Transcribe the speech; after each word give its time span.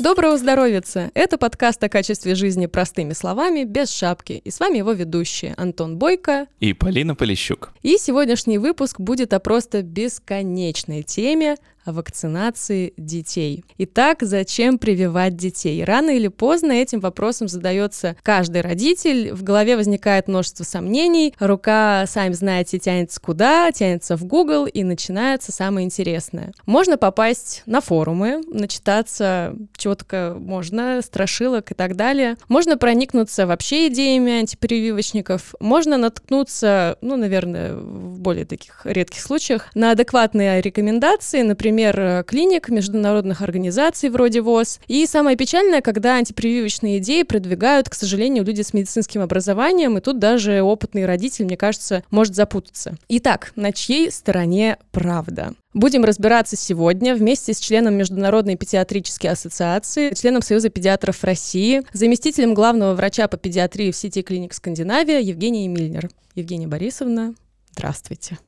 Доброго 0.00 0.38
здоровья! 0.38 0.82
Это 1.14 1.38
подкаст 1.38 1.84
о 1.84 1.88
качестве 1.88 2.34
жизни 2.34 2.66
простыми 2.66 3.12
словами, 3.12 3.64
без 3.64 3.92
шапки. 3.92 4.32
И 4.32 4.50
с 4.50 4.58
вами 4.58 4.78
его 4.78 4.92
ведущие 4.92 5.54
Антон 5.56 5.96
Бойко 5.96 6.48
и 6.58 6.72
Полина 6.72 7.14
Полищук. 7.14 7.72
И 7.82 7.98
сегодняшний 7.98 8.58
выпуск 8.58 8.98
будет 8.98 9.32
о 9.32 9.38
просто 9.38 9.82
бесконечной 9.82 11.04
теме 11.04 11.56
о 11.84 11.92
вакцинации 11.92 12.92
детей. 12.96 13.64
Итак, 13.78 14.18
зачем 14.20 14.78
прививать 14.78 15.36
детей? 15.36 15.82
Рано 15.84 16.10
или 16.10 16.28
поздно 16.28 16.72
этим 16.72 17.00
вопросом 17.00 17.48
задается 17.48 18.16
каждый 18.22 18.60
родитель. 18.60 19.32
В 19.32 19.42
голове 19.42 19.76
возникает 19.76 20.28
множество 20.28 20.64
сомнений. 20.64 21.34
Рука, 21.38 22.04
сами 22.06 22.32
знаете, 22.32 22.78
тянется 22.78 23.20
куда, 23.20 23.72
тянется 23.72 24.16
в 24.16 24.24
Google, 24.24 24.66
и 24.66 24.84
начинается 24.84 25.52
самое 25.52 25.84
интересное. 25.84 26.52
Можно 26.66 26.96
попасть 26.96 27.62
на 27.66 27.80
форумы, 27.80 28.42
начитаться 28.46 29.54
чего 29.76 29.94
только 29.94 30.36
можно, 30.38 31.00
страшилок 31.02 31.72
и 31.72 31.74
так 31.74 31.96
далее. 31.96 32.36
Можно 32.48 32.76
проникнуться 32.76 33.46
вообще 33.46 33.88
идеями 33.88 34.32
антипрививочников. 34.32 35.54
Можно 35.60 35.96
наткнуться, 35.96 36.98
ну, 37.00 37.16
наверное, 37.16 37.74
в 37.74 38.18
более 38.20 38.44
таких 38.44 38.82
редких 38.84 39.20
случаях, 39.20 39.68
на 39.74 39.92
адекватные 39.92 40.60
рекомендации, 40.60 41.42
например, 41.42 41.79
например, 41.80 42.00
э, 42.00 42.24
клиник, 42.24 42.68
международных 42.68 43.42
организаций 43.42 44.10
вроде 44.10 44.40
ВОЗ. 44.42 44.80
И 44.86 45.06
самое 45.06 45.36
печальное, 45.36 45.80
когда 45.80 46.16
антипрививочные 46.16 46.98
идеи 46.98 47.22
продвигают, 47.22 47.88
к 47.88 47.94
сожалению, 47.94 48.44
люди 48.44 48.62
с 48.62 48.74
медицинским 48.74 49.22
образованием, 49.22 49.96
и 49.96 50.00
тут 50.00 50.18
даже 50.18 50.62
опытный 50.62 51.06
родитель, 51.06 51.46
мне 51.46 51.56
кажется, 51.56 52.02
может 52.10 52.34
запутаться. 52.34 52.96
Итак, 53.08 53.52
на 53.56 53.72
чьей 53.72 54.10
стороне 54.10 54.76
правда? 54.92 55.54
Будем 55.72 56.04
разбираться 56.04 56.56
сегодня 56.56 57.14
вместе 57.14 57.54
с 57.54 57.60
членом 57.60 57.94
Международной 57.94 58.56
педиатрической 58.56 59.30
ассоциации, 59.30 60.12
членом 60.14 60.42
Союза 60.42 60.68
педиатров 60.68 61.22
России, 61.22 61.82
заместителем 61.92 62.54
главного 62.54 62.94
врача 62.94 63.28
по 63.28 63.36
педиатрии 63.36 63.92
в 63.92 63.96
сети 63.96 64.22
клиник 64.22 64.52
Скандинавия 64.52 65.20
Евгения 65.20 65.68
Мильнер. 65.68 66.10
Евгения 66.34 66.66
Борисовна, 66.66 67.34
здравствуйте. 67.72 68.38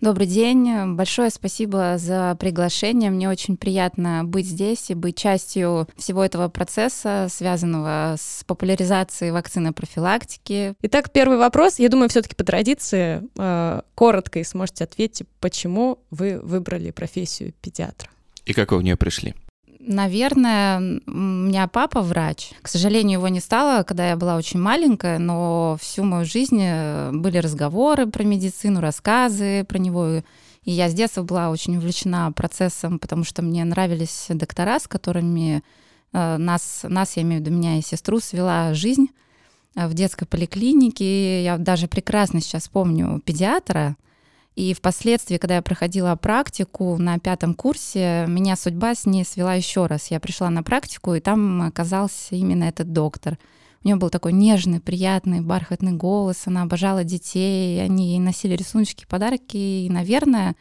Добрый 0.00 0.26
день. 0.26 0.94
Большое 0.94 1.28
спасибо 1.28 1.98
за 1.98 2.34
приглашение. 2.40 3.10
Мне 3.10 3.28
очень 3.28 3.58
приятно 3.58 4.22
быть 4.24 4.46
здесь 4.46 4.88
и 4.88 4.94
быть 4.94 5.18
частью 5.18 5.88
всего 5.98 6.24
этого 6.24 6.48
процесса, 6.48 7.26
связанного 7.30 8.16
с 8.18 8.42
популяризацией 8.44 9.30
вакцины 9.30 9.74
профилактики. 9.74 10.72
Итак, 10.80 11.12
первый 11.12 11.36
вопрос. 11.36 11.78
Я 11.78 11.90
думаю, 11.90 12.08
все-таки 12.08 12.34
по 12.34 12.44
традиции 12.44 13.22
э, 13.38 13.82
коротко 13.94 14.38
и 14.38 14.44
сможете 14.44 14.84
ответить, 14.84 15.26
почему 15.38 15.98
вы 16.10 16.40
выбрали 16.42 16.92
профессию 16.92 17.52
педиатра. 17.60 18.08
И 18.46 18.54
как 18.54 18.72
вы 18.72 18.78
в 18.78 18.82
нее 18.82 18.96
пришли? 18.96 19.34
Наверное, 19.82 21.00
у 21.06 21.10
меня 21.10 21.66
папа 21.66 22.02
врач. 22.02 22.52
К 22.60 22.68
сожалению, 22.68 23.18
его 23.18 23.28
не 23.28 23.40
стало, 23.40 23.82
когда 23.82 24.10
я 24.10 24.16
была 24.16 24.36
очень 24.36 24.60
маленькая, 24.60 25.18
но 25.18 25.78
всю 25.80 26.04
мою 26.04 26.26
жизнь 26.26 26.60
э, 26.60 27.10
были 27.12 27.38
разговоры 27.38 28.06
про 28.06 28.22
медицину, 28.22 28.80
рассказы 28.80 29.64
про 29.64 29.78
него. 29.78 30.22
И 30.64 30.70
я 30.70 30.90
с 30.90 30.94
детства 30.94 31.22
была 31.22 31.48
очень 31.48 31.78
увлечена 31.78 32.30
процессом, 32.32 32.98
потому 32.98 33.24
что 33.24 33.40
мне 33.40 33.64
нравились 33.64 34.26
доктора, 34.28 34.78
с 34.80 34.86
которыми 34.86 35.62
э, 36.12 36.36
нас, 36.36 36.80
нас, 36.82 37.16
я 37.16 37.22
имею 37.22 37.40
в 37.40 37.46
виду 37.46 37.56
меня 37.56 37.78
и 37.78 37.82
сестру, 37.82 38.20
свела 38.20 38.74
жизнь 38.74 39.06
э, 39.76 39.88
в 39.88 39.94
детской 39.94 40.26
поликлинике. 40.26 41.42
Я 41.42 41.56
даже 41.56 41.88
прекрасно 41.88 42.42
сейчас 42.42 42.68
помню 42.68 43.22
педиатра, 43.24 43.96
и 44.56 44.74
впоследствии, 44.74 45.38
когда 45.38 45.56
я 45.56 45.62
проходила 45.62 46.14
практику 46.16 46.96
на 46.98 47.18
пятом 47.18 47.54
курсе, 47.54 48.26
меня 48.28 48.56
судьба 48.56 48.94
с 48.94 49.06
ней 49.06 49.24
свела 49.24 49.54
еще 49.54 49.86
раз. 49.86 50.10
Я 50.10 50.20
пришла 50.20 50.50
на 50.50 50.62
практику, 50.62 51.14
и 51.14 51.20
там 51.20 51.62
оказался 51.62 52.34
именно 52.34 52.64
этот 52.64 52.92
доктор. 52.92 53.38
У 53.82 53.86
нее 53.86 53.96
был 53.96 54.10
такой 54.10 54.32
нежный, 54.32 54.80
приятный, 54.80 55.40
бархатный 55.40 55.92
голос. 55.92 56.42
Она 56.46 56.62
обожала 56.62 57.04
детей, 57.04 57.82
они 57.82 58.10
ей 58.10 58.18
носили 58.18 58.54
рисуночки, 58.54 59.06
подарки. 59.08 59.56
И, 59.56 59.88
наверное, 59.88 60.56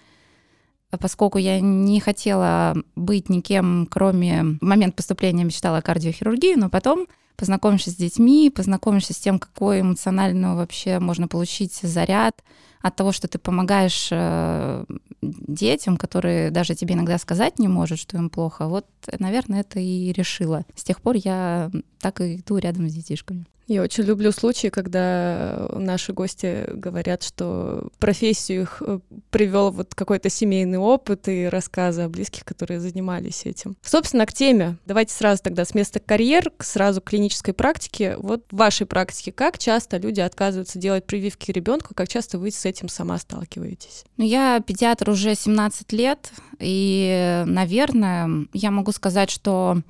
поскольку 0.99 1.37
я 1.37 1.59
не 1.59 1.99
хотела 1.99 2.77
быть 2.95 3.27
никем, 3.27 3.87
кроме 3.91 4.57
в 4.61 4.61
момент 4.61 4.95
поступления 4.95 5.43
мечтала 5.43 5.79
о 5.79 5.81
кардиохирургии, 5.81 6.55
но 6.55 6.69
потом 6.69 7.07
познакомившись 7.35 7.93
с 7.93 7.97
детьми, 7.97 8.49
познакомившись 8.49 9.17
с 9.17 9.19
тем, 9.19 9.39
какой 9.39 9.81
эмоциональный 9.81 10.55
вообще 10.55 10.99
можно 10.99 11.27
получить 11.27 11.73
заряд 11.73 12.41
от 12.81 12.95
того, 12.95 13.11
что 13.11 13.27
ты 13.27 13.39
помогаешь 13.39 14.09
э, 14.11 14.85
детям, 15.21 15.97
которые 15.97 16.49
даже 16.49 16.75
тебе 16.75 16.95
иногда 16.95 17.17
сказать 17.17 17.59
не 17.59 17.67
может, 17.67 17.99
что 17.99 18.17
им 18.17 18.29
плохо. 18.29 18.67
Вот, 18.67 18.85
наверное, 19.19 19.61
это 19.61 19.79
и 19.79 20.11
решила. 20.13 20.65
С 20.75 20.83
тех 20.83 21.01
пор 21.01 21.15
я 21.15 21.71
так 21.99 22.21
и 22.21 22.37
иду 22.37 22.57
рядом 22.57 22.89
с 22.89 22.93
детишками. 22.93 23.45
Я 23.69 23.83
очень 23.83 24.03
люблю 24.03 24.31
случаи, 24.31 24.69
когда 24.69 25.69
наши 25.75 26.11
гости 26.11 26.65
говорят, 26.73 27.21
что 27.21 27.89
профессию 27.99 28.63
их 28.63 28.81
э, 28.83 28.99
привел 29.29 29.69
вот 29.69 29.93
какой-то 29.93 30.27
семейный 30.31 30.79
опыт 30.79 31.27
и 31.27 31.45
рассказы 31.45 32.01
о 32.01 32.09
близких, 32.09 32.45
которые 32.45 32.79
занимались 32.79 33.45
этим. 33.45 33.77
Собственно, 33.83 34.25
к 34.25 34.33
теме. 34.33 34.77
Давайте 34.87 35.13
сразу 35.13 35.43
тогда 35.43 35.65
с 35.65 35.75
места 35.75 35.99
карьер, 35.99 36.51
сразу 36.57 36.99
к 36.99 37.11
клинической 37.11 37.53
практике. 37.53 38.15
Вот 38.17 38.43
в 38.49 38.57
вашей 38.57 38.87
практике 38.87 39.31
как 39.31 39.59
часто 39.59 39.97
люди 39.97 40.19
отказываются 40.19 40.79
делать 40.79 41.05
прививки 41.05 41.51
ребенку, 41.51 41.93
как 41.93 42.09
часто 42.09 42.39
вы 42.39 42.49
с 42.49 42.65
этим 42.65 42.89
сама 42.89 43.19
сталкиваетесь? 43.19 44.03
Ну, 44.17 44.25
я 44.25 44.61
педиатр 44.61 45.11
уже 45.11 45.35
17 45.35 45.93
лет, 45.93 46.31
и, 46.57 47.43
наверное, 47.45 48.47
я 48.51 48.71
могу 48.71 48.91
сказать, 48.93 49.29
что 49.29 49.83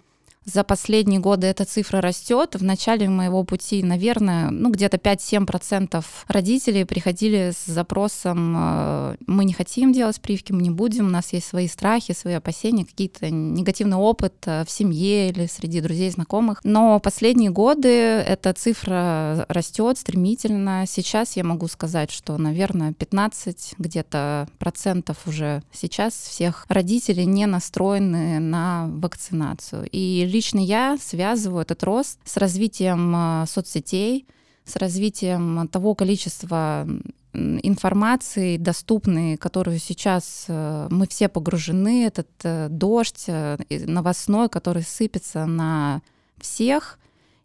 за 0.45 0.63
последние 0.63 1.19
годы 1.19 1.47
эта 1.47 1.65
цифра 1.65 2.01
растет. 2.01 2.55
В 2.55 2.63
начале 2.63 3.09
моего 3.09 3.43
пути, 3.43 3.83
наверное, 3.83 4.49
ну 4.49 4.71
где-то 4.71 4.97
5-7% 4.97 6.03
родителей 6.27 6.85
приходили 6.85 7.51
с 7.51 7.65
запросом 7.65 8.55
э, 8.57 9.15
«мы 9.27 9.45
не 9.45 9.53
хотим 9.53 9.91
делать 9.93 10.19
прививки, 10.21 10.51
мы 10.51 10.61
не 10.61 10.69
будем, 10.69 11.07
у 11.07 11.09
нас 11.09 11.33
есть 11.33 11.47
свои 11.47 11.67
страхи, 11.67 12.13
свои 12.13 12.33
опасения, 12.33 12.85
какие-то 12.85 13.29
негативный 13.29 13.97
опыт 13.97 14.33
э, 14.45 14.63
в 14.65 14.71
семье 14.71 15.29
или 15.29 15.45
среди 15.45 15.81
друзей, 15.81 16.09
знакомых». 16.09 16.61
Но 16.63 16.99
последние 16.99 17.51
годы 17.51 17.89
эта 17.89 18.53
цифра 18.53 19.45
растет 19.49 19.97
стремительно. 19.97 20.85
Сейчас 20.87 21.35
я 21.35 21.43
могу 21.43 21.67
сказать, 21.67 22.11
что, 22.11 22.37
наверное, 22.37 22.93
15 22.93 23.75
где-то 23.77 24.47
процентов 24.57 25.17
уже 25.27 25.61
сейчас 25.71 26.13
всех 26.13 26.65
родителей 26.69 27.25
не 27.25 27.45
настроены 27.45 28.39
на 28.39 28.87
вакцинацию. 28.87 29.87
И 29.91 30.25
лично 30.29 30.59
я 30.59 30.97
связываю 30.97 31.61
этот 31.63 31.83
рост 31.83 32.19
с 32.23 32.37
развитием 32.37 33.13
а, 33.15 33.45
соцсетей, 33.47 34.25
с 34.65 34.75
развитием 34.75 35.67
того 35.67 35.95
количества 35.95 36.87
информации 37.33 38.57
доступной, 38.57 39.37
которую 39.37 39.79
сейчас 39.79 40.45
э, 40.47 40.87
мы 40.89 41.07
все 41.07 41.27
погружены, 41.27 42.05
этот 42.05 42.29
э, 42.43 42.67
дождь 42.69 43.25
э, 43.27 43.57
новостной, 43.69 44.49
который 44.49 44.81
сыпется 44.81 45.45
на 45.45 46.01
всех, 46.39 46.97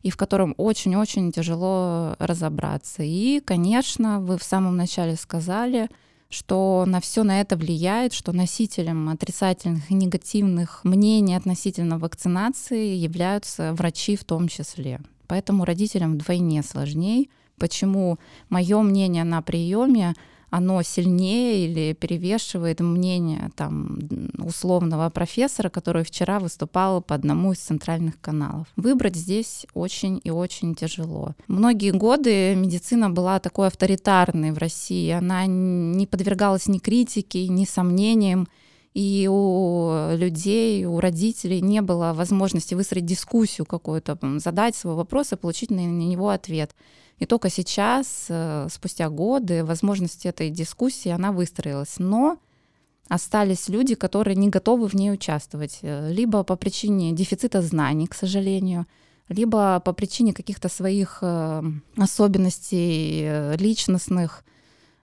и 0.03 0.11
в 0.11 0.17
котором 0.17 0.55
очень-очень 0.56 1.33
тяжело 1.33 2.17
разобраться. 2.19 3.03
И, 3.03 3.41
конечно, 3.41 4.21
вы 4.21 4.39
в 4.39 4.43
самом 4.43 4.77
начале 4.77 5.17
сказали— 5.17 5.89
что 6.34 6.84
на 6.87 7.00
все 7.00 7.22
на 7.22 7.41
это 7.41 7.56
влияет, 7.56 8.12
что 8.12 8.33
носителем 8.33 9.09
отрицательных 9.09 9.91
и 9.91 9.95
негативных 9.95 10.83
мнений 10.84 11.37
относительно 11.37 11.99
вакцинации 11.99 12.95
являются 12.95 13.72
врачи 13.72 14.17
в 14.17 14.25
том 14.25 14.49
числе. 14.49 15.00
Поэтому 15.27 15.65
родителям 15.65 16.15
вдвойне 16.15 16.62
сложнее. 16.62 17.28
Почему 17.56 18.19
мое 18.49 18.83
мнение 18.83 19.25
на 19.25 19.41
приеме 19.41 20.15
оно 20.55 20.83
сильнее 20.83 21.67
или 21.67 21.95
перевешивает 21.95 22.79
мнение 22.79 23.51
там, 23.56 23.99
условного 24.39 25.11
профессора, 25.11 25.69
который 25.69 26.05
вчера 26.05 26.39
выступал 26.39 27.03
по 27.03 27.17
одному 27.17 27.53
из 27.53 27.59
центральных 27.59 28.21
каналов. 28.21 28.69
Выбрать 28.77 29.17
здесь 29.17 29.67
очень 29.75 30.21
и 30.23 30.31
очень 30.31 30.77
тяжело. 30.77 31.35
Многие 31.49 31.91
годы 31.91 32.55
медицина 32.55 33.11
была 33.11 33.41
такой 33.41 33.67
авторитарной 33.67 34.53
в 34.53 34.59
России, 34.59 35.11
она 35.11 35.47
не 35.47 36.06
подвергалась 36.06 36.69
ни 36.69 36.79
критике, 36.79 37.49
ни 37.49 37.65
сомнениям, 37.65 38.47
и 38.95 39.29
у 39.29 40.15
людей, 40.17 40.85
у 40.85 41.01
родителей 41.01 41.61
не 41.62 41.83
было 41.83 42.12
возможности 42.12 42.75
выстроить 42.75 43.06
дискуссию 43.06 43.67
какую-то, 43.67 44.17
задать 44.39 44.77
свой 44.77 44.95
вопрос 44.95 45.33
и 45.33 45.37
получить 45.37 45.73
на 45.73 45.85
него 45.85 46.29
ответ. 46.29 46.77
И 47.25 47.26
только 47.26 47.49
сейчас, 47.49 48.26
э, 48.29 48.69
спустя 48.71 49.09
годы, 49.09 49.65
возможность 49.65 50.26
этой 50.26 50.50
дискуссии, 50.50 51.09
она 51.09 51.32
выстроилась. 51.32 51.94
Но 51.99 52.37
остались 53.09 53.71
люди, 53.71 53.94
которые 53.94 54.37
не 54.37 54.50
готовы 54.50 54.88
в 54.88 54.94
ней 54.94 55.11
участвовать, 55.11 55.79
э, 55.81 56.12
либо 56.12 56.44
по 56.44 56.56
причине 56.56 57.12
дефицита 57.12 57.62
знаний, 57.62 58.06
к 58.09 58.15
сожалению, 58.15 58.87
либо 59.31 59.81
по 59.81 59.94
причине 59.94 60.35
каких-то 60.35 60.69
своих 60.69 61.21
э, 61.23 61.62
особенностей 61.97 63.56
личностных, 63.56 64.44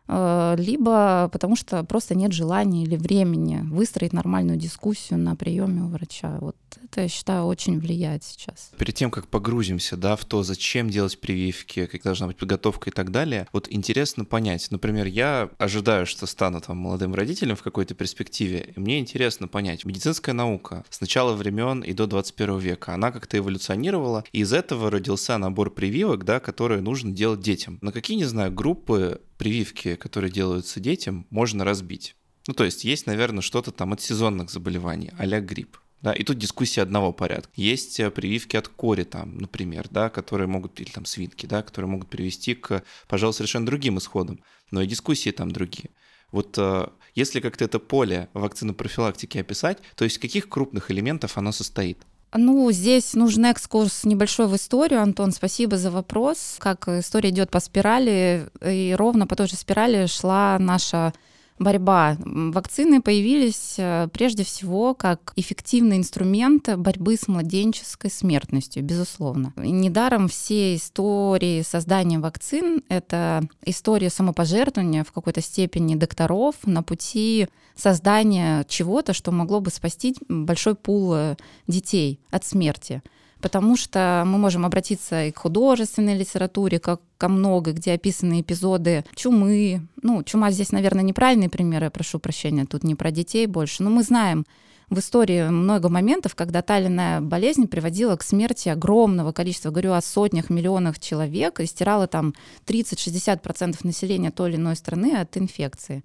либо 0.07 1.29
потому 1.31 1.55
что 1.55 1.83
просто 1.83 2.15
нет 2.15 2.33
желания 2.33 2.83
или 2.83 2.97
времени 2.97 3.61
выстроить 3.63 4.13
нормальную 4.13 4.57
дискуссию 4.57 5.19
на 5.19 5.35
приеме 5.35 5.83
у 5.83 5.87
врача. 5.87 6.37
Вот 6.41 6.55
это, 6.83 7.01
я 7.01 7.07
считаю, 7.07 7.45
очень 7.45 7.79
влияет 7.79 8.23
сейчас. 8.23 8.71
Перед 8.77 8.95
тем, 8.95 9.11
как 9.11 9.27
погрузимся 9.27 9.95
да, 9.97 10.15
в 10.15 10.25
то, 10.25 10.43
зачем 10.43 10.89
делать 10.89 11.19
прививки, 11.19 11.85
как 11.85 12.01
должна 12.03 12.27
быть 12.27 12.37
подготовка 12.37 12.89
и 12.89 12.93
так 12.93 13.11
далее, 13.11 13.47
вот 13.53 13.67
интересно 13.69 14.25
понять. 14.25 14.67
Например, 14.71 15.05
я 15.05 15.49
ожидаю, 15.57 16.05
что 16.05 16.25
стану 16.25 16.59
там 16.61 16.77
молодым 16.77 17.13
родителем 17.13 17.55
в 17.55 17.63
какой-то 17.63 17.93
перспективе, 17.93 18.73
и 18.75 18.79
мне 18.79 18.99
интересно 18.99 19.47
понять, 19.47 19.85
медицинская 19.85 20.33
наука 20.33 20.83
с 20.89 20.99
начала 20.99 21.33
времен 21.33 21.81
и 21.81 21.93
до 21.93 22.07
21 22.07 22.57
века, 22.59 22.93
она 22.93 23.11
как-то 23.11 23.37
эволюционировала, 23.37 24.23
и 24.31 24.39
из 24.39 24.53
этого 24.53 24.89
родился 24.91 25.37
набор 25.37 25.71
прививок, 25.71 26.25
да, 26.25 26.39
которые 26.39 26.81
нужно 26.81 27.11
делать 27.11 27.41
детям. 27.41 27.77
На 27.81 27.91
какие, 27.91 28.17
не 28.17 28.25
знаю, 28.25 28.51
группы 28.51 29.21
прививки, 29.41 29.95
которые 29.95 30.31
делаются 30.31 30.79
детям, 30.79 31.25
можно 31.31 31.65
разбить. 31.65 32.15
Ну, 32.45 32.53
то 32.53 32.63
есть 32.63 32.83
есть, 32.83 33.07
наверное, 33.07 33.41
что-то 33.41 33.71
там 33.71 33.91
от 33.91 33.99
сезонных 33.99 34.51
заболеваний, 34.51 35.09
а 35.17 35.25
грипп. 35.25 35.79
Да, 36.03 36.13
и 36.13 36.23
тут 36.23 36.37
дискуссия 36.37 36.83
одного 36.83 37.11
порядка. 37.11 37.51
Есть 37.55 37.99
э, 37.99 38.11
прививки 38.11 38.55
от 38.55 38.67
кори, 38.67 39.03
там, 39.03 39.39
например, 39.39 39.87
да, 39.89 40.11
которые 40.11 40.47
могут, 40.47 40.79
или 40.79 40.91
там 40.91 41.05
свинки, 41.05 41.47
да, 41.47 41.63
которые 41.63 41.89
могут 41.89 42.07
привести 42.07 42.53
к, 42.53 42.83
пожалуй, 43.07 43.33
совершенно 43.33 43.65
другим 43.65 43.97
исходам. 43.97 44.43
Но 44.69 44.83
и 44.83 44.85
дискуссии 44.85 45.31
там 45.31 45.49
другие. 45.49 45.89
Вот 46.31 46.55
э, 46.59 46.89
если 47.15 47.39
как-то 47.39 47.65
это 47.65 47.79
поле 47.79 48.29
вакцины 48.33 48.75
профилактики 48.75 49.39
описать, 49.39 49.79
то 49.95 50.03
есть 50.03 50.19
каких 50.19 50.49
крупных 50.49 50.91
элементов 50.91 51.35
оно 51.39 51.51
состоит? 51.51 51.97
Ну, 52.33 52.71
здесь 52.71 53.13
нужен 53.13 53.45
экскурс 53.45 54.05
небольшой 54.05 54.47
в 54.47 54.55
историю, 54.55 55.01
Антон, 55.01 55.31
спасибо 55.31 55.77
за 55.77 55.91
вопрос. 55.91 56.55
Как 56.59 56.87
история 56.87 57.29
идет 57.29 57.51
по 57.51 57.59
спирали, 57.59 58.47
и 58.65 58.95
ровно 58.97 59.27
по 59.27 59.35
той 59.35 59.47
же 59.47 59.57
спирали 59.57 60.05
шла 60.05 60.57
наша 60.57 61.13
борьба. 61.61 62.17
Вакцины 62.19 63.01
появились 63.01 63.75
э, 63.77 64.07
прежде 64.11 64.43
всего 64.43 64.93
как 64.93 65.33
эффективный 65.35 65.97
инструмент 65.97 66.69
борьбы 66.77 67.15
с 67.15 67.27
младенческой 67.27 68.11
смертностью, 68.11 68.83
безусловно. 68.83 69.53
Недаром 69.55 70.27
все 70.27 70.75
истории 70.75 71.61
создания 71.61 72.19
вакцин— 72.19 72.83
это 72.89 73.43
история 73.63 74.09
самопожертвования 74.09 75.03
в 75.03 75.11
какой-то 75.11 75.41
степени 75.41 75.95
докторов 75.95 76.55
на 76.65 76.83
пути 76.83 77.47
создания 77.75 78.65
чего-то, 78.67 79.13
что 79.13 79.31
могло 79.31 79.59
бы 79.59 79.69
спасти 79.71 80.15
большой 80.27 80.75
пул 80.75 81.13
э, 81.13 81.35
детей 81.67 82.19
от 82.31 82.43
смерти 82.45 83.01
потому 83.41 83.75
что 83.75 84.23
мы 84.25 84.37
можем 84.37 84.65
обратиться 84.65 85.25
и 85.25 85.31
к 85.31 85.39
художественной 85.39 86.17
литературе, 86.17 86.79
как 86.79 87.01
ко 87.17 87.27
много, 87.27 87.71
где 87.71 87.93
описаны 87.93 88.41
эпизоды 88.41 89.03
чумы. 89.15 89.87
Ну, 90.01 90.23
чума 90.23 90.51
здесь, 90.51 90.71
наверное, 90.71 91.03
неправильный 91.03 91.49
пример, 91.49 91.83
я 91.83 91.91
прошу 91.91 92.19
прощения, 92.19 92.65
тут 92.65 92.83
не 92.83 92.95
про 92.95 93.11
детей 93.11 93.45
больше, 93.47 93.83
но 93.83 93.89
мы 93.89 94.03
знаем 94.03 94.45
в 94.89 94.99
истории 94.99 95.47
много 95.49 95.87
моментов, 95.87 96.35
когда 96.35 96.61
талинная 96.61 97.21
болезнь 97.21 97.67
приводила 97.67 98.17
к 98.17 98.23
смерти 98.23 98.67
огромного 98.67 99.31
количества, 99.31 99.69
говорю 99.71 99.93
о 99.93 100.01
сотнях, 100.01 100.49
миллионах 100.49 100.99
человек, 100.99 101.61
и 101.61 101.65
стирала 101.65 102.07
там 102.07 102.33
30-60% 102.67 103.77
населения 103.83 104.31
той 104.31 104.49
или 104.49 104.57
иной 104.57 104.75
страны 104.75 105.15
от 105.15 105.37
инфекции 105.37 106.03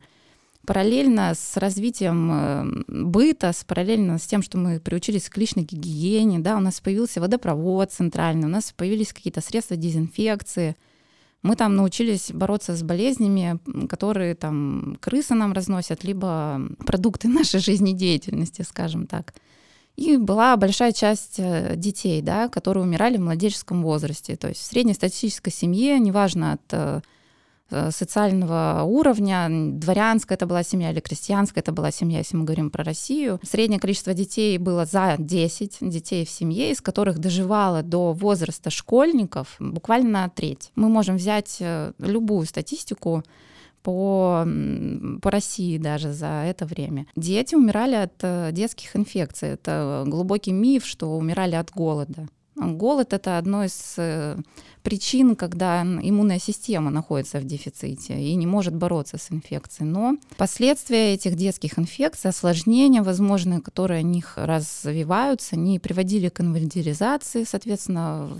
параллельно 0.66 1.32
с 1.34 1.56
развитием 1.56 2.30
э, 2.32 2.82
быта, 2.88 3.52
с 3.52 3.64
параллельно 3.64 4.18
с 4.18 4.26
тем, 4.26 4.42
что 4.42 4.58
мы 4.58 4.80
приучились 4.80 5.28
к 5.28 5.36
личной 5.36 5.62
гигиене, 5.62 6.40
да, 6.40 6.56
у 6.56 6.60
нас 6.60 6.80
появился 6.80 7.20
водопровод 7.20 7.92
центральный, 7.92 8.46
у 8.46 8.50
нас 8.50 8.72
появились 8.76 9.12
какие-то 9.12 9.40
средства 9.40 9.76
дезинфекции, 9.76 10.76
мы 11.42 11.54
там 11.56 11.76
научились 11.76 12.32
бороться 12.32 12.76
с 12.76 12.82
болезнями, 12.82 13.58
которые 13.88 14.34
там 14.34 14.98
крысы 15.00 15.34
нам 15.34 15.52
разносят, 15.52 16.04
либо 16.04 16.60
продукты 16.84 17.28
нашей 17.28 17.60
жизнедеятельности, 17.60 18.62
скажем 18.62 19.06
так. 19.06 19.34
И 19.96 20.18
была 20.18 20.56
большая 20.58 20.92
часть 20.92 21.36
э, 21.38 21.74
детей, 21.76 22.20
да, 22.20 22.48
которые 22.48 22.84
умирали 22.84 23.16
в 23.16 23.22
младенческом 23.22 23.82
возрасте. 23.82 24.36
То 24.36 24.48
есть 24.48 24.60
в 24.60 24.64
среднестатистической 24.64 25.52
семье, 25.52 25.98
неважно 25.98 26.52
от 26.52 26.62
Э, 26.72 27.00
социального 27.90 28.82
уровня. 28.84 29.48
Дворянская 29.50 30.36
это 30.36 30.46
была 30.46 30.62
семья 30.62 30.92
или 30.92 31.00
крестьянская 31.00 31.62
это 31.62 31.72
была 31.72 31.90
семья, 31.90 32.18
если 32.18 32.36
мы 32.36 32.44
говорим 32.44 32.70
про 32.70 32.84
Россию. 32.84 33.40
Среднее 33.42 33.80
количество 33.80 34.14
детей 34.14 34.58
было 34.58 34.84
за 34.84 35.16
10 35.18 35.78
детей 35.80 36.24
в 36.24 36.30
семье, 36.30 36.70
из 36.70 36.80
которых 36.80 37.18
доживало 37.18 37.82
до 37.82 38.12
возраста 38.12 38.70
школьников 38.70 39.56
буквально 39.58 40.30
треть. 40.34 40.70
Мы 40.76 40.88
можем 40.88 41.16
взять 41.16 41.56
э, 41.60 41.92
любую 41.98 42.46
статистику 42.46 43.22
по, 43.86 44.44
по 45.22 45.30
России 45.30 45.78
даже 45.78 46.12
за 46.12 46.44
это 46.44 46.66
время. 46.66 47.06
Дети 47.14 47.54
умирали 47.54 47.94
от 47.94 48.14
э, 48.22 48.50
детских 48.50 48.96
инфекций. 48.96 49.50
Это 49.50 50.02
глубокий 50.06 50.50
миф, 50.50 50.84
что 50.84 51.16
умирали 51.16 51.54
от 51.54 51.70
голода. 51.70 52.26
Голод 52.56 53.12
это 53.12 53.36
одно 53.36 53.64
из 53.64 53.94
э, 53.98 54.36
причин, 54.82 55.36
когда 55.36 55.82
иммунная 55.82 56.38
система 56.38 56.90
находится 56.90 57.38
в 57.38 57.44
дефиците 57.44 58.18
и 58.18 58.34
не 58.34 58.46
может 58.46 58.74
бороться 58.74 59.18
с 59.18 59.30
инфекцией. 59.30 59.90
Но 59.90 60.16
последствия 60.38 61.12
этих 61.12 61.36
детских 61.36 61.78
инфекций, 61.78 62.30
осложнения 62.30 63.02
возможные, 63.02 63.60
которые 63.60 64.02
у 64.04 64.06
них 64.06 64.34
развиваются, 64.36 65.56
они 65.56 65.78
приводили 65.78 66.30
к 66.30 66.40
инвалидизации, 66.40 67.44
соответственно, 67.44 68.30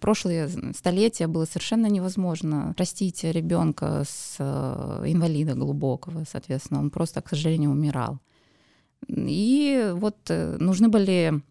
прошлые 0.00 0.48
столетия 0.72 1.26
было 1.26 1.44
совершенно 1.44 1.86
невозможно 1.86 2.74
растить 2.78 3.24
ребенка 3.24 4.04
с 4.08 4.36
э, 4.38 5.02
инвалида 5.06 5.54
глубокого, 5.54 6.24
соответственно, 6.30 6.80
он 6.80 6.90
просто, 6.90 7.20
к 7.20 7.28
сожалению, 7.28 7.70
умирал. 7.70 8.20
И 9.08 9.90
вот 9.94 10.16
э, 10.28 10.56
нужны 10.60 10.88
были 10.88 11.42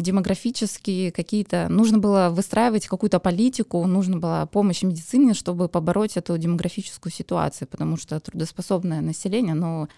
демографические 0.00 1.12
какие-то... 1.12 1.68
Нужно 1.68 1.98
было 1.98 2.30
выстраивать 2.30 2.86
какую-то 2.86 3.20
политику, 3.20 3.86
нужна 3.86 4.18
была 4.18 4.46
помощь 4.46 4.82
медицине, 4.82 5.34
чтобы 5.34 5.68
побороть 5.68 6.16
эту 6.16 6.36
демографическую 6.38 7.12
ситуацию, 7.12 7.68
потому 7.68 7.96
что 7.96 8.18
трудоспособное 8.20 9.00
население, 9.00 9.52
оно 9.52 9.88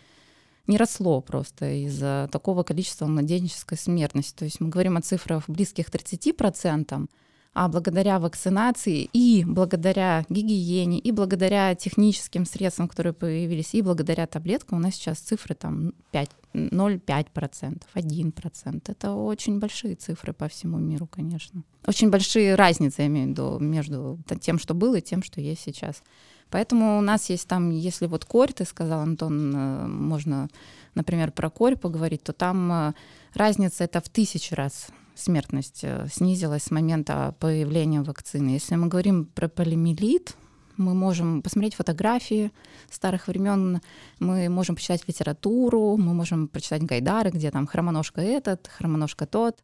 не 0.67 0.77
росло 0.77 1.21
просто 1.21 1.71
из-за 1.87 2.29
такого 2.31 2.63
количества 2.63 3.07
младенческой 3.07 3.79
смертности. 3.79 4.37
То 4.37 4.45
есть 4.45 4.61
мы 4.61 4.69
говорим 4.69 4.97
о 4.97 5.03
цифрах 5.03 5.49
близких 5.49 5.89
30%, 5.89 7.07
а 7.55 7.69
благодаря 7.69 8.19
вакцинации 8.19 9.11
и 9.13 9.45
благодаря 9.47 10.25
гигиене, 10.31 10.99
и 10.99 11.13
благодаря 11.13 11.75
техническим 11.75 12.47
средствам, 12.47 12.89
которые 12.89 13.13
появились, 13.13 13.75
и 13.75 13.83
благодаря 13.83 14.27
таблеткам 14.27 14.79
у 14.79 14.81
нас 14.81 14.94
сейчас 14.94 15.19
цифры 15.19 15.55
там 15.55 15.93
5, 16.13 16.31
0,5%, 16.55 17.82
1%. 17.94 18.82
Это 18.87 19.13
очень 19.13 19.59
большие 19.59 19.97
цифры 19.97 20.32
по 20.32 20.49
всему 20.49 20.79
миру, 20.79 21.06
конечно. 21.06 21.63
Очень 21.87 22.11
большие 22.11 22.55
разницы, 22.55 23.03
я 23.03 23.09
имею 23.09 23.27
в 23.27 23.31
виду, 23.31 23.59
между 23.59 24.19
тем, 24.41 24.59
что 24.59 24.73
было, 24.73 24.97
и 24.97 25.03
тем, 25.03 25.23
что 25.23 25.41
есть 25.41 25.63
сейчас. 25.63 26.03
Поэтому 26.49 26.99
у 26.99 27.01
нас 27.01 27.31
есть 27.31 27.49
там, 27.49 27.71
если 27.71 28.06
вот 28.06 28.25
корь, 28.25 28.53
ты 28.53 28.65
сказал, 28.65 29.01
Антон, 29.01 29.55
э, 29.55 29.87
можно, 29.87 30.49
например, 30.94 31.32
про 31.32 31.49
корь 31.49 31.77
поговорить, 31.77 32.23
то 32.23 32.35
там 32.35 32.73
э, 32.73 32.93
разница 33.32 33.85
это 33.85 34.03
в 34.03 34.11
тысячу 34.11 34.55
раз 34.55 34.89
смертность 35.15 35.81
э, 35.83 36.07
снизилась 36.11 36.65
с 36.65 36.71
момента 36.71 37.35
появления 37.39 38.03
вакцины. 38.03 38.51
Если 38.51 38.75
мы 38.77 38.89
говорим 38.89 39.27
про 39.27 39.49
полимелит, 39.49 40.37
мы 40.77 40.95
можем 40.95 41.43
посмотреть 41.43 41.75
фотографии 41.75 42.51
старых 42.91 43.29
времен, 43.29 43.81
мы 44.19 44.49
можем 44.49 44.77
почитать 44.77 45.07
литературу, 45.07 45.97
мы 45.97 46.15
можем 46.15 46.49
прочитать 46.49 46.83
гайдары, 46.83 47.31
где 47.31 47.51
там 47.51 47.67
хромоножка 47.67 48.21
этот, 48.21 48.69
хромоножка 48.69 49.27
тот. 49.27 49.63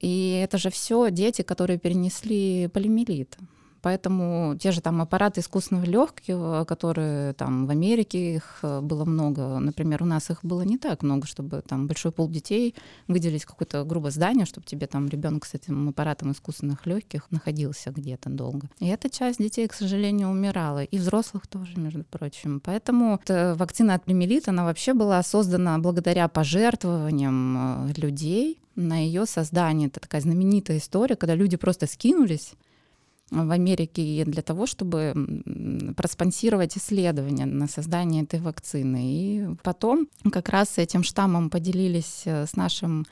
И 0.00 0.40
это 0.42 0.56
же 0.56 0.70
все 0.70 1.10
дети, 1.10 1.42
которые 1.42 1.78
перенесли 1.78 2.68
полимелит. 2.68 3.36
Поэтому 3.82 4.56
те 4.58 4.72
же 4.72 4.80
там 4.80 5.00
аппараты 5.00 5.40
искусственного 5.40 5.84
легкого, 5.84 6.64
которые 6.64 7.32
там 7.34 7.66
в 7.66 7.70
Америке 7.70 8.36
их 8.36 8.58
э, 8.62 8.80
было 8.80 9.04
много, 9.04 9.58
например, 9.58 10.02
у 10.02 10.06
нас 10.06 10.30
их 10.30 10.40
было 10.42 10.62
не 10.62 10.78
так 10.78 11.02
много, 11.02 11.26
чтобы 11.26 11.62
там 11.66 11.86
большой 11.86 12.12
пол 12.12 12.28
детей 12.28 12.74
выделить 13.08 13.44
какое-то 13.44 13.84
грубо 13.84 14.10
здание, 14.10 14.46
чтобы 14.46 14.66
тебе 14.66 14.86
там 14.86 15.08
ребенок 15.08 15.46
с 15.46 15.54
этим 15.54 15.88
аппаратом 15.88 16.32
искусственных 16.32 16.86
легких 16.86 17.30
находился 17.30 17.90
где-то 17.90 18.28
долго. 18.28 18.68
И 18.78 18.86
эта 18.86 19.08
часть 19.08 19.38
детей, 19.38 19.66
к 19.66 19.74
сожалению, 19.74 20.28
умирала, 20.28 20.84
и 20.84 20.98
взрослых 20.98 21.46
тоже, 21.46 21.78
между 21.78 22.04
прочим. 22.04 22.60
Поэтому 22.60 23.20
вакцина 23.28 23.94
от 23.94 24.04
племелита, 24.04 24.50
она 24.50 24.64
вообще 24.64 24.94
была 24.94 25.22
создана 25.22 25.78
благодаря 25.78 26.28
пожертвованиям 26.28 27.88
э, 27.88 27.92
людей 27.96 28.60
на 28.76 28.98
ее 28.98 29.26
создание. 29.26 29.88
Это 29.88 30.00
такая 30.00 30.20
знаменитая 30.20 30.78
история, 30.78 31.16
когда 31.16 31.34
люди 31.34 31.56
просто 31.56 31.86
скинулись 31.86 32.54
в 33.30 33.50
Америке 33.50 34.24
для 34.24 34.42
того, 34.42 34.66
чтобы 34.66 35.14
проспонсировать 35.96 36.76
исследования 36.76 37.46
на 37.46 37.68
создание 37.68 38.24
этой 38.24 38.40
вакцины. 38.40 39.00
И 39.02 39.46
потом 39.62 40.08
как 40.32 40.48
раз 40.48 40.78
этим 40.78 41.02
штаммом 41.02 41.50
поделились 41.50 42.22
э, 42.24 42.46
с 42.46 42.56
нашим 42.56 43.06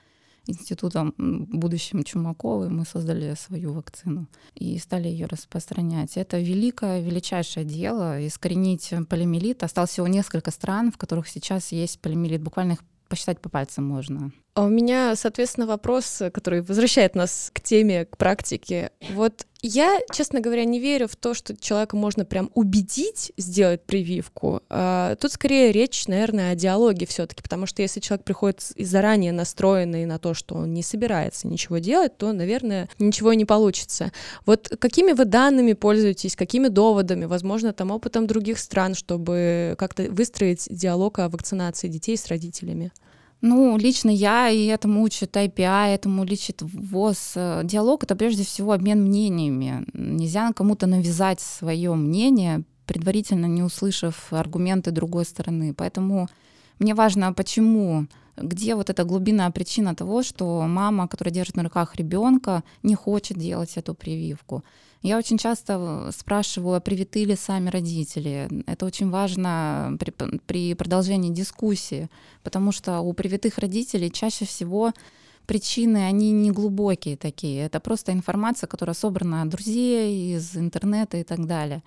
институтом 0.49 1.15
будущим 1.19 2.03
Чумаковой 2.03 2.71
мы 2.71 2.85
создали 2.87 3.35
свою 3.35 3.75
вакцину 3.75 4.27
и 4.55 4.79
стали 4.79 5.09
ее 5.09 5.27
распространять. 5.27 6.17
Это 6.17 6.41
великое, 6.41 7.01
величайшее 7.01 7.65
дело. 7.65 8.27
Искоренить 8.27 8.93
полимелит. 9.09 9.63
Осталось 9.63 9.91
всего 9.91 10.09
несколько 10.09 10.51
стран, 10.51 10.91
в 10.91 10.97
которых 10.97 11.29
сейчас 11.29 11.71
есть 11.73 12.01
полимелит. 12.01 12.43
Буквально 12.43 12.73
их 12.73 12.85
посчитать 13.09 13.41
по 13.41 13.49
пальцам 13.49 13.87
можно. 13.87 14.33
А 14.55 14.65
у 14.65 14.69
меня, 14.69 15.15
соответственно, 15.15 15.67
вопрос, 15.67 16.23
который 16.33 16.63
возвращает 16.63 17.15
нас 17.15 17.51
к 17.53 17.61
теме, 17.61 18.07
к 18.07 18.17
практике. 18.17 18.91
Вот 19.13 19.47
я, 19.61 19.99
честно 20.13 20.41
говоря, 20.41 20.65
не 20.65 20.79
верю 20.79 21.09
в 21.09 21.17
то, 21.17 21.35
что 21.35 21.57
человека 21.57 21.97
можно 21.97 22.25
прям 22.25 22.51
убедить 22.55 23.33
сделать 23.37 23.83
прививку. 23.83 24.63
А, 24.69 25.17
тут 25.17 25.33
скорее 25.33 25.73
речь, 25.73 26.07
наверное, 26.07 26.53
о 26.53 26.55
диалоге 26.55 27.07
все-таки, 27.07 27.43
потому 27.43 27.67
что 27.67 27.83
если 27.83 27.99
человек 27.99 28.25
приходит 28.25 28.73
заранее 28.79 29.33
настроенный 29.33 30.07
на 30.07 30.19
то, 30.21 30.33
что 30.35 30.55
он 30.55 30.75
не 30.75 30.83
собирается 30.83 31.49
ничего 31.49 31.79
делать, 31.79 32.17
то, 32.17 32.33
наверное, 32.33 32.89
ничего 33.01 33.35
не 33.35 33.45
получится. 33.45 34.13
Вот 34.47 34.69
какими 34.79 35.13
вы 35.13 35.25
данными 35.25 35.73
пользуетесь, 35.73 36.37
какими 36.37 36.69
доводами, 36.69 37.25
возможно, 37.25 37.73
там 37.73 37.91
опытом 37.91 38.29
других 38.29 38.61
стран, 38.61 38.95
чтобы 38.95 39.75
как-то 39.77 40.05
выстроить 40.05 40.69
диалог 40.71 41.19
о 41.19 41.29
вакцинации 41.29 41.89
детей 41.89 42.17
с 42.17 42.29
родителями? 42.29 42.93
Ну, 43.41 43.77
лично 43.77 44.11
я, 44.11 44.51
и 44.51 44.67
этому 44.67 45.03
учат 45.03 45.37
IPI, 45.37 45.95
этому 45.95 46.23
учит 46.23 46.61
ВОЗ. 46.61 47.35
Диалог— 47.63 48.03
это 48.05 48.17
прежде 48.17 48.43
всего 48.43 48.73
обмен 48.73 49.03
мнениями. 49.03 49.87
Нельзя 49.93 50.53
кому-то 50.53 50.87
навязать 50.89 51.41
свое 51.41 51.95
мнение, 51.95 52.65
предварительно 52.85 53.47
не 53.47 53.63
услышав 53.63 54.33
аргументы 54.33 54.91
другой 54.91 55.25
стороны. 55.25 55.73
Поэтому 55.73 56.27
мне 56.81 56.95
важно, 56.95 57.33
почему, 57.33 58.07
где 58.37 58.75
вот 58.75 58.91
эта 58.91 59.05
глубинная 59.05 59.51
причина 59.51 59.95
того, 59.95 60.25
что 60.25 60.65
мама, 60.67 61.07
которая 61.07 61.33
держит 61.33 61.57
на 61.57 61.63
руках 61.63 61.95
ребенка, 61.95 62.65
не 62.83 62.97
хочет 62.97 63.39
делать 63.39 63.77
эту 63.77 63.95
прививку. 63.95 64.65
Я 65.03 65.17
очень 65.17 65.39
часто 65.39 66.11
спрашиваю, 66.13 66.77
а 66.77 66.81
привиты 66.81 67.25
ли 67.25 67.37
сами 67.37 67.71
родители. 67.71 68.49
Это 68.67 68.85
очень 68.85 69.11
важно 69.11 69.97
при, 70.01 70.13
при 70.47 70.75
продолжении 70.75 71.33
дискуссии, 71.33 72.09
потому 72.43 72.73
что 72.73 73.01
у 73.01 73.13
привитых 73.13 73.59
родителей 73.59 74.11
чаще 74.11 74.45
всего 74.45 74.93
причины, 75.47 75.99
они 75.99 76.33
не 76.33 76.51
глубокие 76.51 77.17
такие. 77.17 77.65
Это 77.65 77.79
просто 77.81 78.13
информация, 78.13 78.67
которая 78.67 78.95
собрана 78.95 79.43
от 79.43 79.49
друзей, 79.49 80.35
из 80.37 80.57
интернета 80.57 81.17
и 81.17 81.23
так 81.23 81.47
далее. 81.47 81.83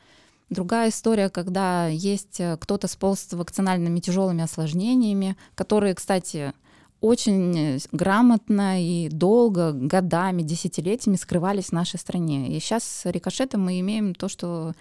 Другая 0.50 0.90
история, 0.90 1.30
когда 1.30 1.88
есть 1.88 2.42
кто-то 2.60 2.88
с 2.88 2.96
полувакцинальными 2.96 4.00
тяжелыми 4.00 4.44
осложнениями, 4.44 5.38
которые, 5.56 5.96
кстати, 5.96 6.54
очень 7.02 7.58
э, 7.58 7.80
грамотно 7.92 8.82
и 8.82 9.10
долго, 9.10 9.74
годами, 9.74 10.44
десятилетиями 10.44 11.18
скрывались 11.18 11.68
в 11.68 11.72
нашей 11.74 12.00
стране. 12.00 12.56
И 12.56 12.60
сейчас 12.60 12.84
с 12.84 13.12
рикошетом 13.12 13.66
мы 13.66 13.80
имеем 13.80 14.14
то, 14.14 14.30
что 14.30 14.74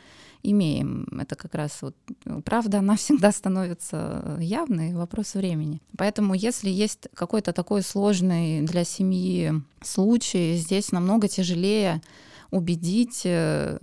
имеем. 0.42 1.06
Это 1.18 1.34
как 1.34 1.54
раз 1.54 1.78
вот 1.80 1.96
э, 2.26 2.40
правда, 2.44 2.78
она 2.78 2.96
всегда 2.96 3.32
становится 3.32 4.36
явной, 4.38 4.94
вопрос 4.94 5.34
времени. 5.34 5.80
Поэтому 5.96 6.34
если 6.34 6.68
есть 6.68 7.08
какой-то 7.14 7.52
такой 7.52 7.82
сложный 7.82 8.62
для 8.62 8.84
семьи 8.84 9.52
случай, 9.82 10.56
здесь 10.56 10.92
намного 10.92 11.26
тяжелее 11.26 12.02
убедить 12.50 13.22
э, 13.24 13.78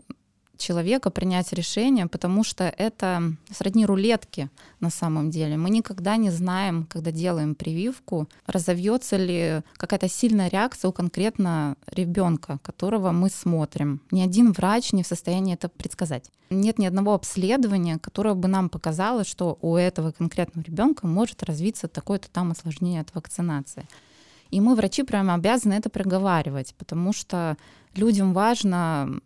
человека 0.57 1.09
принять 1.09 1.53
решение, 1.53 2.07
потому 2.07 2.43
что 2.43 2.63
это 2.65 3.33
сродни 3.51 3.85
рулетки 3.85 4.49
на 4.79 4.89
самом 4.89 5.29
деле. 5.29 5.57
Мы 5.57 5.69
никогда 5.69 6.17
не 6.17 6.29
знаем, 6.29 6.85
когда 6.89 7.11
делаем 7.11 7.55
прививку, 7.55 8.27
разовьется 8.45 9.17
ли 9.17 9.61
какая-то 9.77 10.07
сильная 10.09 10.49
реакция 10.49 10.89
у 10.89 10.91
конкретно 10.91 11.75
ребенка, 11.91 12.59
которого 12.61 13.11
мы 13.11 13.29
смотрим. 13.29 14.01
Ни 14.11 14.21
один 14.21 14.51
врач 14.51 14.93
не 14.93 15.03
в 15.03 15.07
состоянии 15.07 15.53
это 15.53 15.69
предсказать. 15.69 16.31
Нет 16.49 16.79
ни 16.79 16.85
одного 16.85 17.13
обследования, 17.13 17.97
которое 17.99 18.33
бы 18.33 18.47
нам 18.47 18.69
показало, 18.69 19.23
что 19.25 19.57
у 19.61 19.75
этого 19.75 20.11
конкретного 20.11 20.65
ребенка 20.65 21.05
может 21.07 21.43
развиться 21.43 21.87
такое-то 21.87 22.29
там 22.29 22.51
осложнение 22.51 23.01
от 23.01 23.13
вакцинации. 23.13 23.85
И 24.49 24.61
мы, 24.61 24.75
врачи, 24.75 25.03
прямо 25.03 25.35
обязаны 25.35 25.73
это 25.73 25.89
проговаривать, 25.89 26.75
потому 26.77 27.13
что 27.13 27.57
людям 27.95 28.33
важно 28.33 29.19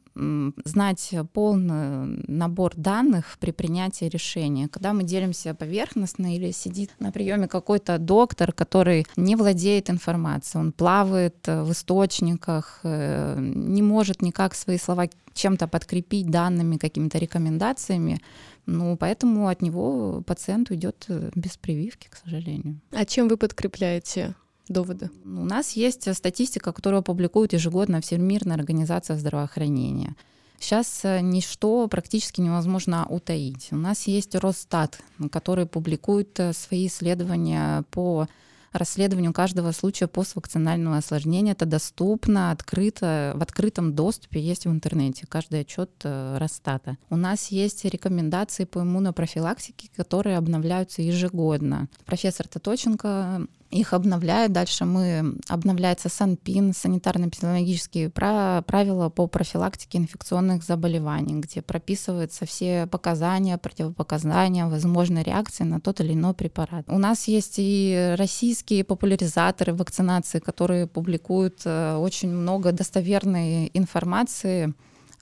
знать 0.66 1.14
полный 1.34 2.22
набор 2.28 2.74
данных 2.76 3.38
при 3.40 3.52
принятии 3.52 4.06
решения. 4.06 4.68
Когда 4.68 4.92
мы 4.94 5.04
делимся 5.04 5.54
поверхностно 5.54 6.36
или 6.36 6.52
сидит 6.52 6.92
на 7.00 7.12
приеме 7.12 7.48
какой-то 7.48 7.98
доктор, 7.98 8.52
который 8.52 9.08
не 9.16 9.36
владеет 9.36 9.90
информацией, 9.90 10.62
он 10.62 10.72
плавает 10.74 11.48
в 11.48 11.72
источниках, 11.72 12.82
э, 12.84 13.38
не 13.40 13.82
может 13.82 14.22
никак 14.22 14.54
свои 14.54 14.78
слова 14.78 15.08
чем-то 15.34 15.68
подкрепить 15.68 16.30
данными, 16.30 16.76
какими-то 16.76 17.18
рекомендациями, 17.18 18.20
ну, 18.66 18.98
поэтому 18.98 19.48
от 19.48 19.62
него 19.62 20.22
пациент 20.26 20.70
уйдет 20.72 21.06
э, 21.08 21.32
без 21.36 21.58
прививки, 21.58 22.10
к 22.10 22.16
сожалению. 22.16 22.80
А 22.92 23.06
чем 23.06 23.28
вы 23.28 23.38
подкрепляете 23.38 24.36
доводы? 24.68 25.10
У 25.26 25.46
нас 25.46 25.74
есть 25.74 26.14
статистика, 26.16 26.72
которую 26.72 27.04
публикует 27.04 27.54
ежегодно 27.54 28.02
Всемирная 28.02 28.56
организация 28.56 29.18
здравоохранения. 29.18 30.16
Сейчас 30.60 31.02
э, 31.04 31.22
ничто 31.22 31.88
практически 31.88 32.40
невозможно 32.40 33.08
утаить. 33.08 33.70
У 33.72 33.78
нас 33.78 34.06
есть 34.06 34.36
Росстат, 34.36 35.00
который 35.32 35.66
публикует 35.66 36.40
э, 36.40 36.54
свои 36.54 36.86
исследования 36.86 37.84
по 37.90 38.28
расследованию 38.72 39.34
каждого 39.34 39.72
случая 39.72 40.08
поствакцинального 40.08 40.98
осложнения. 40.98 41.54
Это 41.54 41.66
доступно, 41.66 42.52
открыто, 42.52 43.34
в 43.36 43.42
открытом 43.42 43.96
доступе 43.96 44.40
есть 44.40 44.66
в 44.66 44.70
интернете, 44.70 45.26
каждый 45.28 45.62
отчет 45.62 45.90
э, 46.04 46.38
Росстата. 46.38 46.98
У 47.10 47.16
нас 47.16 47.48
есть 47.48 47.84
рекомендации 47.86 48.66
по 48.66 48.80
иммунопрофилактике, 48.80 49.90
которые 49.96 50.38
обновляются 50.38 51.02
ежегодно. 51.02 51.90
Профессор 52.06 52.48
Таточенко 52.48 53.48
их 53.72 53.94
обновляет. 53.94 54.52
Дальше 54.52 54.86
мы 54.86 55.36
обновляется 55.48 56.10
СанПин, 56.10 56.72
санитарно-эпидемиологические 56.72 58.10
правила 58.10 59.10
по 59.10 59.28
профилактике 59.28 59.98
инфекционных 59.98 60.64
заболеваний, 60.64 61.40
где 61.40 61.62
прописываются 61.62 62.46
все 62.46 62.88
показания, 62.88 63.58
противопоказания, 63.58 64.68
возможные 64.68 65.24
реакции 65.24 65.64
на 65.64 65.80
тот 65.80 66.02
или 66.02 66.14
иной 66.14 66.34
препарат. 66.34 66.86
У 66.88 66.98
нас 66.98 67.28
есть 67.28 67.56
и 67.58 68.16
российские 68.18 68.84
популяризаторы 68.84 69.74
вакцинации, 69.74 70.40
которые 70.40 70.88
публикуют 70.88 71.62
э, 71.66 71.96
очень 71.96 72.30
много 72.30 72.72
достоверной 72.72 73.72
информации 73.74 74.74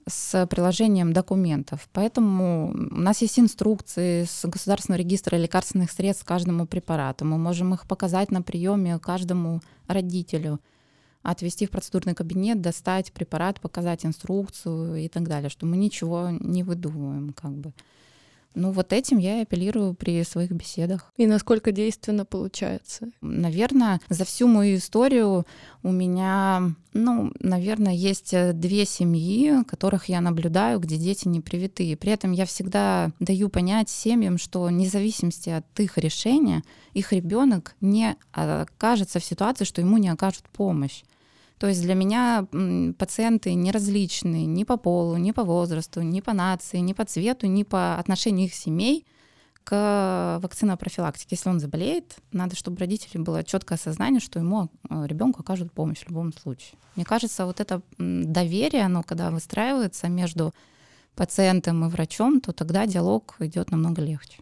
с 0.09 0.47
приложением 0.47 1.13
документов. 1.13 1.87
Поэтому 1.93 2.71
у 2.71 2.99
нас 2.99 3.21
есть 3.21 3.39
инструкции 3.39 4.25
с 4.25 4.45
государственного 4.45 4.99
регистра 4.99 5.37
лекарственных 5.37 5.91
средств 5.91 6.25
каждому 6.25 6.65
препарату. 6.65 7.25
Мы 7.25 7.37
можем 7.37 7.73
их 7.73 7.87
показать 7.87 8.31
на 8.31 8.41
приеме 8.41 8.99
каждому 8.99 9.61
родителю 9.87 10.59
отвести 11.21 11.65
в 11.65 11.71
процедурный 11.71 12.15
кабинет, 12.15 12.61
достать 12.61 13.11
препарат, 13.11 13.59
показать 13.59 14.05
инструкцию 14.05 14.95
и 14.95 15.07
так 15.07 15.27
далее, 15.27 15.49
что 15.49 15.65
мы 15.65 15.77
ничего 15.77 16.29
не 16.29 16.63
выдумываем, 16.63 17.33
как 17.33 17.51
бы. 17.51 17.73
Ну, 18.55 18.71
вот 18.71 18.93
этим 18.93 19.19
я 19.19 19.41
апеллирую 19.41 19.93
при 19.93 20.23
своих 20.23 20.51
беседах. 20.51 21.13
И 21.17 21.27
насколько 21.27 21.71
действенно 21.71 22.25
получается? 22.25 23.09
Наверное, 23.21 24.01
за 24.09 24.25
всю 24.25 24.47
мою 24.47 24.77
историю 24.77 25.45
у 25.83 25.91
меня, 25.91 26.73
ну, 26.93 27.31
наверное, 27.39 27.93
есть 27.93 28.33
э, 28.33 28.53
две 28.53 28.85
семьи, 28.85 29.63
которых 29.65 30.05
я 30.05 30.19
наблюдаю, 30.19 30.79
где 30.79 30.97
дети 30.97 31.27
не 31.27 31.41
привиты. 31.41 31.95
При 31.95 32.11
этом 32.11 32.31
я 32.31 32.45
всегда 32.45 33.11
даю 33.19 33.49
понять 33.49 33.89
семьям, 33.89 34.37
что 34.37 34.63
вне 34.63 34.89
зависимости 34.89 35.49
от 35.49 35.79
их 35.79 35.97
решения, 35.97 36.63
их 36.93 37.13
ребенок 37.13 37.75
не 37.81 38.15
окажется 38.31 39.19
в 39.19 39.25
ситуации, 39.25 39.63
что 39.63 39.81
ему 39.81 39.97
не 39.97 40.09
окажут 40.09 40.43
помощь. 40.51 41.03
То 41.59 41.67
есть 41.67 41.81
для 41.81 41.93
меня 41.93 42.47
пациенты 42.97 43.53
не 43.53 43.71
различны 43.71 44.45
ни 44.45 44.63
по 44.63 44.77
полу, 44.77 45.17
ни 45.17 45.31
по 45.31 45.43
возрасту, 45.43 46.01
ни 46.01 46.21
по 46.21 46.33
нации, 46.33 46.77
ни 46.77 46.93
по 46.93 47.03
цвету, 47.03 47.47
ни 47.47 47.63
по 47.63 47.99
отношению 47.99 48.47
их 48.47 48.55
семей 48.55 49.05
к 49.65 50.39
вакцинопрофилактике. 50.41 51.35
Если 51.35 51.49
он 51.49 51.59
заболеет, 51.59 52.15
надо, 52.31 52.55
чтобы 52.55 52.77
родителей 52.79 53.21
было 53.21 53.43
четкое 53.43 53.77
осознание, 53.77 54.21
что 54.21 54.39
ему 54.39 54.69
э, 54.89 55.05
ребенку 55.05 55.41
окажут 55.41 55.73
помощь 55.73 55.99
в 55.99 56.09
любом 56.09 56.33
случае. 56.33 56.79
Мне 56.95 57.03
кажется, 57.03 57.45
вот 57.45 57.59
это 57.59 57.81
доверие, 57.97 58.85
оно 58.85 59.03
когда 59.03 59.29
выстраивается 59.29 60.07
между 60.07 60.53
пациентом 61.15 61.85
и 61.85 61.89
врачом, 61.89 62.39
то 62.39 62.53
тогда 62.53 62.87
диалог 62.87 63.35
идет 63.39 63.69
намного 63.69 64.01
легче. 64.01 64.39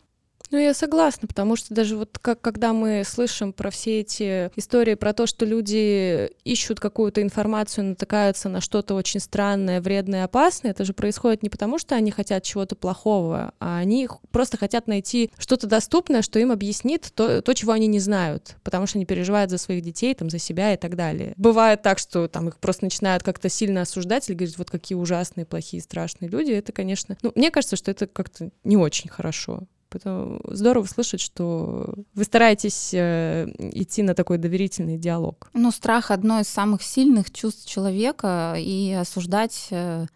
Ну, 0.49 0.57
я 0.57 0.73
согласна, 0.73 1.27
потому 1.27 1.57
что 1.57 1.73
даже 1.73 1.97
вот 1.97 2.17
как, 2.21 2.39
когда 2.39 2.71
мы 2.71 3.03
слышим 3.05 3.51
про 3.51 3.69
все 3.69 3.99
эти 3.99 4.49
истории 4.55 4.95
про 4.95 5.11
то, 5.11 5.27
что 5.27 5.45
люди 5.45 6.29
ищут 6.45 6.79
какую-то 6.79 7.21
информацию, 7.21 7.85
натыкаются 7.85 8.47
на 8.47 8.61
что-то 8.61 8.95
очень 8.95 9.19
странное, 9.19 9.81
вредное, 9.81 10.23
опасное, 10.23 10.71
это 10.71 10.85
же 10.85 10.93
происходит 10.93 11.43
не 11.43 11.49
потому, 11.49 11.79
что 11.79 11.95
они 11.95 12.11
хотят 12.11 12.43
чего-то 12.43 12.75
плохого, 12.75 13.51
а 13.59 13.79
они 13.79 14.07
просто 14.31 14.57
хотят 14.57 14.87
найти 14.87 15.31
что-то 15.37 15.67
доступное, 15.67 16.21
что 16.21 16.39
им 16.39 16.51
объяснит 16.51 17.11
то, 17.13 17.41
то, 17.41 17.53
чего 17.53 17.73
они 17.73 17.87
не 17.87 17.99
знают, 17.99 18.55
потому 18.63 18.87
что 18.87 18.97
они 18.97 19.05
переживают 19.05 19.51
за 19.51 19.57
своих 19.57 19.83
детей, 19.83 20.13
там, 20.15 20.29
за 20.29 20.39
себя 20.39 20.73
и 20.73 20.77
так 20.77 20.95
далее. 20.95 21.33
Бывает 21.35 21.81
так, 21.81 21.99
что 21.99 22.27
там 22.29 22.47
их 22.47 22.57
просто 22.57 22.85
начинают 22.85 23.21
как-то 23.21 23.49
сильно 23.49 23.81
осуждать 23.81 24.29
или 24.29 24.35
говорить, 24.35 24.57
вот 24.57 24.71
какие 24.71 24.97
ужасные, 24.97 25.45
плохие, 25.45 25.83
страшные 25.83 26.29
люди. 26.29 26.51
Это, 26.51 26.71
конечно, 26.71 27.17
ну, 27.21 27.33
мне 27.35 27.51
кажется, 27.51 27.75
что 27.75 27.91
это 27.91 28.07
как-то 28.07 28.49
не 28.63 28.77
очень 28.77 29.09
хорошо. 29.09 29.67
Поэтому 29.89 30.41
здорово 30.47 30.85
слышать, 30.85 31.21
что 31.21 31.93
вы 32.13 32.23
стараетесь 32.23 32.93
э, 32.93 33.47
идти 33.57 34.03
на 34.03 34.13
такой 34.13 34.37
доверительный 34.37 34.97
диалог. 34.97 35.49
Ну, 35.53 35.71
страх 35.71 36.11
одно 36.11 36.39
из 36.39 36.47
самых 36.47 36.83
сильных 36.83 37.31
чувств 37.31 37.67
человека, 37.67 38.55
и 38.57 38.91
осуждать 38.91 39.67
э, 39.71 40.07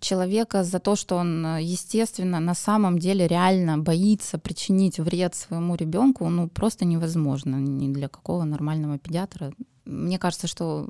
человека 0.00 0.64
за 0.64 0.78
то, 0.78 0.96
что 0.96 1.16
он, 1.16 1.46
э, 1.46 1.62
естественно, 1.62 2.40
на 2.40 2.54
самом 2.54 2.98
деле 2.98 3.26
реально 3.26 3.78
боится 3.78 4.38
причинить 4.38 4.98
вред 4.98 5.34
своему 5.34 5.76
ребенку, 5.76 6.28
ну, 6.28 6.48
просто 6.48 6.84
невозможно 6.84 7.56
ни 7.56 7.92
для 7.92 8.08
какого 8.08 8.44
нормального 8.44 8.98
педиатра. 8.98 9.52
Мне 9.84 10.18
кажется, 10.18 10.46
что 10.46 10.88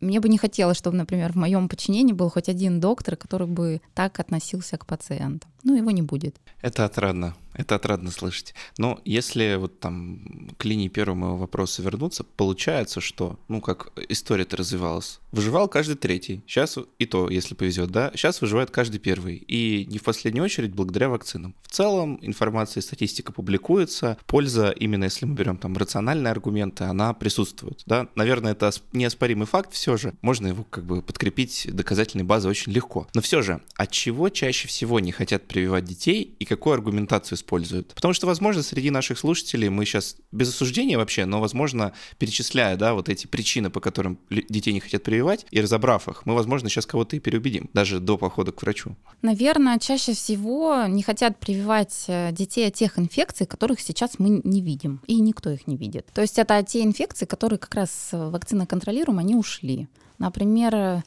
мне 0.00 0.20
бы 0.20 0.28
не 0.28 0.38
хотелось, 0.38 0.76
чтобы, 0.78 0.96
например, 0.96 1.32
в 1.32 1.36
моем 1.36 1.68
подчинении 1.68 2.12
был 2.12 2.30
хоть 2.30 2.48
один 2.48 2.80
доктор, 2.80 3.16
который 3.16 3.46
бы 3.48 3.80
так 3.94 4.20
относился 4.20 4.78
к 4.78 4.86
пациентам. 4.86 5.50
Ну, 5.64 5.76
его 5.76 5.90
не 5.90 6.02
будет. 6.02 6.36
Это 6.62 6.84
отрадно. 6.84 7.34
Это 7.58 7.74
отрадно 7.74 8.10
слышать. 8.10 8.54
Но 8.78 9.00
если 9.04 9.56
вот 9.56 9.80
там 9.80 10.48
к 10.56 10.64
линии 10.64 10.88
первого 10.88 11.16
моего 11.16 11.36
вопроса 11.36 11.82
вернуться, 11.82 12.24
получается, 12.24 13.00
что, 13.00 13.38
ну, 13.48 13.60
как 13.60 13.92
история-то 14.08 14.56
развивалась. 14.56 15.20
Выживал 15.32 15.68
каждый 15.68 15.96
третий. 15.96 16.42
Сейчас 16.46 16.78
и 16.98 17.04
то, 17.04 17.28
если 17.28 17.54
повезет, 17.54 17.90
да. 17.90 18.12
Сейчас 18.14 18.40
выживает 18.40 18.70
каждый 18.70 18.98
первый. 18.98 19.36
И 19.36 19.86
не 19.90 19.98
в 19.98 20.04
последнюю 20.04 20.44
очередь 20.44 20.72
благодаря 20.72 21.08
вакцинам. 21.08 21.54
В 21.62 21.72
целом 21.72 22.18
информация 22.22 22.80
и 22.80 22.84
статистика 22.84 23.32
публикуется. 23.32 24.16
Польза, 24.26 24.70
именно 24.70 25.04
если 25.04 25.26
мы 25.26 25.34
берем 25.34 25.58
там 25.58 25.76
рациональные 25.76 26.30
аргументы, 26.30 26.84
она 26.84 27.12
присутствует, 27.12 27.82
да. 27.86 28.08
Наверное, 28.14 28.52
это 28.52 28.70
неоспоримый 28.92 29.46
факт 29.46 29.72
все 29.72 29.96
же. 29.96 30.14
Можно 30.22 30.46
его 30.46 30.64
как 30.64 30.84
бы 30.84 31.02
подкрепить 31.02 31.68
доказательной 31.72 32.24
базой 32.24 32.50
очень 32.50 32.72
легко. 32.72 33.08
Но 33.14 33.20
все 33.20 33.42
же, 33.42 33.60
от 33.76 33.90
чего 33.90 34.28
чаще 34.28 34.68
всего 34.68 35.00
не 35.00 35.10
хотят 35.10 35.48
прививать 35.48 35.84
детей 35.84 36.36
и 36.38 36.44
какую 36.44 36.74
аргументацию 36.74 37.36
используют. 37.48 37.94
Потому 37.94 38.14
что, 38.14 38.26
возможно, 38.26 38.62
среди 38.62 38.90
наших 38.90 39.18
слушателей 39.18 39.68
мы 39.68 39.84
сейчас 39.84 40.16
без 40.32 40.50
осуждения 40.50 40.98
вообще, 40.98 41.24
но, 41.24 41.40
возможно, 41.40 41.92
перечисляя, 42.18 42.76
да, 42.76 42.94
вот 42.94 43.08
эти 43.08 43.26
причины, 43.26 43.70
по 43.70 43.80
которым 43.80 44.18
детей 44.30 44.72
не 44.72 44.80
хотят 44.80 45.02
прививать, 45.02 45.46
и 45.50 45.60
разобрав 45.60 46.08
их, 46.08 46.26
мы, 46.26 46.34
возможно, 46.34 46.68
сейчас 46.68 46.86
кого-то 46.86 47.16
и 47.16 47.20
переубедим, 47.20 47.70
даже 47.72 48.00
до 48.00 48.18
похода 48.18 48.52
к 48.52 48.62
врачу. 48.62 48.96
Наверное, 49.22 49.78
чаще 49.78 50.12
всего 50.12 50.84
не 50.86 51.02
хотят 51.02 51.38
прививать 51.38 52.04
э, 52.08 52.32
детей 52.32 52.68
от 52.68 52.74
тех 52.74 52.98
инфекций, 52.98 53.46
которых 53.46 53.80
сейчас 53.80 54.18
мы 54.18 54.40
не 54.44 54.60
видим, 54.60 55.00
и 55.06 55.20
никто 55.20 55.50
их 55.50 55.66
не 55.66 55.76
видит. 55.76 56.06
То 56.12 56.20
есть 56.20 56.38
это 56.38 56.62
те 56.62 56.82
инфекции, 56.82 57.26
которые 57.26 57.58
как 57.58 57.74
раз 57.74 58.10
вакцина 58.12 58.66
контролируем, 58.66 59.18
они 59.18 59.34
ушли. 59.34 59.88
Например, 60.18 61.02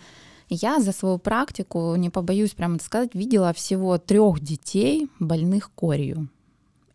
я 0.53 0.79
за 0.79 0.91
свою 0.91 1.17
практику, 1.17 1.95
не 1.95 2.09
побоюсь 2.09 2.53
прямо 2.53 2.77
сказать, 2.79 3.15
видела 3.15 3.53
всего 3.53 3.97
трех 3.97 4.39
детей 4.41 5.09
больных 5.19 5.71
корью. 5.71 6.29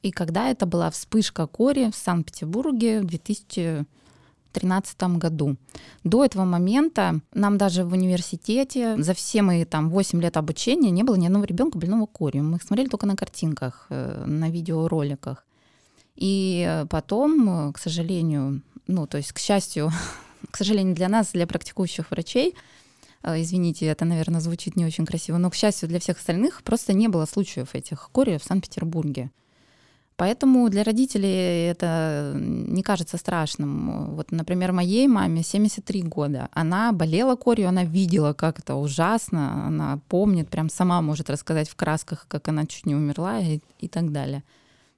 И 0.03 0.11
когда 0.11 0.51
это 0.51 0.67
была 0.67 0.91
вспышка 0.91 1.47
кори 1.47 1.91
в 1.91 1.97
Санкт-Петербурге 1.97 3.01
в 3.01 3.07
2013 3.07 5.03
году. 5.19 5.57
До 6.05 6.25
этого 6.25 6.45
момента 6.45 7.21
нам 7.35 7.59
даже 7.59 7.85
в 7.85 7.93
университете 7.93 9.03
за 9.03 9.15
все 9.15 9.43
мои 9.43 9.65
там 9.65 9.91
8 9.91 10.21
лет 10.21 10.37
обучения 10.37 10.91
не 10.91 11.03
было 11.03 11.17
ни 11.17 11.27
одного 11.27 11.45
ребенка 11.45 11.79
больного 11.79 12.07
корью. 12.07 12.45
Мы 12.45 12.59
их 12.59 12.63
смотрели 12.63 12.89
только 12.89 13.07
на 13.07 13.17
картинках, 13.17 13.87
э, 13.89 14.25
на 14.27 14.51
видеороликах. 14.51 15.45
И 16.15 16.85
потом, 16.89 17.73
к 17.73 17.79
сожалению, 17.79 18.63
ну, 18.87 19.07
то 19.07 19.19
есть, 19.19 19.33
к 19.33 19.39
счастью, 19.39 19.91
к 20.51 20.57
сожалению, 20.57 20.95
для 20.95 21.09
нас, 21.09 21.33
для 21.33 21.47
практикующих 21.47 22.11
врачей, 22.11 22.55
извините, 23.35 23.87
это, 23.87 24.05
наверное, 24.05 24.41
звучит 24.41 24.77
не 24.77 24.85
очень 24.85 25.07
красиво, 25.07 25.39
но, 25.39 25.51
к 25.51 25.55
счастью, 25.55 25.89
для 25.89 25.99
всех 25.99 26.19
остальных 26.19 26.63
просто 26.63 26.93
не 26.93 27.09
было 27.09 27.25
случаев 27.27 27.75
этих 27.75 28.11
кори 28.13 28.39
в 28.39 28.45
Санкт-Петербурге. 28.45 29.31
Поэтому 30.17 30.71
для 30.71 30.83
родителей 30.83 31.67
это 31.69 32.33
не 32.35 32.83
кажется 32.83 33.19
страшным. 33.19 34.15
Вот, 34.15 34.33
например, 34.33 34.73
моей 34.73 35.07
маме 35.09 35.43
73 35.43 36.03
года. 36.05 36.49
Она 36.53 36.93
болела 36.93 37.37
корью, 37.37 37.69
она 37.69 37.85
видела, 37.85 38.33
как 38.33 38.59
это 38.59 38.77
ужасно, 38.77 39.67
она 39.67 40.01
помнит, 40.09 40.49
прям 40.49 40.71
сама 40.71 41.03
может 41.03 41.29
рассказать 41.29 41.69
в 41.69 41.77
красках, 41.77 42.25
как 42.29 42.49
она 42.49 42.65
чуть 42.65 42.87
не 42.87 42.95
умерла 42.95 43.41
и, 43.41 43.61
и 43.79 43.89
так 43.89 44.11
далее. 44.11 44.43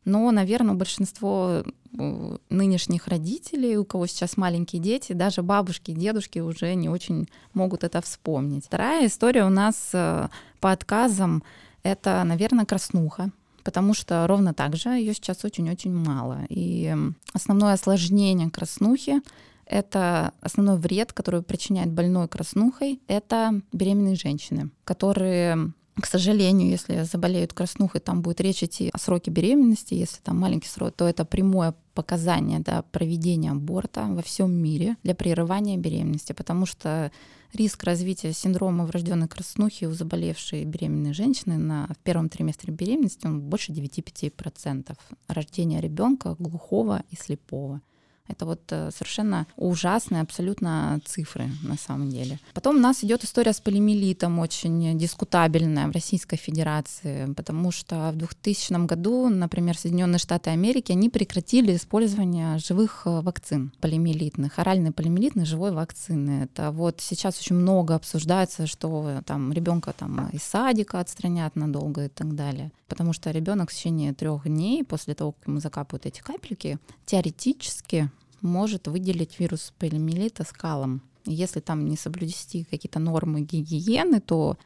Но, 0.04 0.30
наверное, 0.30 0.74
большинство 0.74 1.64
э, 1.98 2.37
нынешних 2.68 3.08
родителей, 3.08 3.76
у 3.76 3.84
кого 3.84 4.06
сейчас 4.06 4.36
маленькие 4.36 4.80
дети, 4.80 5.12
даже 5.12 5.42
бабушки 5.42 5.90
и 5.90 5.94
дедушки 5.94 6.38
уже 6.38 6.74
не 6.74 6.88
очень 6.88 7.28
могут 7.54 7.82
это 7.82 8.00
вспомнить. 8.00 8.66
Вторая 8.66 9.06
история 9.06 9.44
у 9.44 9.50
нас 9.50 9.90
э, 9.92 10.28
по 10.60 10.72
отказам— 10.72 11.42
это, 11.82 12.22
наверное, 12.24 12.64
краснуха 12.64 13.30
потому 13.64 13.92
что 13.92 14.26
ровно 14.26 14.54
так 14.54 14.76
же 14.76 14.88
ее 14.88 15.12
сейчас 15.12 15.44
очень-очень 15.44 15.92
мало. 15.92 16.38
И 16.48 16.96
основное 17.34 17.74
осложнение 17.74 18.48
краснухи 18.48 19.20
это 19.66 20.32
основной 20.40 20.78
вред, 20.78 21.12
который 21.12 21.42
причиняет 21.42 21.90
больной 21.90 22.28
краснухой, 22.28 23.00
это 23.08 23.60
беременные 23.72 24.16
женщины, 24.16 24.70
которые 24.84 25.72
к 26.00 26.06
сожалению, 26.06 26.70
если 26.70 27.02
заболеют 27.02 27.52
краснухой, 27.52 28.00
там 28.00 28.22
будет 28.22 28.40
речь 28.40 28.62
идти 28.62 28.90
о 28.92 28.98
сроке 28.98 29.30
беременности. 29.30 29.94
Если 29.94 30.20
там 30.20 30.38
маленький 30.38 30.68
срок, 30.68 30.94
то 30.96 31.08
это 31.08 31.24
прямое 31.24 31.74
показание 31.94 32.60
да, 32.60 32.82
проведения 32.82 33.50
аборта 33.50 34.06
во 34.08 34.22
всем 34.22 34.52
мире 34.52 34.96
для 35.02 35.14
прерывания 35.14 35.76
беременности, 35.76 36.32
потому 36.32 36.66
что 36.66 37.10
риск 37.52 37.82
развития 37.84 38.32
синдрома 38.32 38.86
врожденной 38.86 39.28
краснухи 39.28 39.86
у 39.86 39.92
заболевшей 39.92 40.64
беременной 40.64 41.14
женщины 41.14 41.58
на 41.58 41.88
в 41.88 41.98
первом 42.04 42.28
триместре 42.28 42.72
беременности 42.72 43.26
он 43.26 43.40
больше 43.40 43.72
9-5%. 43.72 44.96
Рождение 45.26 45.80
ребенка 45.80 46.36
глухого 46.38 47.02
и 47.10 47.16
слепого. 47.16 47.80
Это 48.28 48.44
вот 48.44 48.60
э, 48.70 48.90
совершенно 48.90 49.46
ужасные 49.56 50.22
абсолютно 50.22 51.00
цифры 51.04 51.50
на 51.62 51.76
самом 51.76 52.10
деле. 52.10 52.38
Потом 52.54 52.76
у 52.76 52.78
нас 52.78 53.02
идет 53.02 53.24
история 53.24 53.52
с 53.52 53.60
полимелитом, 53.60 54.38
очень 54.38 54.98
дискутабельная 54.98 55.88
в 55.88 55.92
Российской 55.92 56.36
Федерации, 56.36 57.32
потому 57.34 57.72
что 57.72 58.10
в 58.12 58.16
2000 58.16 58.86
году, 58.86 59.28
например, 59.28 59.76
Соединенные 59.76 60.18
Штаты 60.18 60.50
Америки, 60.50 60.92
они 60.92 61.08
прекратили 61.08 61.74
использование 61.74 62.58
живых 62.58 63.02
э, 63.06 63.20
вакцин 63.20 63.72
полимелитных, 63.80 64.58
оральной 64.58 64.92
полимелитной 64.92 65.46
живой 65.46 65.72
вакцины. 65.72 66.44
Это 66.44 66.70
вот 66.70 67.00
сейчас 67.00 67.38
очень 67.40 67.56
много 67.56 67.94
обсуждается, 67.94 68.66
что 68.66 69.22
там 69.24 69.52
ребенка 69.52 69.92
там 69.92 70.28
из 70.32 70.42
садика 70.42 71.00
отстранят 71.00 71.56
надолго 71.56 72.04
и 72.04 72.08
так 72.08 72.34
далее. 72.34 72.70
Потому 72.88 73.12
что 73.12 73.30
ребенок 73.30 73.70
в 73.70 73.74
течение 73.74 74.14
трех 74.14 74.44
дней 74.44 74.84
после 74.84 75.14
того, 75.14 75.32
как 75.32 75.46
ему 75.48 75.60
закапывают 75.60 76.06
эти 76.06 76.20
капельки, 76.20 76.78
теоретически 77.06 78.10
может 78.40 78.88
выделить 78.88 79.38
вирус 79.40 79.72
полиомиелита 79.78 80.44
скалом. 80.44 81.02
Если 81.24 81.60
там 81.60 81.84
не 81.86 81.96
соблюдести 81.96 82.64
какие-то 82.64 82.98
нормы 82.98 83.42
гигиены, 83.42 84.20
то 84.20 84.56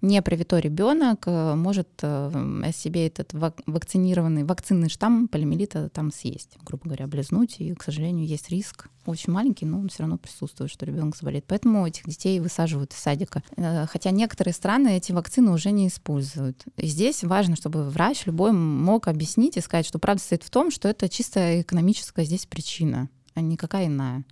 непривитой 0.00 0.60
ребенок 0.60 1.24
э, 1.26 1.54
может 1.54 1.88
э, 2.02 2.70
себе 2.74 3.06
этот 3.06 3.32
вакцинированный 3.32 4.44
вакцинный 4.44 4.88
штамм 4.88 5.28
полиомиелита 5.28 5.88
там 5.88 6.12
съесть, 6.12 6.56
грубо 6.62 6.84
говоря, 6.84 7.06
облизнуть. 7.06 7.56
И, 7.58 7.74
к 7.74 7.82
сожалению, 7.82 8.26
есть 8.26 8.50
риск 8.50 8.88
очень 9.06 9.32
маленький, 9.32 9.66
но 9.66 9.78
он 9.80 9.88
все 9.88 10.02
равно 10.02 10.18
присутствует, 10.18 10.70
что 10.70 10.86
ребенок 10.86 11.16
заболеет. 11.16 11.46
Поэтому 11.46 11.86
этих 11.86 12.06
детей 12.06 12.38
высаживают 12.40 12.92
из 12.92 12.98
садика. 12.98 13.42
Э, 13.56 13.86
хотя 13.86 14.10
некоторые 14.10 14.54
страны 14.54 14.96
эти 14.96 15.12
вакцины 15.12 15.50
уже 15.50 15.70
не 15.72 15.88
используют. 15.88 16.64
И 16.76 16.86
здесь 16.86 17.24
важно, 17.24 17.56
чтобы 17.56 17.88
врач 17.88 18.26
любой 18.26 18.52
мог 18.52 19.08
объяснить 19.08 19.56
и 19.56 19.60
сказать, 19.60 19.86
что 19.86 19.98
правда 19.98 20.22
стоит 20.22 20.44
в 20.44 20.50
том, 20.50 20.70
что 20.70 20.88
это 20.88 21.08
чисто 21.08 21.60
экономическая 21.60 22.24
здесь 22.24 22.46
причина, 22.46 23.08
а 23.34 23.40
никакая 23.40 23.86
иная. 23.86 24.24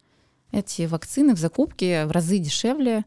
Эти 0.52 0.87
вакцины 0.87 1.35
в 1.35 1.38
закупке 1.38 2.07
в 2.07 2.12
разы 2.12 2.38
дешевле, 2.38 3.05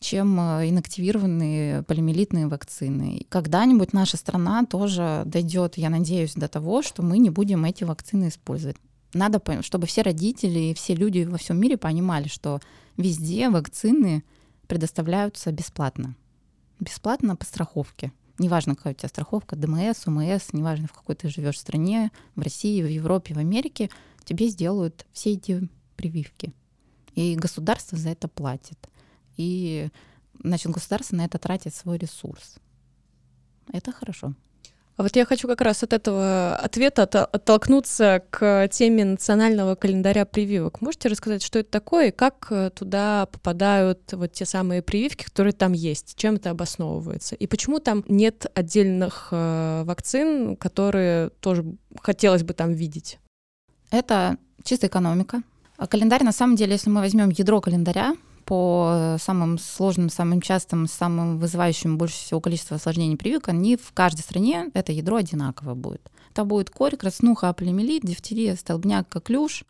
чем 0.00 0.38
э, 0.38 0.68
инактивированные 0.68 1.82
полимелитные 1.82 2.46
вакцины. 2.46 3.26
Когда-нибудь 3.28 3.92
наша 3.92 4.16
страна 4.16 4.64
тоже 4.64 5.22
дойдет, 5.24 5.78
я 5.78 5.90
надеюсь, 5.90 6.34
до 6.34 6.48
того, 6.48 6.82
что 6.82 7.02
мы 7.02 7.18
не 7.18 7.30
будем 7.30 7.64
эти 7.64 7.84
вакцины 7.84 8.28
использовать. 8.28 8.76
Надо, 9.14 9.40
чтобы 9.62 9.86
все 9.86 10.02
родители 10.02 10.58
и 10.58 10.74
все 10.74 10.94
люди 10.94 11.22
во 11.24 11.38
всем 11.38 11.58
мире 11.58 11.76
понимали, 11.76 12.28
что 12.28 12.60
везде 12.96 13.48
вакцины 13.48 14.24
предоставляются 14.66 15.52
бесплатно. 15.52 16.16
Бесплатно 16.80 17.36
по 17.36 17.44
страховке. 17.44 18.12
неважно, 18.38 18.74
какая 18.74 18.94
у 18.94 18.96
тебя 18.96 19.08
страховка, 19.08 19.54
ДМС, 19.54 20.06
УМС, 20.06 20.52
неважно, 20.52 20.88
в 20.88 20.92
какой 20.92 21.14
ты 21.14 21.28
живешь 21.28 21.60
стране, 21.60 22.10
в 22.34 22.42
России, 22.42 22.82
в 22.82 22.88
Европе, 22.88 23.34
в 23.34 23.38
Америке, 23.38 23.90
тебе 24.24 24.48
сделают 24.48 25.06
все 25.12 25.34
эти 25.34 25.68
прививки. 25.96 26.52
И 27.14 27.36
государство 27.36 27.96
за 27.96 28.10
это 28.10 28.26
платит. 28.26 28.88
И, 29.36 29.90
значит, 30.42 30.70
государство 30.72 31.16
на 31.16 31.24
это 31.24 31.38
тратит 31.38 31.74
свой 31.74 31.98
ресурс. 31.98 32.56
Это 33.72 33.92
хорошо. 33.92 34.34
А 34.96 35.02
вот 35.02 35.16
я 35.16 35.24
хочу 35.24 35.48
как 35.48 35.60
раз 35.60 35.82
от 35.82 35.92
этого 35.92 36.54
ответа 36.54 37.02
оттолкнуться 37.02 38.22
к 38.30 38.68
теме 38.68 39.04
национального 39.04 39.74
календаря 39.74 40.24
прививок. 40.24 40.80
Можете 40.80 41.08
рассказать, 41.08 41.42
что 41.42 41.58
это 41.58 41.70
такое 41.70 42.08
и 42.08 42.10
как 42.12 42.46
э, 42.50 42.70
туда 42.70 43.26
попадают 43.26 44.12
вот 44.12 44.32
те 44.32 44.44
самые 44.44 44.82
прививки, 44.82 45.24
которые 45.24 45.52
там 45.52 45.72
есть? 45.72 46.14
Чем 46.16 46.36
это 46.36 46.50
обосновывается? 46.50 47.34
И 47.34 47.48
почему 47.48 47.80
там 47.80 48.04
нет 48.06 48.46
отдельных 48.54 49.28
э, 49.32 49.82
вакцин, 49.84 50.56
которые 50.56 51.30
тоже 51.40 51.64
хотелось 52.00 52.44
бы 52.44 52.54
там 52.54 52.72
видеть? 52.72 53.18
Это 53.90 54.36
чистая 54.62 54.88
экономика. 54.88 55.42
А 55.76 55.88
календарь, 55.88 56.22
на 56.22 56.32
самом 56.32 56.54
деле, 56.54 56.72
если 56.72 56.90
мы 56.90 57.00
возьмем 57.00 57.30
ядро 57.30 57.60
календаря, 57.60 58.14
по 58.44 59.16
самым 59.20 59.58
сложным, 59.58 60.10
самым 60.10 60.40
частым, 60.40 60.86
самым 60.86 61.38
вызывающим 61.38 61.98
больше 61.98 62.16
всего 62.16 62.40
количество 62.40 62.76
осложнений 62.76 63.16
прививок, 63.16 63.48
они 63.48 63.76
в 63.76 63.92
каждой 63.92 64.20
стране 64.20 64.70
это 64.74 64.92
ядро 64.92 65.16
одинаково 65.16 65.74
будет. 65.74 66.10
Это 66.30 66.44
будет 66.44 66.70
корь, 66.70 66.96
краснуха, 66.96 67.48
аполимелит, 67.48 68.02
дифтерия, 68.04 68.56
столбняк, 68.56 69.08
коклюш. 69.08 69.64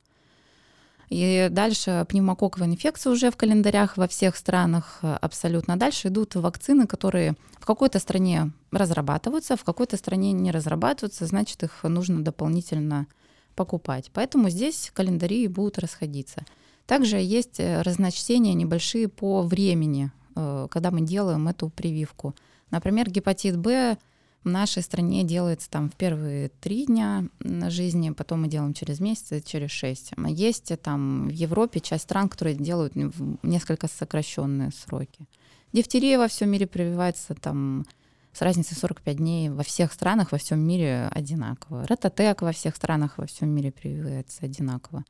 И 1.11 1.49
дальше 1.51 2.07
пневмококковая 2.09 2.69
инфекция 2.69 3.13
уже 3.13 3.31
в 3.31 3.37
календарях 3.37 3.97
во 3.97 4.09
всех 4.09 4.37
странах 4.37 5.01
абсолютно. 5.03 5.77
Дальше 5.77 6.09
идут 6.09 6.35
вакцины, 6.35 6.87
которые 6.87 7.37
в 7.61 7.67
какой-то 7.67 7.99
стране 7.99 8.51
разрабатываются, 8.73 9.57
в 9.57 9.65
какой-то 9.65 9.97
стране 9.97 10.33
не 10.33 10.51
разрабатываются, 10.51 11.27
значит, 11.27 11.63
их 11.63 11.83
нужно 11.83 12.25
дополнительно 12.25 13.07
покупать. 13.55 14.11
Поэтому 14.13 14.49
здесь 14.49 14.91
календари 14.95 15.47
будут 15.47 15.79
расходиться. 15.79 16.45
Также 16.87 17.17
есть 17.17 17.61
э, 17.61 17.83
разночтения 17.83 18.55
небольшие 18.55 19.09
по 19.09 19.43
времени, 19.43 20.13
э, 20.37 20.69
когда 20.71 20.91
мы 20.91 21.01
делаем 21.01 21.49
эту 21.49 21.71
прививку. 21.71 22.35
Например, 22.71 23.11
гепатит 23.11 23.57
Б 23.59 23.97
в 24.45 24.49
нашей 24.51 24.83
стране 24.83 25.25
делается 25.25 25.71
там 25.71 25.89
в 25.89 25.95
первые 25.95 26.51
три 26.61 26.85
дня 26.85 27.25
жизни, 27.41 28.11
потом 28.11 28.43
мы 28.43 28.49
делаем 28.49 28.75
через 28.75 29.01
месяц, 29.01 29.43
через 29.45 29.71
шесть. 29.71 30.13
Есть 30.29 30.71
э, 30.71 30.77
там 30.77 31.29
в 31.29 31.33
Европе 31.33 31.81
часть 31.81 32.05
стран, 32.05 32.29
которые 32.29 32.55
делают 32.55 32.95
в 32.95 33.39
несколько 33.43 33.89
сокращенные 33.89 34.71
сроки. 34.73 35.27
Дифтерия 35.73 36.19
во 36.19 36.29
всем 36.29 36.51
мире 36.51 36.67
прививается 36.67 37.35
там 37.35 37.87
с 38.35 38.43
разницей 38.43 38.77
45 38.77 39.17
дней 39.17 39.49
во 39.49 39.63
всех 39.63 39.93
странах 39.93 40.33
во 40.33 40.39
всем 40.39 40.61
мире 40.61 41.09
одинаково. 41.11 41.87
Рототек 41.87 42.43
во 42.43 42.53
всех 42.53 42.77
странах 42.77 43.17
во 43.17 43.27
всем 43.27 43.49
мире 43.49 43.73
прививается 43.73 44.45
одинаково. 44.45 45.05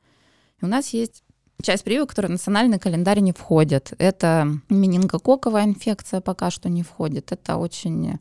И 0.61 0.65
у 0.65 0.67
нас 0.67 0.89
есть 0.93 1.24
часть 1.61 1.83
прививок, 1.83 2.09
которые 2.09 2.29
в 2.29 2.33
национальный 2.33 2.79
календарь 2.79 3.19
не 3.19 3.31
входят. 3.31 3.93
Это 3.97 4.47
менингококковая 4.69 5.63
инфекция 5.65 6.21
пока 6.21 6.51
что 6.51 6.69
не 6.69 6.83
входит. 6.83 7.31
Это 7.31 7.57
очень 7.57 8.19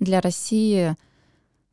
для 0.00 0.20
России 0.20 0.96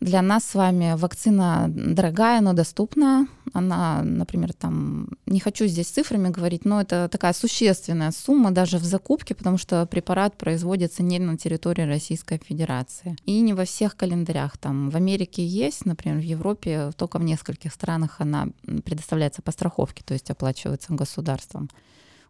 для 0.01 0.21
нас 0.21 0.43
с 0.43 0.55
вами 0.55 0.95
вакцина 0.97 1.67
дорогая, 1.69 2.41
но 2.41 2.53
доступная. 2.53 3.27
Она, 3.53 4.01
например, 4.03 4.53
там, 4.53 5.07
не 5.25 5.39
хочу 5.39 5.67
здесь 5.67 5.87
цифрами 5.87 6.29
говорить, 6.29 6.65
но 6.65 6.81
это 6.81 7.07
такая 7.09 7.31
существенная 7.31 8.11
сумма 8.11 8.51
даже 8.51 8.77
в 8.77 8.83
закупке, 8.83 9.33
потому 9.33 9.57
что 9.57 9.85
препарат 9.85 10.37
производится 10.37 11.01
не 11.01 11.17
на 11.19 11.37
территории 11.37 11.83
Российской 11.83 12.41
Федерации. 12.43 13.15
И 13.25 13.39
не 13.39 13.53
во 13.53 13.63
всех 13.63 13.95
календарях. 13.95 14.57
Там 14.57 14.89
в 14.89 14.97
Америке 14.97 15.45
есть, 15.45 15.85
например, 15.85 16.17
в 16.17 16.23
Европе 16.23 16.91
только 16.97 17.17
в 17.17 17.23
нескольких 17.23 17.73
странах 17.73 18.19
она 18.19 18.49
предоставляется 18.83 19.41
по 19.41 19.51
страховке, 19.51 20.03
то 20.03 20.13
есть 20.13 20.29
оплачивается 20.29 20.93
государством. 20.93 21.69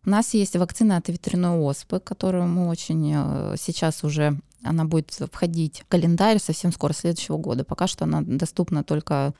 У 0.05 0.09
нас 0.11 0.35
есть 0.35 0.55
вакцина 0.55 0.97
от 0.97 1.09
ветряной 1.09 1.57
оспы, 1.57 1.99
которую 1.99 2.47
мы 2.47 2.67
очень 2.67 3.11
э, 3.15 3.55
сейчас 3.57 4.03
уже 4.03 4.39
она 4.65 4.85
будет 4.85 5.11
входить 5.31 5.81
в 5.81 5.87
календарь 5.87 6.39
совсем 6.39 6.71
скоро, 6.71 6.93
следующего 6.93 7.37
года. 7.37 7.63
Пока 7.63 7.87
что 7.87 8.05
она 8.05 8.21
доступна 8.21 8.83
только 8.83 9.33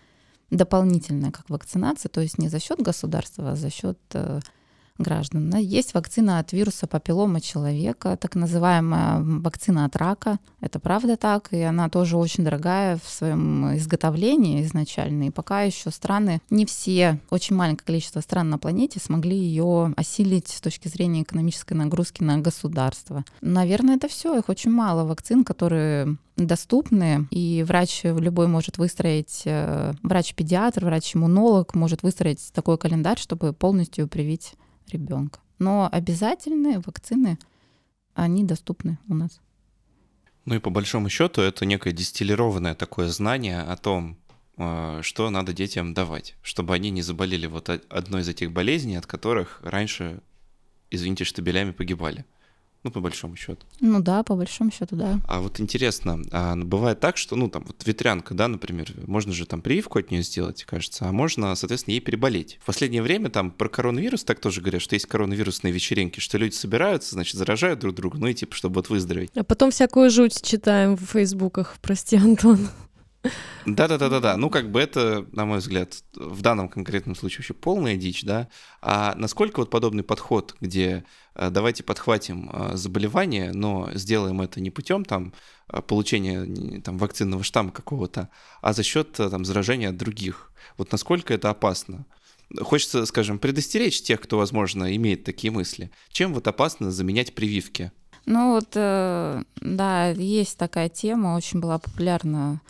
дополнительная 0.52 1.32
как 1.32 1.50
вакцинация, 1.50 2.10
то 2.10 2.22
есть 2.22 2.38
не 2.38 2.50
за 2.50 2.60
счет 2.60 2.80
государства, 2.80 3.52
а 3.52 3.56
за 3.56 3.70
счет 3.70 3.98
э, 4.14 4.40
граждан. 4.98 5.54
Есть 5.58 5.94
вакцина 5.94 6.40
от 6.40 6.54
вируса 6.54 6.88
папиллома 6.88 7.42
человека, 7.42 8.18
так 8.20 8.36
называемая 8.36 9.20
вакцина 9.20 9.86
от 9.86 9.96
рака. 9.96 10.40
Это 10.62 10.80
правда 10.80 11.18
так, 11.18 11.52
и 11.52 11.62
она 11.62 11.90
тоже 11.90 12.18
очень 12.18 12.44
дорогая 12.44 12.98
в 13.04 13.10
своем 13.10 13.76
изготовлении 13.76 14.64
изначально. 14.64 15.26
И 15.26 15.32
пока 15.32 15.64
еще 15.64 15.92
страны, 15.92 16.42
не 16.50 16.66
все, 16.66 17.20
очень 17.30 17.56
маленькое 17.56 17.86
количество 17.86 18.22
стран 18.22 18.50
на 18.50 18.58
планете 18.58 19.00
смогли 19.00 19.38
ее 19.38 19.94
осилить 19.98 20.48
с 20.50 20.62
точки 20.62 20.88
зрения 20.88 21.24
экономической 21.24 21.74
нагрузки 21.74 22.24
на 22.24 22.38
государство. 22.38 23.24
Наверное, 23.42 23.98
это 23.98 24.08
все. 24.08 24.38
Их 24.38 24.50
очень 24.50 24.72
мало 24.72 25.04
вакцин, 25.06 25.44
которые 25.44 26.18
доступны, 26.38 27.28
и 27.32 27.64
врач 27.66 28.02
любой 28.04 28.48
может 28.48 28.78
выстроить, 28.78 29.44
э, 29.46 29.94
врач-педиатр, 30.04 30.84
врач-иммунолог 30.84 31.76
может 31.76 32.04
выстроить 32.04 32.52
такой 32.54 32.78
календарь, 32.78 33.18
чтобы 33.18 33.54
полностью 33.54 34.08
привить 34.08 34.54
ребенка. 34.92 35.40
Но 35.60 35.90
обязательные 35.92 36.80
вакцины, 36.80 37.38
они 38.14 38.44
доступны 38.44 38.98
у 39.08 39.14
нас. 39.14 39.40
Ну 40.46 40.56
и 40.56 40.60
по 40.60 40.70
большому 40.70 41.10
счету 41.10 41.42
это 41.42 41.66
некое 41.66 41.92
дистиллированное 41.92 42.76
такое 42.76 43.10
знание 43.10 43.62
о 43.62 43.76
том, 43.78 44.18
э, 44.58 45.00
что 45.02 45.30
надо 45.30 45.54
детям 45.54 45.94
давать, 45.94 46.36
чтобы 46.42 46.74
они 46.76 46.92
не 46.92 47.02
заболели 47.02 47.48
вот 47.48 47.70
одной 47.70 48.22
из 48.22 48.30
этих 48.30 48.52
болезней, 48.52 48.98
от 48.98 49.08
которых 49.08 49.60
раньше, 49.64 50.22
извините, 50.92 51.24
штабелями 51.24 51.72
погибали. 51.72 52.26
Ну, 52.86 52.92
по 52.92 53.00
большому 53.00 53.36
счету. 53.36 53.66
Ну 53.80 54.00
да, 54.00 54.22
по 54.22 54.36
большому 54.36 54.70
счету, 54.70 54.96
да. 54.96 55.20
А 55.28 55.42
вот 55.42 55.60
интересно, 55.60 56.22
а 56.32 56.56
бывает 56.56 57.00
так, 57.00 57.18
что, 57.18 57.36
ну, 57.36 57.50
там, 57.50 57.64
вот 57.66 57.84
ветрянка, 57.84 58.36
да, 58.36 58.48
например, 58.48 58.94
можно 59.08 59.34
же 59.34 59.48
там 59.48 59.64
прививку 59.64 59.98
от 59.98 60.12
нее 60.12 60.22
сделать, 60.22 60.64
кажется, 60.66 61.10
а 61.10 61.12
можно, 61.12 61.56
соответственно, 61.56 61.94
ей 61.94 62.00
переболеть. 62.00 62.60
В 62.62 62.66
последнее 62.68 63.02
время 63.02 63.32
там 63.32 63.50
про 63.50 63.70
коронавирус 63.70 64.24
так 64.24 64.40
тоже 64.40 64.62
говорят, 64.62 64.84
что 64.84 64.94
есть 64.94 65.08
коронавирусные 65.08 65.74
вечеринки, 65.74 66.20
что 66.20 66.38
люди 66.38 66.54
собираются, 66.54 67.16
значит, 67.16 67.38
заражают 67.38 67.80
друг 67.80 67.96
друга, 67.96 68.20
ну 68.20 68.28
и 68.28 68.36
типа, 68.36 68.54
чтобы 68.54 68.76
вот 68.76 68.90
выздороветь. 68.90 69.32
А 69.36 69.44
потом 69.44 69.72
всякую 69.72 70.12
жуть 70.12 70.44
читаем 70.44 70.96
в 70.96 71.06
фейсбуках, 71.06 71.78
прости, 71.82 72.18
Антон. 72.18 72.70
Да-да-да-да-да. 73.66 74.38
Ну, 74.38 74.50
как 74.50 74.72
бы 74.72 74.80
это, 74.80 75.26
на 75.32 75.46
мой 75.46 75.60
взгляд, 75.60 75.96
в 76.14 76.42
данном 76.42 76.70
конкретном 76.70 77.16
случае 77.16 77.40
вообще 77.40 77.54
полная 77.54 77.96
дичь, 77.96 78.24
да. 78.24 78.48
А 78.82 79.16
насколько 79.18 79.60
вот 79.60 79.70
подобный 79.70 80.04
подход, 80.04 80.56
где 80.62 81.04
э, 81.34 81.50
давайте 81.50 81.84
подхватим 81.84 82.50
э, 82.52 82.76
заболевание, 82.76 83.52
но 83.54 83.90
сделаем 83.94 84.42
это 84.42 84.62
не 84.62 84.70
путем 84.70 85.04
там 85.04 85.34
э, 85.70 85.82
получения 85.82 86.82
там 86.82 86.98
вакцинного 86.98 87.44
штамма 87.44 87.72
какого-то, 87.72 88.30
а 88.62 88.74
за 88.74 88.84
счет 88.84 89.14
там 89.14 89.46
заражения 89.46 89.92
других. 89.92 90.52
Вот 90.78 90.92
насколько 90.92 91.34
это 91.34 91.50
опасно? 91.50 92.06
Хочется, 92.62 93.06
скажем, 93.08 93.40
предостеречь 93.40 94.04
тех, 94.04 94.22
кто, 94.22 94.38
возможно, 94.38 94.96
имеет 94.96 95.24
такие 95.24 95.52
мысли. 95.52 95.90
Чем 96.12 96.34
вот 96.34 96.48
опасно 96.48 96.92
заменять 96.92 97.34
прививки? 97.34 97.92
Ну 98.28 98.54
вот, 98.54 98.70
да, 98.72 100.10
есть 100.10 100.58
такая 100.58 100.90
тема, 100.90 101.36
очень 101.36 101.60
была 101.60 101.80
популярна 101.80 102.62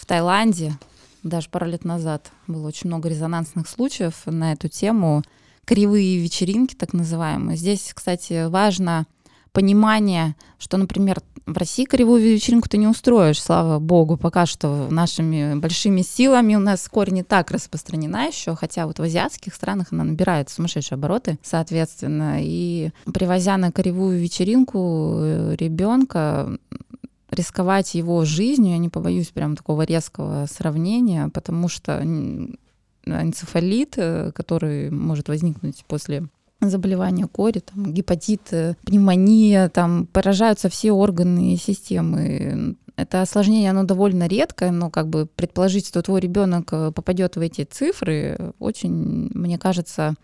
в 0.00 0.06
Таиланде, 0.06 0.72
даже 1.22 1.50
пару 1.50 1.66
лет 1.66 1.84
назад, 1.84 2.32
было 2.46 2.66
очень 2.68 2.88
много 2.88 3.10
резонансных 3.10 3.68
случаев 3.68 4.14
на 4.24 4.52
эту 4.52 4.68
тему. 4.68 5.22
Кривые 5.66 6.18
вечеринки, 6.18 6.74
так 6.74 6.94
называемые. 6.94 7.58
Здесь, 7.58 7.92
кстати, 7.94 8.48
важно 8.48 9.06
понимание, 9.52 10.36
что, 10.58 10.78
например, 10.78 11.20
в 11.44 11.56
России 11.56 11.84
кривую 11.84 12.22
вечеринку 12.22 12.68
ты 12.68 12.78
не 12.78 12.86
устроишь, 12.86 13.42
слава 13.42 13.78
богу, 13.78 14.16
пока 14.16 14.46
что 14.46 14.88
нашими 14.90 15.54
большими 15.54 16.00
силами 16.00 16.54
у 16.54 16.60
нас 16.60 16.88
корь 16.88 17.10
не 17.10 17.22
так 17.22 17.50
распространена 17.50 18.28
еще, 18.28 18.54
хотя 18.56 18.86
вот 18.86 18.98
в 18.98 19.02
азиатских 19.02 19.54
странах 19.54 19.88
она 19.90 20.04
набирает 20.04 20.48
сумасшедшие 20.48 20.96
обороты, 20.96 21.38
соответственно, 21.42 22.36
и 22.40 22.90
привозя 23.12 23.58
на 23.58 23.70
кривую 23.70 24.18
вечеринку 24.18 25.16
э, 25.18 25.56
ребенка, 25.58 26.56
рисковать 27.30 27.94
его 27.94 28.24
жизнью, 28.24 28.72
я 28.72 28.78
не 28.78 28.88
побоюсь 28.88 29.28
прям 29.28 29.56
такого 29.56 29.82
резкого 29.82 30.46
сравнения, 30.50 31.28
потому 31.28 31.68
что 31.68 32.02
энцефалит, 33.06 33.94
э, 33.96 34.32
который 34.32 34.90
может 34.90 35.28
возникнуть 35.28 35.84
после 35.86 36.24
заболевания 36.60 37.26
кори, 37.26 37.60
там, 37.60 37.92
гепатит, 37.92 38.52
э, 38.52 38.74
пневмония, 38.84 39.68
там 39.68 40.06
поражаются 40.06 40.68
все 40.68 40.92
органы 40.92 41.54
и 41.54 41.56
системы. 41.56 42.76
Это 42.96 43.22
осложнение, 43.22 43.70
оно 43.70 43.84
довольно 43.84 44.26
редкое, 44.26 44.70
но 44.70 44.90
как 44.90 45.08
бы 45.08 45.26
предположить, 45.26 45.88
что 45.88 46.02
твой 46.02 46.20
ребенок 46.20 46.68
э, 46.72 46.92
попадет 46.92 47.36
в 47.36 47.40
эти 47.40 47.64
цифры, 47.64 48.52
очень, 48.58 49.30
мне 49.32 49.58
кажется, 49.58 50.14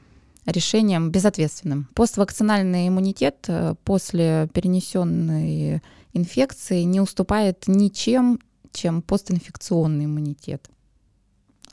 решением 0.46 1.10
безответственным. 1.10 1.88
Поствакцинальный 1.94 2.88
иммунитет 2.88 3.44
э, 3.48 3.74
после 3.84 4.48
перенесенной 4.52 5.82
инфекции 6.12 6.82
не 6.82 7.00
уступает 7.00 7.64
ничем, 7.66 8.40
чем 8.72 9.02
постинфекционный 9.02 10.04
иммунитет. 10.04 10.70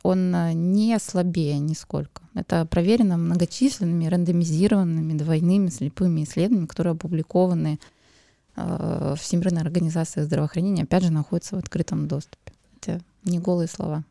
Он 0.02 0.36
э, 0.36 0.54
не 0.54 0.98
слабее 1.00 1.60
нисколько. 1.60 2.24
Это 2.34 2.66
проверено 2.66 3.18
многочисленными 3.18 4.08
рандомизированными 4.08 5.14
двойными 5.14 5.70
слепыми 5.70 6.24
исследованиями, 6.24 6.68
которые 6.68 6.94
опубликованы 6.94 7.80
э, 8.56 9.16
Всемирной 9.20 9.62
организацией 9.62 10.26
здравоохранения, 10.26 10.84
опять 10.84 11.04
же, 11.04 11.12
находятся 11.12 11.56
в 11.56 11.60
открытом 11.60 12.08
доступе. 12.08 12.54
Это 12.82 13.02
не 13.24 13.40
голые 13.40 13.68
слова. 13.68 14.04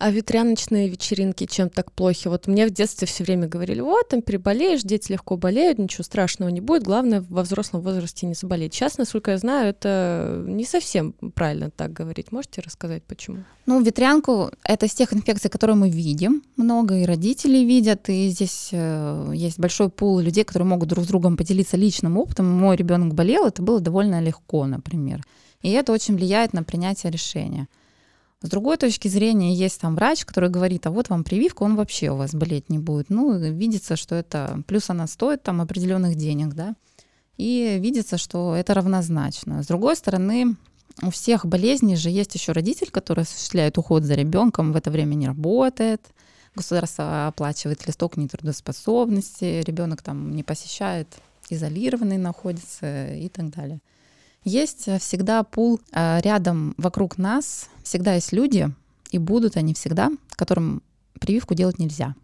А 0.00 0.10
ветряночные 0.10 0.88
вечеринки 0.88 1.44
чем 1.44 1.68
так 1.68 1.92
плохи? 1.92 2.26
Вот 2.28 2.46
мне 2.46 2.66
в 2.66 2.70
детстве 2.70 3.06
все 3.06 3.22
время 3.22 3.46
говорили, 3.48 3.82
вот, 3.82 4.08
там 4.08 4.22
переболеешь, 4.22 4.80
дети 4.80 5.12
легко 5.12 5.36
болеют, 5.36 5.78
ничего 5.78 6.04
страшного 6.04 6.48
не 6.48 6.62
будет, 6.62 6.84
главное 6.84 7.22
во 7.28 7.42
взрослом 7.42 7.82
возрасте 7.82 8.26
не 8.26 8.32
заболеть. 8.32 8.72
Сейчас, 8.72 8.96
насколько 8.96 9.32
я 9.32 9.36
знаю, 9.36 9.68
это 9.68 10.42
не 10.46 10.64
совсем 10.64 11.12
правильно 11.34 11.70
так 11.70 11.92
говорить. 11.92 12.32
Можете 12.32 12.62
рассказать, 12.62 13.02
почему? 13.02 13.44
Ну, 13.66 13.82
ветрянку— 13.82 14.50
это 14.64 14.86
из 14.86 14.94
тех 14.94 15.12
инфекций, 15.12 15.50
которые 15.50 15.76
мы 15.76 15.90
видим, 15.90 16.44
много 16.56 16.96
и 16.96 17.04
родители 17.04 17.58
видят, 17.58 18.08
и 18.08 18.30
здесь 18.30 18.70
э, 18.72 19.32
есть 19.34 19.58
большой 19.58 19.90
пул 19.90 20.18
людей, 20.18 20.44
которые 20.44 20.66
могут 20.66 20.88
друг 20.88 21.04
с 21.04 21.08
другом 21.08 21.36
поделиться 21.36 21.76
личным 21.76 22.16
опытом. 22.16 22.46
Мой 22.46 22.74
ребенок 22.74 23.12
болел, 23.12 23.44
это 23.44 23.60
было 23.60 23.80
довольно 23.80 24.22
легко, 24.22 24.64
например. 24.64 25.22
И 25.60 25.70
это 25.72 25.92
очень 25.92 26.16
влияет 26.16 26.54
на 26.54 26.62
принятие 26.62 27.12
решения. 27.12 27.68
С 28.42 28.48
другой 28.48 28.78
точки 28.78 29.08
зрения, 29.08 29.54
есть 29.54 29.80
там 29.80 29.94
врач, 29.94 30.24
который 30.24 30.48
говорит, 30.48 30.86
а 30.86 30.90
вот 30.90 31.10
вам 31.10 31.24
прививка, 31.24 31.62
он 31.62 31.76
вообще 31.76 32.10
у 32.10 32.16
вас 32.16 32.34
болеть 32.34 32.70
не 32.70 32.78
будет. 32.78 33.10
Ну, 33.10 33.36
видится, 33.38 33.96
что 33.96 34.14
это, 34.14 34.62
плюс 34.66 34.88
она 34.88 35.06
стоит 35.06 35.42
там 35.42 35.60
определенных 35.60 36.14
денег, 36.14 36.54
да, 36.54 36.74
и 37.36 37.78
видится, 37.78 38.16
что 38.16 38.54
это 38.54 38.72
равнозначно. 38.72 39.62
С 39.62 39.66
другой 39.66 39.94
стороны, 39.94 40.56
у 41.02 41.10
всех 41.10 41.44
болезней 41.44 41.96
же 41.96 42.08
есть 42.08 42.34
еще 42.34 42.52
родитель, 42.52 42.90
который 42.90 43.24
осуществляет 43.24 43.76
уход 43.76 44.04
за 44.04 44.14
ребенком, 44.14 44.72
в 44.72 44.76
это 44.76 44.90
время 44.90 45.14
не 45.16 45.26
работает, 45.26 46.00
государство 46.54 47.26
оплачивает 47.26 47.86
листок 47.86 48.16
нетрудоспособности, 48.16 49.62
ребенок 49.66 50.00
там 50.00 50.34
не 50.34 50.42
посещает, 50.42 51.08
изолированный 51.50 52.18
находится 52.18 53.12
и 53.14 53.28
так 53.28 53.50
далее. 53.50 53.80
Есть 54.44 54.88
э, 54.88 54.98
всегда 54.98 55.42
пул 55.42 55.80
э, 55.92 56.20
рядом 56.22 56.74
вокруг 56.78 57.18
нас, 57.18 57.68
всегда 57.82 58.14
есть 58.14 58.32
люди, 58.32 58.72
и 59.10 59.18
будут 59.18 59.56
они 59.56 59.74
всегда, 59.74 60.10
которым 60.30 60.82
прививку 61.20 61.54
делать 61.54 61.78
нельзя. 61.78 62.14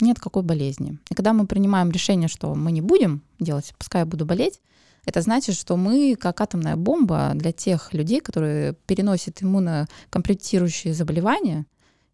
Нет 0.00 0.18
какой 0.18 0.42
болезни. 0.42 0.98
И 1.10 1.14
когда 1.14 1.32
мы 1.34 1.46
принимаем 1.46 1.90
решение, 1.90 2.28
что 2.28 2.54
мы 2.54 2.72
не 2.72 2.80
будем 2.80 3.22
делать, 3.38 3.74
пускай 3.78 4.02
я 4.02 4.06
буду 4.06 4.24
болеть, 4.24 4.60
это 5.04 5.20
значит, 5.20 5.54
что 5.56 5.76
мы 5.76 6.16
как 6.18 6.40
атомная 6.40 6.76
бомба 6.76 7.32
для 7.34 7.52
тех 7.52 7.92
людей, 7.92 8.20
которые 8.20 8.74
переносят 8.86 9.42
иммунокомплектирующие 9.42 10.94
заболевания 10.94 11.66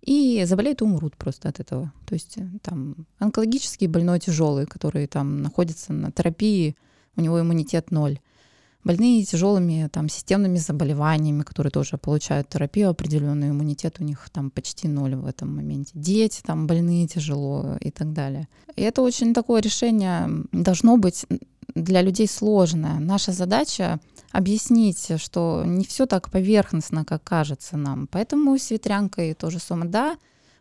и 0.02 0.44
заболеют 0.44 0.80
и 0.80 0.84
умрут 0.84 1.16
просто 1.16 1.48
от 1.48 1.60
этого. 1.60 1.92
То 2.06 2.14
есть 2.14 2.38
э, 2.38 2.48
там 2.62 3.06
онкологический 3.18 3.86
больной 3.86 4.18
тяжелый, 4.18 4.66
который 4.66 5.06
там 5.06 5.42
находится 5.42 5.92
на 5.92 6.10
терапии, 6.10 6.76
у 7.16 7.20
него 7.20 7.40
иммунитет 7.40 7.92
ноль 7.92 8.18
больные 8.86 9.24
тяжелыми 9.24 9.88
там, 9.92 10.08
системными 10.08 10.58
заболеваниями, 10.58 11.42
которые 11.42 11.70
тоже 11.72 11.98
получают 11.98 12.48
терапию 12.48 12.90
определенную, 12.90 13.50
иммунитет 13.50 13.96
у 13.98 14.04
них 14.04 14.28
там 14.30 14.50
почти 14.50 14.88
ноль 14.88 15.16
в 15.16 15.26
этом 15.26 15.54
моменте. 15.56 15.90
Дети 15.94 16.40
там 16.42 16.66
больные 16.66 17.08
тяжело 17.08 17.76
и 17.80 17.90
так 17.90 18.12
далее. 18.12 18.48
И 18.76 18.82
это 18.82 19.02
очень 19.02 19.34
такое 19.34 19.60
решение 19.60 20.28
должно 20.52 20.96
быть 20.96 21.26
для 21.74 22.00
людей 22.00 22.28
сложное. 22.28 23.00
Наша 23.00 23.32
задача 23.32 23.98
объяснить, 24.30 25.20
что 25.20 25.64
не 25.66 25.84
все 25.84 26.06
так 26.06 26.30
поверхностно, 26.30 27.04
как 27.04 27.24
кажется 27.24 27.76
нам. 27.76 28.06
Поэтому 28.06 28.56
с 28.56 28.70
ветрянкой 28.70 29.34
тоже 29.34 29.58
самое. 29.58 29.90
Да, 29.90 30.16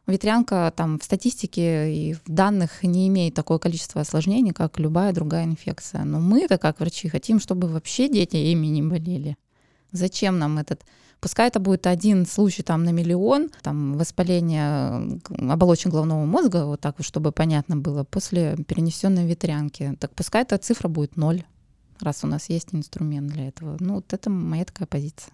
Ветрянка 0.07 0.71
там 0.75 0.99
в 0.99 1.03
статистике 1.03 1.91
и 1.91 2.13
в 2.13 2.21
данных 2.27 2.83
не 2.83 3.07
имеет 3.07 3.33
такое 3.33 3.57
количество 3.57 4.01
осложнений, 4.01 4.51
как 4.51 4.79
любая 4.79 5.13
другая 5.13 5.45
инфекция. 5.45 6.03
Но 6.03 6.19
мы-то, 6.19 6.57
как 6.57 6.79
врачи, 6.79 7.09
хотим, 7.09 7.39
чтобы 7.39 7.67
вообще 7.67 8.07
дети 8.07 8.35
ими 8.35 8.67
не 8.67 8.83
болели. 8.83 9.35
Зачем 9.91 10.37
нам 10.37 10.57
этот 10.57 10.83
Пускай 11.25 11.47
это 11.47 11.59
будет 11.59 11.87
один 11.87 12.27
случай 12.27 12.61
там 12.61 12.83
на 12.83 12.89
миллион, 12.91 13.49
там 13.63 13.97
воспаление 13.97 15.19
оболочек 15.51 15.91
головного 15.91 16.23
мозга, 16.23 16.65
вот 16.65 16.81
так 16.81 16.99
вот, 16.99 17.07
чтобы 17.07 17.31
понятно 17.31 17.75
было, 17.75 18.03
после 18.03 18.55
перенесенной 18.67 19.25
ветрянки. 19.25 19.97
Так 19.99 20.13
пускай 20.13 20.43
эта 20.43 20.59
цифра 20.59 20.87
будет 20.87 21.17
ноль, 21.17 21.43
раз 21.99 22.23
у 22.23 22.27
нас 22.27 22.49
есть 22.49 22.69
инструмент 22.73 23.31
для 23.31 23.47
этого. 23.47 23.75
Ну, 23.79 23.95
вот 23.95 24.13
это 24.13 24.29
моя 24.29 24.65
такая 24.65 24.87
позиция. 24.87 25.33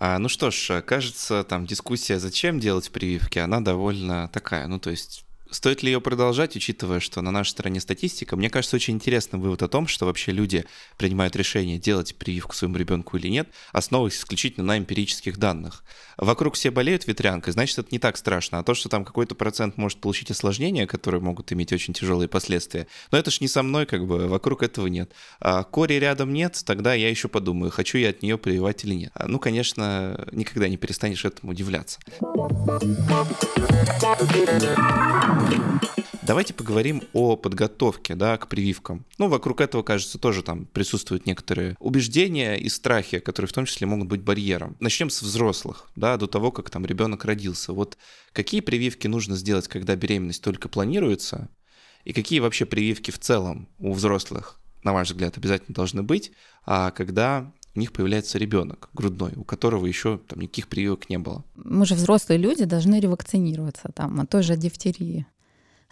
А, 0.00 0.18
ну 0.20 0.28
что 0.28 0.52
ж, 0.52 0.80
кажется, 0.82 1.42
там 1.42 1.66
дискуссия, 1.66 2.20
зачем 2.20 2.60
делать 2.60 2.90
прививки, 2.92 3.40
она 3.40 3.60
довольно 3.60 4.28
такая, 4.28 4.68
ну 4.68 4.78
то 4.78 4.90
есть 4.90 5.24
Стоит 5.50 5.82
ли 5.82 5.90
ее 5.90 6.00
продолжать, 6.00 6.56
учитывая, 6.56 7.00
что 7.00 7.22
на 7.22 7.30
нашей 7.30 7.50
стороне 7.50 7.80
статистика? 7.80 8.36
Мне 8.36 8.50
кажется, 8.50 8.76
очень 8.76 8.94
интересный 8.94 9.38
вывод 9.38 9.62
о 9.62 9.68
том, 9.68 9.86
что 9.86 10.04
вообще 10.04 10.32
люди 10.32 10.66
принимают 10.98 11.36
решение, 11.36 11.78
делать 11.78 12.14
прививку 12.16 12.54
своему 12.54 12.76
ребенку 12.76 13.16
или 13.16 13.28
нет, 13.28 13.48
основываясь 13.72 14.18
исключительно 14.18 14.66
на 14.66 14.78
эмпирических 14.78 15.38
данных. 15.38 15.84
Вокруг 16.18 16.54
все 16.54 16.70
болеют 16.70 17.06
ветрянкой, 17.06 17.52
значит, 17.52 17.78
это 17.78 17.88
не 17.92 17.98
так 17.98 18.16
страшно. 18.16 18.58
А 18.58 18.62
то, 18.62 18.74
что 18.74 18.88
там 18.88 19.04
какой-то 19.04 19.34
процент 19.34 19.78
может 19.78 20.00
получить 20.00 20.30
осложнения, 20.30 20.86
которые 20.86 21.20
могут 21.22 21.52
иметь 21.52 21.72
очень 21.72 21.94
тяжелые 21.94 22.28
последствия, 22.28 22.86
но 23.10 23.18
это 23.18 23.30
ж 23.30 23.40
не 23.40 23.48
со 23.48 23.62
мной, 23.62 23.86
как 23.86 24.06
бы, 24.06 24.28
вокруг 24.28 24.62
этого 24.62 24.86
нет. 24.86 25.12
А 25.40 25.64
кори 25.64 25.94
рядом 25.94 26.32
нет, 26.32 26.60
тогда 26.66 26.92
я 26.94 27.08
еще 27.08 27.28
подумаю, 27.28 27.70
хочу 27.70 27.98
я 27.98 28.10
от 28.10 28.22
нее 28.22 28.36
прививать 28.36 28.84
или 28.84 28.94
нет. 28.94 29.12
Ну, 29.26 29.38
конечно, 29.38 30.26
никогда 30.32 30.68
не 30.68 30.76
перестанешь 30.76 31.24
этому 31.24 31.52
удивляться. 31.52 31.98
Давайте 36.28 36.52
поговорим 36.52 37.02
о 37.14 37.36
подготовке 37.36 38.14
да, 38.14 38.36
к 38.36 38.48
прививкам. 38.48 39.06
Ну, 39.16 39.28
вокруг 39.28 39.62
этого, 39.62 39.82
кажется, 39.82 40.18
тоже 40.18 40.42
там 40.42 40.66
присутствуют 40.66 41.24
некоторые 41.24 41.74
убеждения 41.80 42.56
и 42.56 42.68
страхи, 42.68 43.18
которые 43.18 43.48
в 43.48 43.54
том 43.54 43.64
числе 43.64 43.86
могут 43.86 44.08
быть 44.08 44.20
барьером. 44.20 44.76
Начнем 44.78 45.08
с 45.08 45.22
взрослых, 45.22 45.90
да, 45.96 46.18
до 46.18 46.26
того, 46.26 46.52
как 46.52 46.68
там 46.68 46.84
ребенок 46.84 47.24
родился. 47.24 47.72
Вот 47.72 47.96
какие 48.34 48.60
прививки 48.60 49.06
нужно 49.06 49.36
сделать, 49.36 49.68
когда 49.68 49.96
беременность 49.96 50.42
только 50.42 50.68
планируется, 50.68 51.48
и 52.04 52.12
какие 52.12 52.40
вообще 52.40 52.66
прививки 52.66 53.10
в 53.10 53.18
целом 53.18 53.66
у 53.78 53.94
взрослых, 53.94 54.60
на 54.82 54.92
ваш 54.92 55.08
взгляд, 55.08 55.38
обязательно 55.38 55.74
должны 55.74 56.02
быть, 56.02 56.32
а 56.66 56.90
когда 56.90 57.50
у 57.78 57.80
них 57.80 57.92
появляется 57.92 58.38
ребенок 58.38 58.90
грудной, 58.92 59.32
у 59.36 59.44
которого 59.44 59.86
еще 59.86 60.18
там 60.26 60.40
никаких 60.40 60.66
прививок 60.66 61.08
не 61.08 61.16
было. 61.16 61.44
Мы 61.54 61.86
же 61.86 61.94
взрослые 61.94 62.36
люди 62.36 62.64
должны 62.64 62.98
ревакцинироваться 62.98 63.90
там 63.94 64.20
от 64.20 64.28
той 64.28 64.42
же 64.42 64.56
дифтерии. 64.56 65.26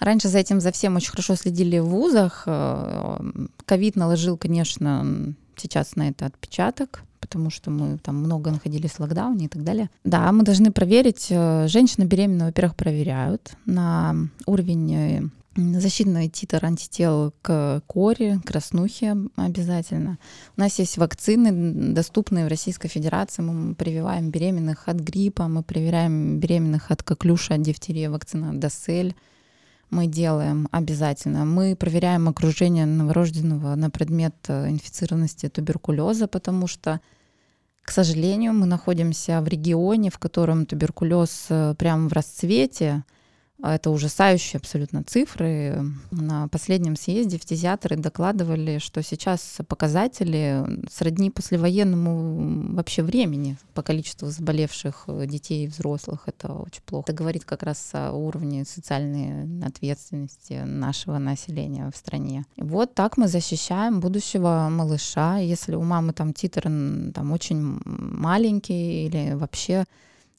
Раньше 0.00 0.28
за 0.28 0.38
этим 0.38 0.60
за 0.60 0.72
всем 0.72 0.96
очень 0.96 1.10
хорошо 1.10 1.36
следили 1.36 1.78
в 1.78 1.86
вузах. 1.86 2.42
Э, 2.46 3.20
ковид 3.64 3.94
наложил, 3.94 4.36
конечно, 4.36 5.34
сейчас 5.56 5.94
на 5.94 6.08
это 6.08 6.26
отпечаток, 6.26 7.04
потому 7.20 7.50
что 7.50 7.70
мы 7.70 7.98
там 7.98 8.16
много 8.16 8.50
находились 8.50 8.90
в 8.94 9.00
локдауне 9.00 9.46
и 9.46 9.48
так 9.48 9.62
далее. 9.62 9.88
Да, 10.02 10.32
мы 10.32 10.42
должны 10.42 10.72
проверить. 10.72 11.28
Э, 11.30 11.68
женщины 11.68 12.02
беременные, 12.02 12.46
во-первых, 12.46 12.74
проверяют 12.74 13.52
на 13.64 14.28
уровень 14.44 14.92
э, 14.92 15.22
защитный 15.56 16.28
титр 16.28 16.64
антител 16.64 17.34
к 17.42 17.82
коре, 17.86 18.40
краснухе 18.44 19.16
обязательно. 19.36 20.18
У 20.56 20.60
нас 20.60 20.78
есть 20.78 20.98
вакцины, 20.98 21.92
доступные 21.92 22.44
в 22.44 22.48
Российской 22.48 22.88
Федерации. 22.88 23.42
Мы 23.42 23.74
прививаем 23.74 24.30
беременных 24.30 24.88
от 24.88 24.96
гриппа, 24.96 25.48
мы 25.48 25.62
проверяем 25.62 26.38
беременных 26.38 26.90
от 26.90 27.02
коклюша, 27.02 27.54
от 27.54 27.62
дифтерии, 27.62 28.06
вакцина 28.06 28.58
Досель 28.58 29.14
мы 29.90 30.06
делаем 30.06 30.68
обязательно. 30.72 31.44
Мы 31.44 31.76
проверяем 31.76 32.28
окружение 32.28 32.86
новорожденного 32.86 33.74
на 33.76 33.90
предмет 33.90 34.34
э, 34.48 34.68
инфицированности 34.68 35.48
туберкулеза, 35.48 36.26
потому 36.26 36.66
что, 36.66 37.00
к 37.82 37.90
сожалению, 37.90 38.52
мы 38.52 38.66
находимся 38.66 39.40
в 39.40 39.48
регионе, 39.48 40.10
в 40.10 40.18
котором 40.18 40.66
туберкулез 40.66 41.46
э, 41.50 41.74
прямо 41.78 42.08
в 42.08 42.12
расцвете, 42.12 43.04
это 43.62 43.90
ужасающие 43.90 44.58
абсолютно 44.58 45.02
цифры. 45.02 45.82
На 46.10 46.48
последнем 46.48 46.96
съезде 46.96 47.38
фтизиатры 47.38 47.96
докладывали, 47.96 48.78
что 48.78 49.02
сейчас 49.02 49.58
показатели 49.66 50.64
сродни 50.90 51.30
послевоенному 51.30 52.74
вообще 52.74 53.02
времени 53.02 53.56
по 53.74 53.82
количеству 53.82 54.28
заболевших 54.28 55.06
детей 55.26 55.64
и 55.64 55.68
взрослых. 55.68 56.24
Это 56.26 56.52
очень 56.52 56.82
плохо. 56.84 57.04
Это 57.06 57.16
говорит 57.16 57.44
как 57.44 57.62
раз 57.62 57.90
о 57.92 58.12
уровне 58.12 58.64
социальной 58.64 59.64
ответственности 59.64 60.62
нашего 60.64 61.18
населения 61.18 61.90
в 61.90 61.96
стране. 61.96 62.44
Вот 62.56 62.94
так 62.94 63.16
мы 63.16 63.28
защищаем 63.28 64.00
будущего 64.00 64.68
малыша. 64.70 65.38
Если 65.38 65.74
у 65.74 65.82
мамы 65.82 66.12
там 66.12 66.32
титр 66.32 66.62
там 66.62 67.32
очень 67.32 67.80
маленький 67.84 69.06
или 69.06 69.34
вообще 69.34 69.84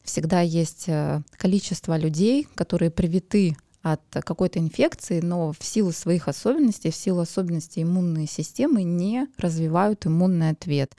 всегда 0.08 0.40
есть 0.40 0.84
э, 0.88 1.22
количество 1.36 1.96
людей, 1.96 2.48
которые 2.54 2.90
привиты 2.90 3.56
от 3.82 4.00
какой-то 4.10 4.58
инфекции, 4.58 5.20
но 5.20 5.52
в 5.52 5.64
силу 5.64 5.92
своих 5.92 6.28
особенностей, 6.28 6.90
в 6.90 6.96
силу 6.96 7.20
особенностей 7.20 7.82
иммунной 7.82 8.26
системы 8.26 8.82
не 8.82 9.28
развивают 9.36 10.06
иммунный 10.06 10.50
ответ. 10.50 10.96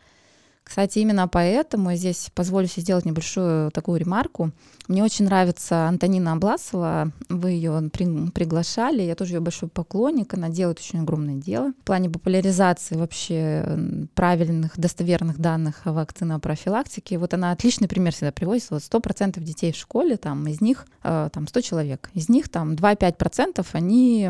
Кстати, 0.70 1.00
именно 1.00 1.28
поэтому 1.28 1.96
здесь 1.96 2.30
позволю 2.36 2.68
себе 2.68 2.84
сделать 2.84 3.04
небольшую 3.04 3.72
такую 3.72 4.00
ремарку. 4.00 4.52
Мне 4.88 5.04
очень 5.04 5.26
нравится 5.26 5.88
Антонина 5.88 6.34
Обласова. 6.34 7.12
Вы 7.28 7.50
ее 7.54 7.90
при, 7.92 8.30
приглашали. 8.30 9.02
Я 9.02 9.16
тоже 9.16 9.34
ее 9.34 9.40
большой 9.40 9.68
поклонник. 9.68 10.36
Она 10.36 10.50
делает 10.50 10.78
очень 10.78 11.00
огромное 11.00 11.34
дело 11.34 11.74
в 11.82 11.86
плане 11.86 12.12
популяризации 12.12 12.98
вообще 12.98 13.66
правильных, 14.14 14.80
достоверных 14.80 15.40
данных 15.40 15.82
о 15.86 15.94
вакцинопрофилактике. 15.94 17.18
Вот 17.18 17.34
она 17.34 17.52
отличный 17.52 17.88
пример 17.88 18.14
всегда 18.14 18.32
приводит. 18.32 18.68
Вот 18.70 18.84
100% 18.84 19.40
детей 19.40 19.72
в 19.72 19.76
школе, 19.76 20.18
там, 20.18 20.46
из 20.46 20.62
них 20.62 20.86
э, 21.02 21.30
там 21.34 21.48
100 21.48 21.62
человек. 21.62 22.12
Из 22.14 22.30
них 22.30 22.48
там 22.48 22.74
2-5% 22.74 23.66
они 23.72 24.30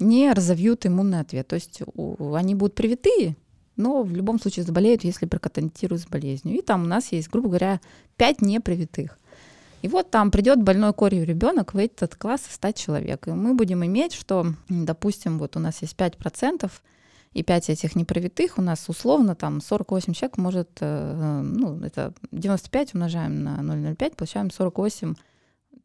не 0.00 0.32
разовьют 0.32 0.84
иммунный 0.84 1.20
ответ. 1.20 1.46
То 1.46 1.54
есть 1.54 1.82
у, 1.94 2.34
они 2.34 2.56
будут 2.56 2.74
привитые, 2.74 3.36
но 3.76 4.02
в 4.02 4.14
любом 4.14 4.40
случае 4.40 4.64
заболеют, 4.64 5.04
если 5.04 5.26
проконтактируют 5.26 6.02
с 6.02 6.06
болезнью. 6.06 6.58
И 6.58 6.62
там 6.62 6.84
у 6.84 6.86
нас 6.86 7.12
есть, 7.12 7.30
грубо 7.30 7.48
говоря, 7.48 7.80
5 8.16 8.42
непривитых. 8.42 9.18
И 9.82 9.88
вот 9.88 10.10
там 10.10 10.30
придет 10.30 10.62
больной 10.62 10.92
корью 10.92 11.24
ребенок 11.24 11.74
в 11.74 11.78
этот 11.78 12.16
класс 12.16 12.42
и 12.48 12.52
стать 12.52 12.76
человек. 12.76 13.28
И 13.28 13.30
мы 13.30 13.54
будем 13.54 13.84
иметь, 13.84 14.14
что, 14.14 14.54
допустим, 14.68 15.38
вот 15.38 15.56
у 15.56 15.60
нас 15.60 15.82
есть 15.82 15.96
5%, 15.96 16.70
и 17.34 17.42
5 17.42 17.70
этих 17.70 17.94
непривитых 17.94 18.56
у 18.56 18.62
нас 18.62 18.88
условно 18.88 19.34
там 19.34 19.60
48 19.60 20.14
человек 20.14 20.38
может, 20.38 20.70
э, 20.80 21.42
ну, 21.44 21.78
это 21.80 22.14
95 22.32 22.94
умножаем 22.94 23.44
на 23.44 23.58
0,05, 23.60 24.16
получаем 24.16 24.50
48 24.50 25.14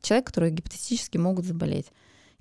человек, 0.01 0.27
которые 0.27 0.53
гипотетически 0.53 1.17
могут 1.17 1.45
заболеть. 1.45 1.87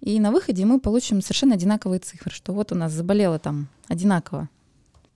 И 0.00 0.20
на 0.20 0.30
выходе 0.30 0.64
мы 0.64 0.78
получим 0.78 1.22
совершенно 1.22 1.56
одинаковые 1.56 1.98
цифры, 1.98 2.30
что 2.30 2.52
вот 2.52 2.70
у 2.70 2.76
нас 2.76 2.92
заболело 2.92 3.40
там 3.40 3.68
одинаково 3.88 4.48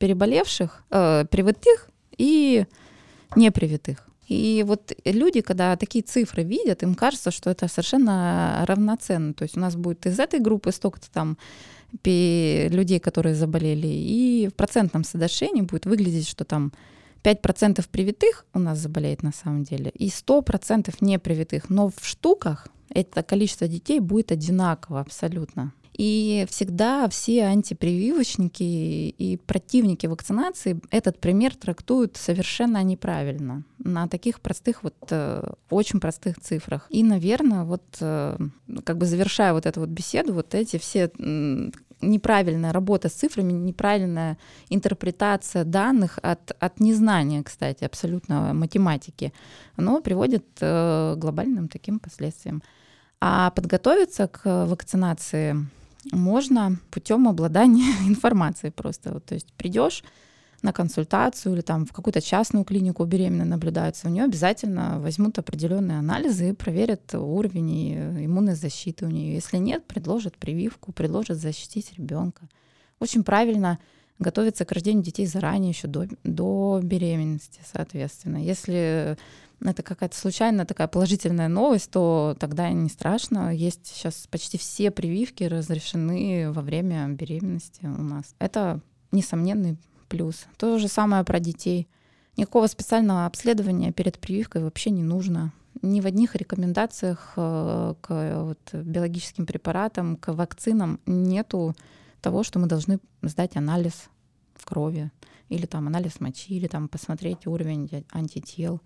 переболевших, 0.04 0.84
э, 0.90 1.24
привитых 1.30 1.88
и 2.18 2.66
непривитых. 3.36 4.06
И 4.28 4.62
вот 4.66 4.92
люди, 5.06 5.40
когда 5.40 5.76
такие 5.76 6.02
цифры 6.04 6.42
видят, 6.42 6.82
им 6.82 6.94
кажется, 6.94 7.30
что 7.30 7.48
это 7.48 7.68
совершенно 7.68 8.64
равноценно. 8.66 9.32
То 9.32 9.44
есть 9.44 9.56
у 9.56 9.60
нас 9.60 9.76
будет 9.76 10.04
из 10.04 10.18
этой 10.18 10.40
группы 10.40 10.72
столько-то 10.72 11.10
там 11.10 11.38
людей, 12.04 13.00
которые 13.00 13.34
заболели, 13.34 13.86
и 13.86 14.48
в 14.48 14.54
процентном 14.54 15.04
соотношении 15.04 15.62
будет 15.62 15.86
выглядеть, 15.86 16.28
что 16.28 16.44
там 16.44 16.72
5% 17.22 17.88
привитых 17.88 18.44
у 18.52 18.58
нас 18.58 18.78
заболеет 18.78 19.22
на 19.22 19.32
самом 19.32 19.62
деле, 19.62 19.90
и 19.90 20.08
100% 20.08 20.94
непривитых. 21.00 21.70
Но 21.70 21.88
в 21.88 22.06
штуках 22.06 22.68
это 22.90 23.22
количество 23.22 23.68
детей 23.68 24.00
будет 24.00 24.32
одинаково 24.32 25.00
абсолютно. 25.00 25.72
И 25.96 26.44
всегда 26.50 27.08
все 27.08 27.44
антипрививочники 27.44 28.62
и 28.62 29.36
противники 29.36 30.06
вакцинации 30.08 30.80
этот 30.90 31.20
пример 31.20 31.54
трактуют 31.54 32.16
совершенно 32.16 32.82
неправильно 32.82 33.62
на 33.78 34.08
таких 34.08 34.40
простых 34.40 34.82
вот 34.82 34.96
э, 35.10 35.52
очень 35.70 36.00
простых 36.00 36.40
цифрах. 36.40 36.86
И, 36.90 37.04
наверное, 37.04 37.62
вот 37.62 37.84
э, 38.00 38.36
как 38.82 38.98
бы 38.98 39.06
завершая 39.06 39.52
вот 39.52 39.66
эту 39.66 39.80
вот 39.80 39.88
беседу, 39.88 40.34
вот 40.34 40.54
эти 40.54 40.78
все 40.78 41.12
неправильная 42.00 42.72
работа 42.72 43.08
с 43.08 43.12
цифрами, 43.12 43.52
неправильная 43.52 44.36
интерпретация 44.70 45.64
данных 45.64 46.18
от, 46.22 46.56
от 46.58 46.80
незнания, 46.80 47.42
кстати, 47.42 47.84
абсолютно 47.84 48.52
математики, 48.52 49.32
оно 49.76 50.00
приводит 50.00 50.44
э, 50.60 51.14
к 51.16 51.18
глобальным 51.18 51.68
таким 51.68 52.00
последствиям. 52.00 52.62
А 53.20 53.50
подготовиться 53.52 54.26
к 54.26 54.66
вакцинации 54.66 55.56
можно 56.12 56.78
путем 56.90 57.28
обладания 57.28 57.92
информацией 58.06 58.72
просто. 58.72 59.12
Вот, 59.12 59.24
то 59.24 59.34
есть 59.34 59.52
придешь 59.54 60.04
на 60.62 60.72
консультацию 60.72 61.54
или 61.54 61.60
там 61.60 61.84
в 61.84 61.92
какую-то 61.92 62.22
частную 62.22 62.64
клинику 62.64 63.04
беременная 63.04 63.44
наблюдаются, 63.44 64.08
у 64.08 64.10
нее 64.10 64.24
обязательно 64.24 64.98
возьмут 64.98 65.38
определенные 65.38 65.98
анализы 65.98 66.48
и 66.50 66.54
проверят 66.54 67.14
уровень 67.14 68.24
иммунной 68.24 68.54
защиты 68.54 69.04
у 69.04 69.10
нее. 69.10 69.34
Если 69.34 69.58
нет, 69.58 69.86
предложат 69.86 70.38
прививку, 70.38 70.90
предложат 70.92 71.36
защитить 71.36 71.92
ребенка. 71.98 72.48
Очень 72.98 73.24
правильно 73.24 73.78
готовиться 74.18 74.64
к 74.64 74.72
рождению 74.72 75.04
детей 75.04 75.26
заранее, 75.26 75.70
еще 75.70 75.86
до, 75.86 76.06
до 76.22 76.80
беременности, 76.82 77.60
соответственно. 77.70 78.38
Если 78.38 79.18
это 79.60 79.82
какая-то 79.82 80.16
случайная 80.16 80.64
такая 80.64 80.88
положительная 80.88 81.48
новость, 81.48 81.90
то 81.90 82.36
тогда 82.38 82.70
не 82.70 82.88
страшно. 82.88 83.54
Есть 83.54 83.86
сейчас 83.86 84.26
почти 84.30 84.58
все 84.58 84.90
прививки 84.90 85.44
разрешены 85.44 86.50
во 86.52 86.62
время 86.62 87.08
беременности 87.08 87.84
у 87.84 88.02
нас. 88.02 88.34
Это 88.38 88.80
несомненный 89.12 89.76
плюс. 90.08 90.46
То 90.58 90.78
же 90.78 90.88
самое 90.88 91.24
про 91.24 91.40
детей. 91.40 91.88
Никакого 92.36 92.66
специального 92.66 93.26
обследования 93.26 93.92
перед 93.92 94.18
прививкой 94.18 94.62
вообще 94.64 94.90
не 94.90 95.02
нужно. 95.02 95.52
Ни 95.82 96.00
в 96.00 96.06
одних 96.06 96.34
рекомендациях 96.36 97.32
э, 97.36 97.94
к 98.00 98.44
вот, 98.44 98.74
биологическим 98.74 99.46
препаратам, 99.46 100.16
к 100.16 100.32
вакцинам 100.32 101.00
нету 101.06 101.74
того, 102.20 102.42
что 102.42 102.58
мы 102.58 102.66
должны 102.66 102.98
сдать 103.22 103.56
анализ 103.56 104.08
в 104.54 104.64
крови 104.66 105.10
или 105.48 105.66
там 105.66 105.86
анализ 105.86 106.20
мочи, 106.20 106.54
или 106.54 106.66
там 106.66 106.88
посмотреть 106.88 107.46
уровень 107.46 108.04
антител 108.12 108.80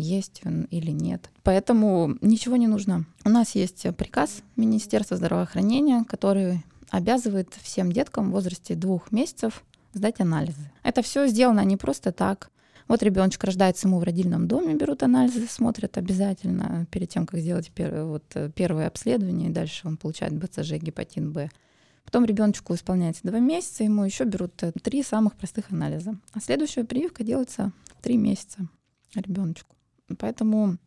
есть 0.00 0.42
он 0.44 0.64
или 0.64 0.90
нет. 0.90 1.30
Поэтому 1.42 2.16
ничего 2.20 2.56
не 2.56 2.66
нужно. 2.66 3.04
У 3.24 3.28
нас 3.28 3.54
есть 3.54 3.86
приказ 3.96 4.42
Министерства 4.56 5.16
здравоохранения, 5.16 6.04
который 6.04 6.64
обязывает 6.90 7.54
всем 7.62 7.92
деткам 7.92 8.30
в 8.30 8.32
возрасте 8.32 8.74
двух 8.74 9.12
месяцев 9.12 9.62
сдать 9.92 10.20
анализы. 10.20 10.70
Это 10.82 11.02
все 11.02 11.26
сделано 11.26 11.64
не 11.64 11.76
просто 11.76 12.12
так. 12.12 12.50
Вот 12.86 13.02
ребеночек 13.02 13.44
рождается 13.44 13.86
ему 13.86 13.98
в 13.98 14.02
родильном 14.02 14.48
доме, 14.48 14.74
берут 14.74 15.02
анализы, 15.02 15.46
смотрят 15.46 15.98
обязательно 15.98 16.86
перед 16.90 17.10
тем, 17.10 17.26
как 17.26 17.38
сделать 17.40 17.70
первое, 17.70 18.04
вот, 18.04 18.24
первое 18.54 18.86
обследование, 18.86 19.50
и 19.50 19.52
дальше 19.52 19.86
он 19.86 19.98
получает 19.98 20.32
БЦЖ, 20.32 20.72
гепатит 20.80 21.26
Б. 21.26 21.50
Потом 22.04 22.24
ребеночку 22.24 22.74
исполняется 22.74 23.20
два 23.24 23.38
месяца, 23.38 23.84
ему 23.84 24.04
еще 24.04 24.24
берут 24.24 24.54
три 24.82 25.02
самых 25.02 25.36
простых 25.36 25.70
анализа. 25.70 26.18
А 26.32 26.40
следующая 26.40 26.84
прививка 26.84 27.22
делается 27.22 27.72
три 28.00 28.16
месяца 28.16 28.66
ребеночку. 29.14 29.76
Поэтому 30.16 30.78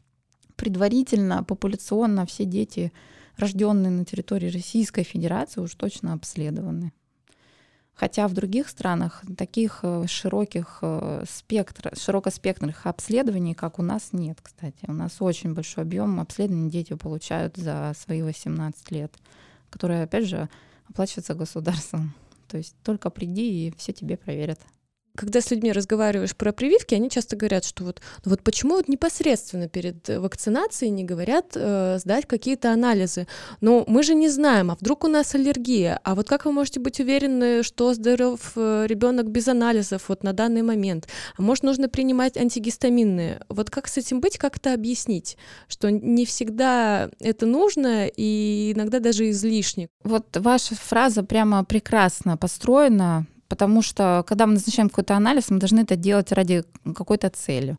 предварительно, 0.55 1.43
популяционно 1.43 2.25
все 2.25 2.45
дети, 2.45 2.91
рожденные 3.37 3.91
на 3.91 4.05
территории 4.05 4.49
Российской 4.49 5.03
Федерации, 5.03 5.61
уж 5.61 5.75
точно 5.75 6.13
обследованы. 6.13 6.93
Хотя 7.93 8.27
в 8.27 8.33
других 8.33 8.69
странах 8.69 9.23
таких 9.37 9.81
э, 9.83 10.05
широких 10.07 10.79
э, 10.81 11.23
спектр, 11.29 11.95
широкоспектрных 11.95 12.87
обследований, 12.87 13.53
как 13.53 13.79
у 13.79 13.83
нас, 13.83 14.09
нет, 14.11 14.39
кстати. 14.41 14.85
У 14.87 14.93
нас 14.93 15.17
очень 15.19 15.53
большой 15.53 15.83
объем 15.83 16.19
обследований 16.19 16.71
дети 16.71 16.95
получают 16.95 17.57
за 17.57 17.93
свои 17.95 18.23
18 18.23 18.91
лет, 18.91 19.13
которые, 19.69 20.03
опять 20.03 20.27
же, 20.27 20.49
оплачиваются 20.89 21.35
государством. 21.35 22.13
То 22.47 22.57
есть 22.57 22.75
только 22.83 23.09
приди, 23.09 23.67
и 23.67 23.73
все 23.77 23.93
тебе 23.93 24.17
проверят 24.17 24.59
когда 25.15 25.41
с 25.41 25.51
людьми 25.51 25.71
разговариваешь 25.71 26.35
про 26.35 26.51
прививки, 26.51 26.95
они 26.95 27.09
часто 27.09 27.35
говорят, 27.35 27.65
что 27.65 27.83
вот, 27.83 28.01
ну 28.23 28.31
вот 28.31 28.41
почему 28.41 28.75
вот 28.75 28.87
непосредственно 28.87 29.67
перед 29.67 30.07
вакцинацией 30.07 30.91
не 30.91 31.03
говорят 31.03 31.51
э, 31.55 31.97
сдать 31.99 32.27
какие-то 32.27 32.71
анализы? 32.71 33.27
Ну, 33.59 33.83
мы 33.87 34.03
же 34.03 34.15
не 34.15 34.29
знаем, 34.29 34.71
а 34.71 34.75
вдруг 34.75 35.03
у 35.03 35.07
нас 35.07 35.35
аллергия? 35.35 35.99
А 36.03 36.15
вот 36.15 36.27
как 36.27 36.45
вы 36.45 36.51
можете 36.51 36.79
быть 36.79 36.99
уверены, 36.99 37.63
что 37.63 37.93
здоров 37.93 38.53
э, 38.55 38.85
ребенок 38.87 39.29
без 39.29 39.47
анализов 39.47 40.09
вот 40.09 40.23
на 40.23 40.33
данный 40.33 40.61
момент? 40.61 41.07
А 41.37 41.41
может, 41.41 41.63
нужно 41.63 41.89
принимать 41.89 42.37
антигистаминные? 42.37 43.41
Вот 43.49 43.69
как 43.69 43.87
с 43.87 43.97
этим 43.97 44.21
быть, 44.21 44.37
как 44.37 44.57
это 44.57 44.73
объяснить? 44.73 45.37
Что 45.67 45.91
не 45.91 46.25
всегда 46.25 47.09
это 47.19 47.45
нужно 47.45 48.07
и 48.07 48.73
иногда 48.75 48.99
даже 48.99 49.29
излишне. 49.29 49.89
Вот 50.03 50.37
ваша 50.37 50.75
фраза 50.75 51.23
прямо 51.23 51.63
прекрасно 51.63 52.37
построена 52.37 53.27
Потому 53.51 53.81
что, 53.81 54.23
когда 54.27 54.45
мы 54.45 54.53
назначаем 54.53 54.89
какой-то 54.89 55.13
анализ, 55.13 55.49
мы 55.49 55.59
должны 55.59 55.81
это 55.81 55.97
делать 55.97 56.31
ради 56.31 56.63
какой-то 56.95 57.29
цели. 57.29 57.75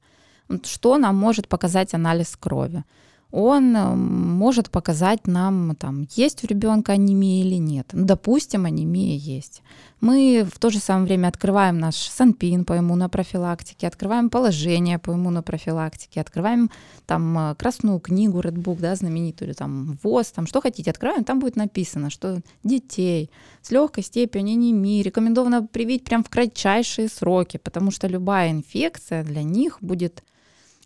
Что 0.65 0.99
нам 0.99 1.17
может 1.17 1.49
показать 1.49 1.95
анализ 1.95 2.37
крови? 2.37 2.85
Он 3.33 3.75
э, 3.75 3.95
может 3.95 4.71
показать 4.71 5.27
нам, 5.27 5.75
там, 5.75 6.07
есть 6.15 6.45
у 6.45 6.47
ребенка 6.47 6.93
анемия 6.93 7.43
или 7.43 7.57
нет. 7.57 7.89
Ну, 7.93 8.05
допустим, 8.05 8.67
анемия 8.67 9.17
есть. 9.17 9.63
Мы 10.01 10.47
в 10.49 10.59
то 10.59 10.69
же 10.69 10.79
самое 10.79 11.07
время 11.07 11.29
открываем 11.29 11.79
наш 11.79 11.97
санпин 11.97 12.67
по 12.67 12.79
иммунопрофилактике, 12.79 13.87
открываем 13.87 14.29
положение 14.29 14.99
по 14.99 15.13
иммунопрофилактике, 15.13 16.21
открываем 16.21 16.71
там 17.07 17.39
э, 17.39 17.55
красную 17.55 18.01
книгу 18.01 18.41
Redbook, 18.41 18.81
да, 18.81 18.95
знаменитую, 18.95 19.49
или 19.49 19.55
там 19.55 19.99
ВОЗ, 20.03 20.33
там 20.33 20.47
что 20.47 20.61
хотите, 20.61 20.91
открываем, 20.91 21.25
там 21.25 21.41
будет 21.41 21.57
написано, 21.57 22.11
что 22.11 22.43
детей 22.63 23.31
с 23.63 23.71
легкой 23.71 24.05
степенью 24.05 24.53
анемии 24.53 25.03
рекомендовано 25.03 25.67
привить 25.67 26.05
прям 26.05 26.23
в 26.23 26.29
кратчайшие 26.29 27.09
сроки, 27.09 27.57
потому 27.57 27.91
что 27.91 28.09
любая 28.09 28.51
инфекция 28.51 29.25
для 29.25 29.43
них 29.43 29.79
будет 29.81 30.23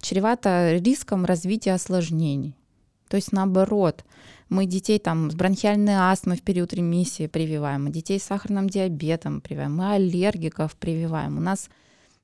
чревато 0.06 0.78
риском 0.84 1.24
развития 1.24 1.74
осложнений. 1.74 2.54
То 3.08 3.16
есть 3.16 3.32
наоборот, 3.32 4.04
мы 4.48 4.66
детей 4.66 4.98
там 4.98 5.30
с 5.30 5.34
бронхиальной 5.34 5.94
астмой 5.94 6.36
в 6.36 6.42
период 6.42 6.72
ремиссии 6.72 7.26
прививаем, 7.26 7.84
мы 7.84 7.90
детей 7.90 8.18
с 8.18 8.24
сахарным 8.24 8.68
диабетом 8.68 9.40
прививаем, 9.40 9.76
мы 9.76 9.94
аллергиков 9.94 10.76
прививаем. 10.76 11.38
У 11.38 11.40
нас 11.40 11.68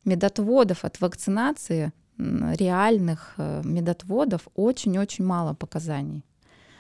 медотводов 0.05 0.85
от 0.85 1.01
вакцинации, 1.01 1.93
реальных 2.19 3.35
э, 3.39 3.63
медотводов 3.65 4.43
очень-очень 4.55 5.25
мало 5.25 5.55
показаний, 5.55 6.25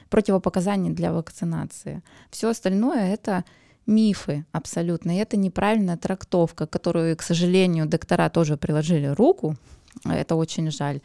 противопоказаний 0.08 0.90
для 0.90 1.12
вакцинации. 1.12 2.02
Все 2.30 2.48
остальное 2.48 3.12
это 3.12 3.44
мифы 3.86 4.44
абсолютно. 4.52 5.16
И 5.16 5.20
это 5.20 5.36
неправильная 5.36 5.96
трактовка, 5.96 6.66
которую, 6.66 7.16
к 7.16 7.22
сожалению, 7.22 7.86
доктора 7.86 8.28
тоже 8.30 8.56
приложили 8.56 9.06
руку. 9.06 9.56
Это 10.04 10.36
очень 10.36 10.70
жаль. 10.70 11.00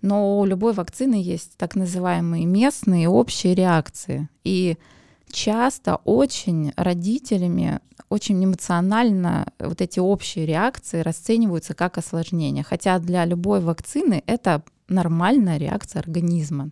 Но 0.00 0.38
у 0.38 0.44
любой 0.44 0.72
вакцины 0.72 1.14
есть 1.14 1.56
так 1.56 1.76
называемые 1.76 2.44
местные 2.44 3.08
общие 3.08 3.54
реакции. 3.54 4.28
И 4.44 4.76
часто 5.30 5.96
очень 6.04 6.72
родителями 6.76 7.80
очень 8.08 8.44
эмоционально 8.44 9.46
вот 9.58 9.80
эти 9.80 9.98
общие 9.98 10.44
реакции 10.44 11.00
расцениваются 11.00 11.72
как 11.72 11.96
осложнение. 11.96 12.62
Хотя 12.62 12.98
для 12.98 13.24
любой 13.24 13.60
вакцины 13.60 14.22
это 14.26 14.62
нормальная 14.88 15.56
реакция 15.56 16.00
организма, 16.00 16.70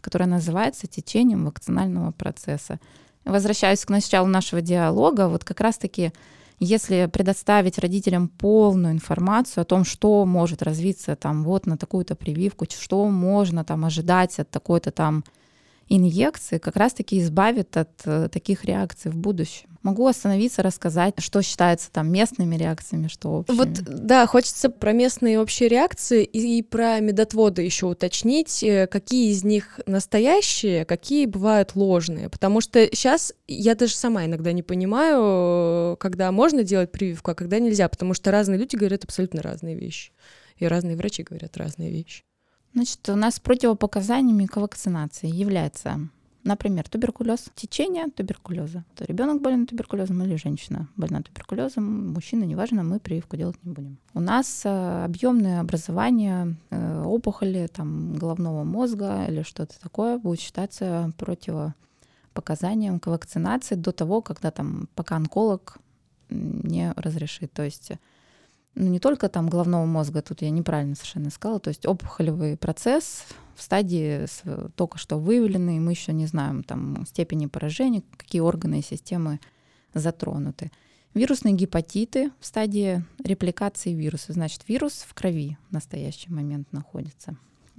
которая 0.00 0.28
называется 0.28 0.88
течением 0.88 1.44
вакцинального 1.44 2.10
процесса. 2.10 2.80
Возвращаясь 3.24 3.84
к 3.84 3.90
началу 3.90 4.26
нашего 4.26 4.60
диалога, 4.62 5.28
вот 5.28 5.44
как 5.44 5.60
раз-таки 5.60 6.12
если 6.60 7.06
предоставить 7.06 7.78
родителям 7.78 8.28
полную 8.28 8.92
информацию 8.92 9.62
о 9.62 9.64
том, 9.64 9.84
что 9.84 10.26
может 10.26 10.62
развиться 10.62 11.16
там 11.16 11.42
вот 11.42 11.66
на 11.66 11.78
такую-то 11.78 12.14
прививку, 12.14 12.66
что 12.68 13.08
можно 13.08 13.64
там 13.64 13.86
ожидать 13.86 14.38
от 14.38 14.50
такой-то 14.50 14.90
там 14.90 15.24
инъекции 15.90 16.58
как 16.58 16.76
раз-таки 16.76 17.18
избавит 17.18 17.76
от 17.76 17.90
э, 18.04 18.28
таких 18.32 18.64
реакций 18.64 19.10
в 19.10 19.16
будущем. 19.16 19.68
Могу 19.82 20.06
остановиться, 20.06 20.62
рассказать, 20.62 21.14
что 21.18 21.42
считается 21.42 21.90
там 21.90 22.12
местными 22.12 22.54
реакциями, 22.54 23.08
что 23.08 23.30
общими. 23.30 23.56
Вот, 23.56 23.68
да, 23.82 24.26
хочется 24.26 24.70
про 24.70 24.92
местные 24.92 25.40
общие 25.40 25.68
реакции 25.68 26.22
и, 26.22 26.58
и 26.58 26.62
про 26.62 27.00
медотводы 27.00 27.62
еще 27.62 27.86
уточнить, 27.86 28.62
э, 28.62 28.86
какие 28.86 29.32
из 29.32 29.42
них 29.42 29.80
настоящие, 29.86 30.84
какие 30.84 31.26
бывают 31.26 31.74
ложные, 31.74 32.28
потому 32.28 32.60
что 32.60 32.86
сейчас 32.86 33.34
я 33.48 33.74
даже 33.74 33.94
сама 33.94 34.24
иногда 34.26 34.52
не 34.52 34.62
понимаю, 34.62 35.96
когда 35.96 36.30
можно 36.30 36.62
делать 36.62 36.92
прививку, 36.92 37.32
а 37.32 37.34
когда 37.34 37.58
нельзя, 37.58 37.88
потому 37.88 38.14
что 38.14 38.30
разные 38.30 38.60
люди 38.60 38.76
говорят 38.76 39.02
абсолютно 39.02 39.42
разные 39.42 39.74
вещи, 39.74 40.12
и 40.56 40.66
разные 40.66 40.96
врачи 40.96 41.24
говорят 41.24 41.56
разные 41.56 41.90
вещи. 41.90 42.22
Значит, 42.72 43.08
у 43.08 43.16
нас 43.16 43.40
противопоказаниями 43.40 44.46
к 44.46 44.56
вакцинации 44.56 45.28
является, 45.28 46.08
например, 46.44 46.88
туберкулез, 46.88 47.50
течение 47.56 48.06
туберкулеза. 48.08 48.84
То 48.94 49.04
ребенок 49.04 49.42
болен 49.42 49.66
туберкулезом 49.66 50.22
или 50.22 50.36
женщина 50.36 50.88
больна 50.96 51.20
туберкулезом, 51.22 52.12
мужчина, 52.12 52.44
неважно, 52.44 52.84
мы 52.84 53.00
прививку 53.00 53.36
делать 53.36 53.56
не 53.64 53.72
будем. 53.72 53.98
У 54.14 54.20
нас 54.20 54.62
э, 54.64 55.04
объемное 55.04 55.60
образование 55.60 56.56
э, 56.70 57.02
опухоли 57.02 57.68
там, 57.72 58.14
головного 58.14 58.62
мозга 58.62 59.26
или 59.28 59.42
что-то 59.42 59.80
такое 59.80 60.18
будет 60.18 60.38
считаться 60.38 61.12
противопоказанием 61.18 63.00
к 63.00 63.08
вакцинации 63.08 63.74
до 63.74 63.90
того, 63.90 64.22
когда 64.22 64.52
там, 64.52 64.88
пока 64.94 65.16
онколог 65.16 65.78
не 66.28 66.92
разрешит. 66.96 67.52
То 67.52 67.64
есть 67.64 67.90
ну, 68.74 68.86
не 68.86 69.00
только 69.00 69.28
там 69.28 69.48
головного 69.48 69.84
мозга, 69.84 70.22
тут 70.22 70.42
я 70.42 70.50
неправильно 70.50 70.94
совершенно 70.94 71.30
сказала, 71.30 71.60
то 71.60 71.68
есть 71.68 71.86
опухолевый 71.86 72.56
процесс 72.56 73.24
в 73.54 73.62
стадии 73.62 74.26
только 74.76 74.98
что 74.98 75.18
выявленный, 75.18 75.80
мы 75.80 75.92
еще 75.92 76.12
не 76.12 76.26
знаем 76.26 76.62
там 76.62 77.04
степени 77.06 77.46
поражения, 77.46 78.02
какие 78.16 78.40
органы 78.40 78.78
и 78.78 78.82
системы 78.82 79.40
затронуты. 79.92 80.70
Вирусные 81.12 81.54
гепатиты 81.54 82.30
в 82.38 82.46
стадии 82.46 83.04
репликации 83.24 83.92
вируса, 83.92 84.32
значит, 84.32 84.68
вирус 84.68 85.04
в 85.06 85.12
крови 85.12 85.58
в 85.68 85.72
настоящий 85.72 86.30
момент 86.30 86.72
находится. 86.72 87.36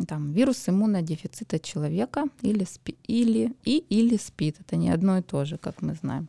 Там 0.08 0.32
вирус 0.32 0.68
иммунодефицита 0.68 1.58
человека 1.60 2.26
или, 2.42 2.66
спи, 2.66 2.98
или, 3.08 3.56
и, 3.64 3.78
или 3.78 4.18
СПИД, 4.18 4.62
это 4.62 4.76
не 4.76 4.90
одно 4.90 5.20
и 5.20 5.22
то 5.22 5.46
же, 5.46 5.58
как 5.58 5.82
мы 5.82 5.94
знаем. 5.94 6.28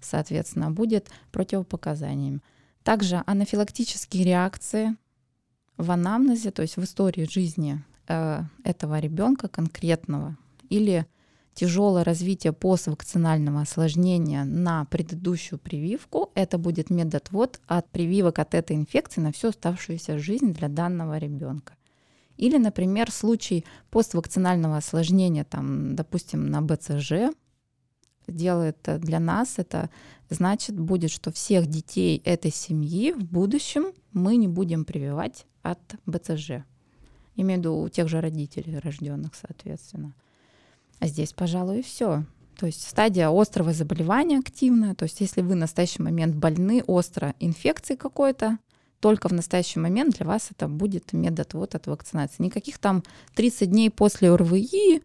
Соответственно, 0.00 0.70
будет 0.70 1.10
противопоказаниями. 1.32 2.40
Также 2.84 3.22
анафилактические 3.26 4.24
реакции 4.24 4.96
в 5.76 5.90
анамнезе, 5.90 6.50
то 6.50 6.62
есть 6.62 6.76
в 6.76 6.84
истории 6.84 7.28
жизни 7.30 7.82
э, 8.08 8.42
этого 8.64 8.98
ребенка 8.98 9.48
конкретного, 9.48 10.36
или 10.68 11.06
тяжелое 11.54 12.02
развитие 12.02 12.52
поствакцинального 12.52 13.60
осложнения 13.60 14.44
на 14.44 14.86
предыдущую 14.86 15.58
прививку, 15.58 16.30
это 16.34 16.58
будет 16.58 16.90
медотвод 16.90 17.60
от 17.66 17.90
прививок 17.90 18.38
от 18.38 18.54
этой 18.54 18.76
инфекции 18.76 19.20
на 19.20 19.32
всю 19.32 19.48
оставшуюся 19.48 20.18
жизнь 20.18 20.54
для 20.54 20.68
данного 20.68 21.18
ребенка. 21.18 21.74
Или, 22.38 22.56
например, 22.56 23.10
случай 23.10 23.64
поствакцинального 23.90 24.78
осложнения, 24.78 25.44
там, 25.44 25.94
допустим, 25.94 26.46
на 26.46 26.62
БЦЖ, 26.62 27.34
делает 28.26 28.76
для 28.98 29.20
нас, 29.20 29.54
это 29.58 29.90
значит 30.30 30.78
будет, 30.78 31.10
что 31.10 31.32
всех 31.32 31.66
детей 31.66 32.22
этой 32.24 32.50
семьи 32.50 33.12
в 33.12 33.24
будущем 33.24 33.92
мы 34.12 34.36
не 34.36 34.48
будем 34.48 34.84
прививать 34.84 35.46
от 35.62 35.80
БЦЖ. 36.06 36.64
Имею 37.36 37.58
в 37.58 37.62
виду 37.62 37.76
у 37.78 37.88
тех 37.88 38.08
же 38.08 38.20
родителей 38.20 38.78
рожденных, 38.78 39.32
соответственно. 39.34 40.14
А 41.00 41.06
здесь, 41.06 41.32
пожалуй, 41.32 41.82
все. 41.82 42.24
То 42.58 42.66
есть 42.66 42.86
стадия 42.86 43.30
острого 43.30 43.72
заболевания 43.72 44.38
активная. 44.38 44.94
То 44.94 45.04
есть 45.04 45.20
если 45.20 45.40
вы 45.40 45.54
в 45.54 45.56
настоящий 45.56 46.02
момент 46.02 46.36
больны 46.36 46.82
остро 46.86 47.34
инфекцией 47.40 47.98
какой-то, 47.98 48.58
только 49.00 49.28
в 49.28 49.32
настоящий 49.32 49.80
момент 49.80 50.16
для 50.16 50.26
вас 50.26 50.50
это 50.52 50.68
будет 50.68 51.12
медотвод 51.12 51.74
от 51.74 51.88
вакцинации. 51.88 52.44
Никаких 52.44 52.78
там 52.78 53.02
30 53.34 53.70
дней 53.70 53.90
после 53.90 54.30
ОРВИ, 54.30 55.02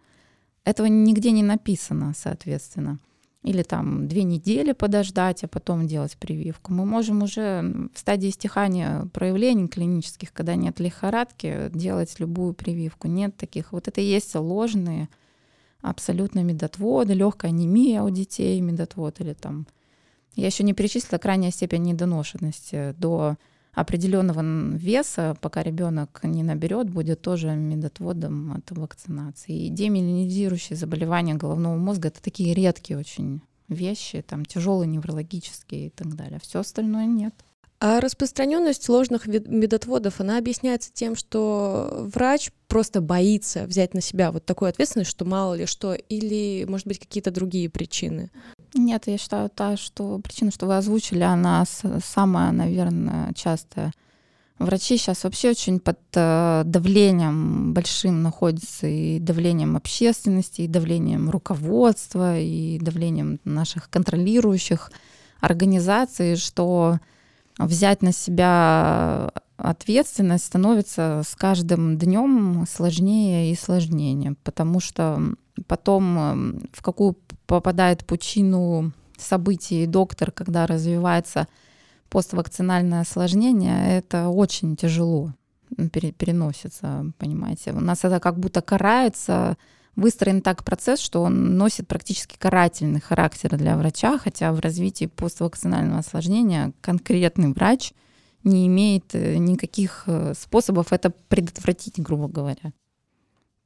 этого 0.69 0.87
нигде 0.87 1.31
не 1.31 1.43
написано, 1.43 2.13
соответственно 2.15 2.99
или 3.47 3.63
там 3.63 4.07
две 4.07 4.23
недели 4.23 4.73
подождать, 4.73 5.43
а 5.43 5.47
потом 5.47 5.87
делать 5.87 6.17
прививку. 6.17 6.73
Мы 6.73 6.85
можем 6.85 7.23
уже 7.23 7.89
в 7.93 7.99
стадии 7.99 8.29
стихания 8.29 9.07
проявлений 9.13 9.67
клинических, 9.67 10.33
когда 10.33 10.55
нет 10.55 10.81
лихорадки, 10.81 11.69
делать 11.73 12.19
любую 12.19 12.53
прививку. 12.53 13.07
Нет 13.07 13.37
таких. 13.37 13.71
Вот 13.71 13.87
это 13.87 14.01
и 14.01 14.05
есть 14.05 14.35
ложные 14.35 15.07
абсолютно 15.81 16.43
медотводы, 16.43 17.13
легкая 17.13 17.51
анемия 17.51 18.01
у 18.01 18.09
детей, 18.09 18.59
медотвод 18.59 19.21
или 19.21 19.33
там. 19.33 19.65
Я 20.35 20.47
еще 20.47 20.63
не 20.63 20.73
перечислила 20.73 21.17
крайняя 21.17 21.51
степень 21.51 21.83
недоношенности 21.83 22.93
до 22.97 23.37
определенного 23.77 24.75
веса, 24.75 25.37
пока 25.39 25.61
ребенок 25.61 26.21
не 26.23 26.41
наберет, 26.41 26.89
будет 26.89 27.21
тоже 27.21 27.49
медотводом 27.49 28.53
от 28.53 28.71
вакцинации. 28.71 29.67
И 29.67 29.69
демиелинизирующие 29.69 30.75
заболевания 30.75 31.35
головного 31.35 31.77
мозга 31.77 32.07
это 32.07 32.19
такие 32.19 32.55
редкие 32.55 32.97
очень 32.97 33.41
вещи, 33.67 34.23
там 34.27 34.45
тяжелые 34.45 34.87
неврологические 34.87 35.87
и 35.87 35.89
так 35.91 36.15
далее. 36.15 36.39
Все 36.41 36.61
остальное 36.61 37.05
нет. 37.05 37.35
А 37.79 37.99
распространенность 37.99 38.89
ложных 38.89 39.27
медотводов, 39.27 40.19
она 40.19 40.39
объясняется 40.39 40.91
тем, 40.91 41.15
что 41.15 42.09
врач 42.11 42.49
просто 42.67 43.01
боится 43.01 43.65
взять 43.65 43.93
на 43.93 44.01
себя 44.01 44.31
вот 44.31 44.45
такую 44.45 44.69
ответственность, 44.69 45.11
что 45.11 45.25
мало 45.25 45.53
ли 45.53 45.67
что, 45.67 45.93
или, 45.93 46.65
может 46.67 46.87
быть, 46.87 46.99
какие-то 46.99 47.29
другие 47.29 47.69
причины? 47.69 48.31
Нет, 48.73 49.03
я 49.05 49.19
считаю, 49.19 49.49
та, 49.49 49.77
что 49.77 50.17
причина, 50.19 50.49
что 50.49 50.65
вы 50.65 50.75
озвучили, 50.75 51.21
она 51.21 51.65
самая, 52.03 52.51
наверное, 52.51 53.31
частая. 53.33 53.91
Врачи 54.57 54.97
сейчас 54.97 55.23
вообще 55.23 55.51
очень 55.51 55.79
под 55.79 55.99
э, 56.15 56.63
давлением 56.65 57.75
большим 57.75 58.23
находятся, 58.23 58.87
и 58.87 59.19
давлением 59.19 59.77
общественности, 59.77 60.61
и 60.61 60.67
давлением 60.67 61.29
руководства, 61.29 62.39
и 62.39 62.79
давлением 62.79 63.39
наших 63.43 63.87
контролирующих 63.91 64.91
организаций, 65.41 66.37
что 66.37 66.97
взять 67.57 68.01
на 68.01 68.11
себя 68.11 69.31
ответственность 69.57 70.45
становится 70.45 71.23
с 71.27 71.35
каждым 71.35 71.97
днем 71.97 72.65
сложнее 72.69 73.51
и 73.51 73.55
сложнее, 73.55 74.35
потому 74.43 74.79
что 74.79 75.19
потом 75.65 76.19
эм, 76.19 76.69
в 76.71 76.81
какую 76.83 77.17
попадает 77.47 78.05
пучину 78.05 78.91
событий 79.17 79.87
доктор, 79.87 80.31
когда 80.31 80.67
развивается 80.67 81.47
поствакцинальное 82.09 83.01
осложнение, 83.01 83.97
это 83.97 84.29
очень 84.29 84.75
тяжело 84.75 85.33
переносится, 85.75 87.11
понимаете. 87.17 87.73
У 87.73 87.81
нас 87.81 88.05
это 88.05 88.19
как 88.19 88.39
будто 88.39 88.61
карается, 88.61 89.57
выстроен 89.97 90.41
так 90.41 90.63
процесс, 90.63 91.01
что 91.01 91.23
он 91.23 91.57
носит 91.57 91.87
практически 91.87 92.37
карательный 92.37 93.01
характер 93.01 93.57
для 93.57 93.75
врача, 93.75 94.17
хотя 94.17 94.53
в 94.53 94.59
развитии 94.59 95.07
поствакцинального 95.07 95.99
осложнения 95.99 96.71
конкретный 96.81 97.51
врач 97.51 97.91
не 98.43 98.67
имеет 98.67 99.13
э, 99.15 99.37
никаких 99.37 100.03
э, 100.05 100.33
способов 100.37 100.93
это 100.93 101.09
предотвратить, 101.09 101.99
грубо 101.99 102.27
говоря. 102.27 102.71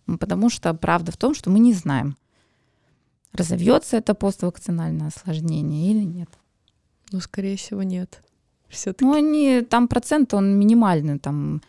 Потому 0.06 0.50
что 0.50 0.74
правда 0.74 1.12
в 1.12 1.18
том, 1.18 1.36
что 1.36 1.50
мы 1.50 1.60
не 1.60 1.74
знаем, 1.74 2.18
разовьется 3.34 3.98
это 3.98 4.16
поствакцинальное 4.16 5.08
осложнение 5.08 5.92
или 5.92 6.04
нет. 6.04 6.30
Ну, 7.12 7.20
скорее 7.20 7.58
всего, 7.58 7.84
нет. 7.84 8.24
Все-таки. 8.70 9.04
Ну, 9.04 9.14
они, 9.14 9.62
там 9.62 9.90
процент, 9.90 10.34
он 10.34 10.58
минимальный, 10.58 11.20
там 11.20 11.62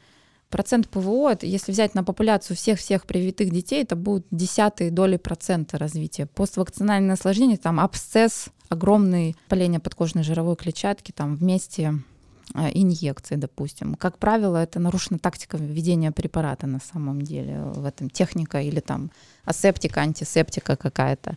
процент 0.52 0.88
ПВО, 0.88 1.36
если 1.40 1.72
взять 1.72 1.94
на 1.94 2.04
популяцию 2.04 2.56
всех-всех 2.56 3.06
привитых 3.06 3.50
детей, 3.50 3.82
это 3.82 3.96
будут 3.96 4.26
десятые 4.30 4.90
доли 4.90 5.16
процента 5.16 5.78
развития. 5.78 6.26
Поствакцинальное 6.26 7.14
осложнение, 7.14 7.56
там 7.56 7.80
абсцесс, 7.80 8.50
огромный 8.68 9.34
воспаление 9.40 9.80
подкожной 9.80 10.22
жировой 10.22 10.56
клетчатки, 10.56 11.10
там 11.10 11.36
вместе 11.36 11.94
э, 12.54 12.68
инъекции, 12.74 13.36
допустим. 13.36 13.94
Как 13.94 14.18
правило, 14.18 14.58
это 14.58 14.78
нарушена 14.78 15.18
тактика 15.18 15.56
введения 15.56 16.12
препарата 16.12 16.66
на 16.66 16.80
самом 16.80 17.22
деле. 17.22 17.62
В 17.62 17.86
этом 17.86 18.10
техника 18.10 18.60
или 18.60 18.80
там 18.80 19.10
асептика, 19.44 20.02
антисептика 20.02 20.76
какая-то. 20.76 21.36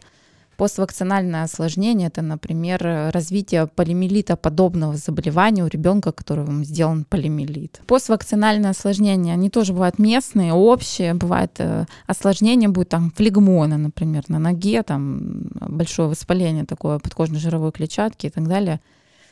Поствакцинальное 0.57 1.43
осложнение– 1.43 2.07
это, 2.09 2.21
например, 2.21 3.11
развитие 3.13 3.67
полимелита 3.67 4.37
подобного 4.37 4.95
заболевания 4.95 5.63
у 5.63 5.67
ребенка, 5.67 6.11
которому 6.11 6.63
сделан 6.63 7.03
полимелит. 7.03 7.81
Поствакцинальное 7.87 8.69
осложнение, 8.71 9.33
они 9.33 9.49
тоже 9.49 9.73
бывают 9.73 9.99
местные, 9.99 10.53
общие. 10.53 11.13
Бывает 11.13 11.51
э, 11.57 11.85
осложнение 12.07 12.69
будет 12.69 12.89
там 12.89 13.11
флегмона, 13.11 13.77
например, 13.77 14.23
на 14.29 14.39
ноге, 14.39 14.83
там 14.83 15.49
большое 15.53 16.07
воспаление 16.07 16.65
такое 16.65 16.99
подкожной 16.99 17.39
жировой 17.39 17.71
клетчатки 17.71 18.27
и 18.27 18.29
так 18.29 18.47
далее 18.47 18.79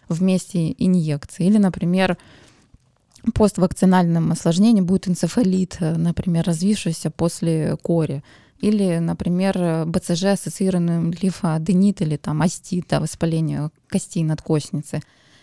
вместе 0.09 0.75
инъекции. 0.77 1.45
Или, 1.45 1.57
например, 1.57 2.17
поствакцинальным 3.33 4.31
осложнением 4.31 4.85
будет 4.85 5.07
энцефалит, 5.07 5.77
э, 5.79 5.95
например, 5.95 6.45
развившийся 6.45 7.11
после 7.11 7.77
кори. 7.81 8.23
Или, 8.63 8.99
например, 8.99 9.85
БЦЖ 9.85 10.23
ассоциированный 10.23 11.11
лимфоаденит 11.21 12.01
или 12.01 12.15
там 12.15 12.41
астит, 12.41 12.85
да, 12.89 13.01
воспаление 13.01 13.71
костей 13.89 14.23
надкостницы. 14.23 15.01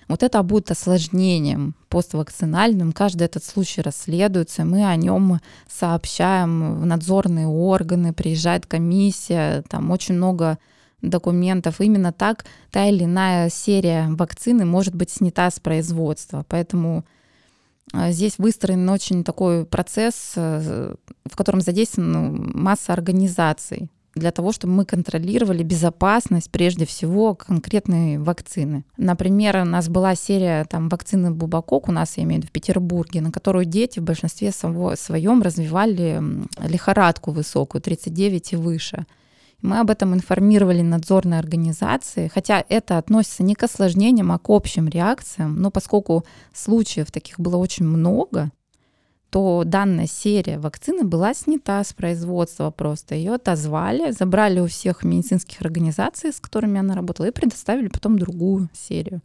Вот 0.08 0.22
это 0.22 0.42
будет 0.42 0.70
осложнением 0.70 1.74
поствакцинальным. 1.90 2.92
Каждый 2.92 3.24
этот 3.24 3.44
случай 3.44 3.82
расследуется, 3.82 4.64
мы 4.64 4.86
о 4.86 4.96
нем 4.96 5.38
сообщаем 5.68 6.80
в 6.80 6.86
надзорные 6.86 7.46
органы, 7.46 8.14
приезжает 8.14 8.64
комиссия, 8.64 9.64
там 9.68 9.90
очень 9.90 10.14
много 10.14 10.58
документов. 11.02 11.82
Именно 11.82 12.14
так 12.14 12.46
та 12.70 12.86
или 12.86 13.04
иная 13.04 13.50
серия 13.50 14.08
вакцины 14.08 14.64
может 14.64 14.94
быть 14.94 15.10
снята 15.10 15.50
с 15.50 15.60
производства. 15.60 16.46
Поэтому 16.48 17.04
здесь 17.93 18.38
выстроен 18.38 18.88
очень 18.88 19.24
такой 19.24 19.64
процесс, 19.64 20.32
э, 20.36 20.95
в 21.24 21.36
котором 21.36 21.61
задействована 21.61 22.30
масса 22.30 22.93
организаций 22.93 23.91
для 24.14 24.32
того, 24.32 24.53
чтобы 24.53 24.72
мы 24.74 24.84
контролировали 24.84 25.62
безопасность 25.62 26.51
прежде 26.51 26.84
всего 26.84 27.34
конкретной 27.34 28.18
вакцины. 28.18 28.84
Например, 28.97 29.59
у 29.59 29.64
нас 29.64 29.88
была 29.88 30.14
серия 30.14 30.64
там, 30.64 30.88
вакцины 30.88 31.30
Бубакок, 31.30 31.88
у 31.88 31.93
нас, 31.93 32.16
я 32.16 32.24
имею 32.24 32.41
в 32.41 32.45
виду, 32.45 32.49
в 32.49 32.53
Петербурге, 32.53 33.20
на 33.20 33.30
которую 33.30 33.64
дети 33.64 34.01
в 34.01 34.03
большинстве 34.03 34.51
своем 34.53 35.43
развивали 35.43 36.22
лихорадку 36.61 37.30
высокую, 37.30 37.82
39 37.82 38.53
и 38.53 38.57
выше. 38.57 39.07
Мы 39.62 39.78
об 39.78 39.90
этом 39.90 40.14
информировали 40.14 40.80
надзорные 40.80 41.38
организации, 41.38 42.28
хотя 42.28 42.64
это 42.68 42.96
относится 42.96 43.42
не 43.42 43.54
к 43.54 43.62
осложнениям, 43.62 44.32
а 44.32 44.38
к 44.38 44.48
общим 44.48 44.88
реакциям. 44.88 45.56
Но 45.61 45.70
поскольку 45.70 46.24
случаев 46.54 47.12
таких 47.12 47.38
было 47.38 47.56
очень 47.56 47.84
много, 47.84 48.50
то 49.30 49.62
данная 49.64 50.06
серия 50.06 50.58
вакцины 50.58 51.04
была 51.04 51.34
снята 51.34 51.84
с 51.84 51.92
производства 51.92 52.70
просто. 52.70 53.14
Ее 53.14 53.34
отозвали, 53.34 54.11
забрали 54.11 54.61
у 54.61 54.66
всех 54.66 55.04
медицинских 55.04 55.61
организаций, 55.61 56.32
с 56.32 56.40
которыми 56.40 56.80
она 56.80 56.94
работала, 56.94 57.26
и 57.26 57.32
предоставили 57.32 57.88
потом 57.88 58.18
другую 58.18 58.68
серию. 58.72 59.22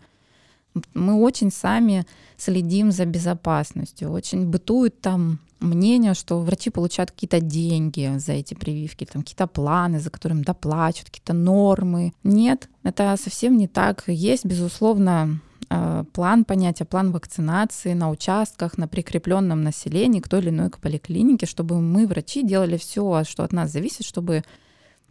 Мы 0.93 1.15
очень 1.15 1.51
сами 1.51 2.05
следим 2.37 2.91
за 2.91 3.05
безопасностью. 3.05 4.11
Очень 4.11 4.47
бытует 4.47 4.99
там 4.99 5.39
мнение, 5.59 6.13
что 6.13 6.39
врачи 6.39 6.69
получают 6.69 7.11
какие-то 7.11 7.39
деньги 7.39 8.17
за 8.17 8.33
эти 8.33 8.53
прививки, 8.53 9.05
там 9.05 9.21
какие-то 9.21 9.47
планы, 9.47 9.99
за 9.99 10.09
которыми 10.09 10.43
доплачивают, 10.43 11.09
какие-то 11.09 11.33
нормы. 11.33 12.13
Нет, 12.23 12.69
это 12.83 13.15
совсем 13.21 13.57
не 13.57 13.67
так. 13.67 14.03
Есть, 14.07 14.45
безусловно, 14.45 15.39
э, 15.69 16.03
план 16.13 16.45
понятия, 16.45 16.85
план 16.85 17.11
вакцинации 17.11 17.93
на 17.93 18.09
участках, 18.09 18.77
на 18.77 18.87
прикрепленном 18.87 19.63
населении 19.63 20.19
к 20.19 20.27
той 20.27 20.41
или 20.41 20.49
иной 20.49 20.69
поликлинике, 20.69 21.45
чтобы 21.45 21.81
мы, 21.81 22.07
врачи, 22.07 22.43
делали 22.43 22.77
все, 22.77 23.23
что 23.23 23.43
от 23.43 23.53
нас 23.53 23.71
зависит, 23.71 24.05
чтобы 24.05 24.43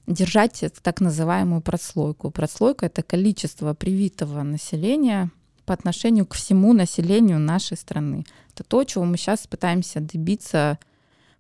держать 0.07 0.65
так 0.83 1.01
называемую 1.01 1.63
прослойку. 1.63 2.31
Прослойка— 2.31 2.87
это 2.87 3.03
количество 3.03 3.75
привитого 3.75 4.43
населения 4.43 5.31
по 5.65 5.75
отношению 5.75 6.27
к 6.27 6.35
всему 6.35 6.73
населению 6.73 7.39
нашей 7.39 7.77
страны. 7.77 8.25
Это 8.53 8.65
то, 8.65 8.85
чего 8.85 9.05
мы 9.05 9.17
сейчас 9.17 9.47
пытаемся 9.47 10.01
добиться 10.01 10.79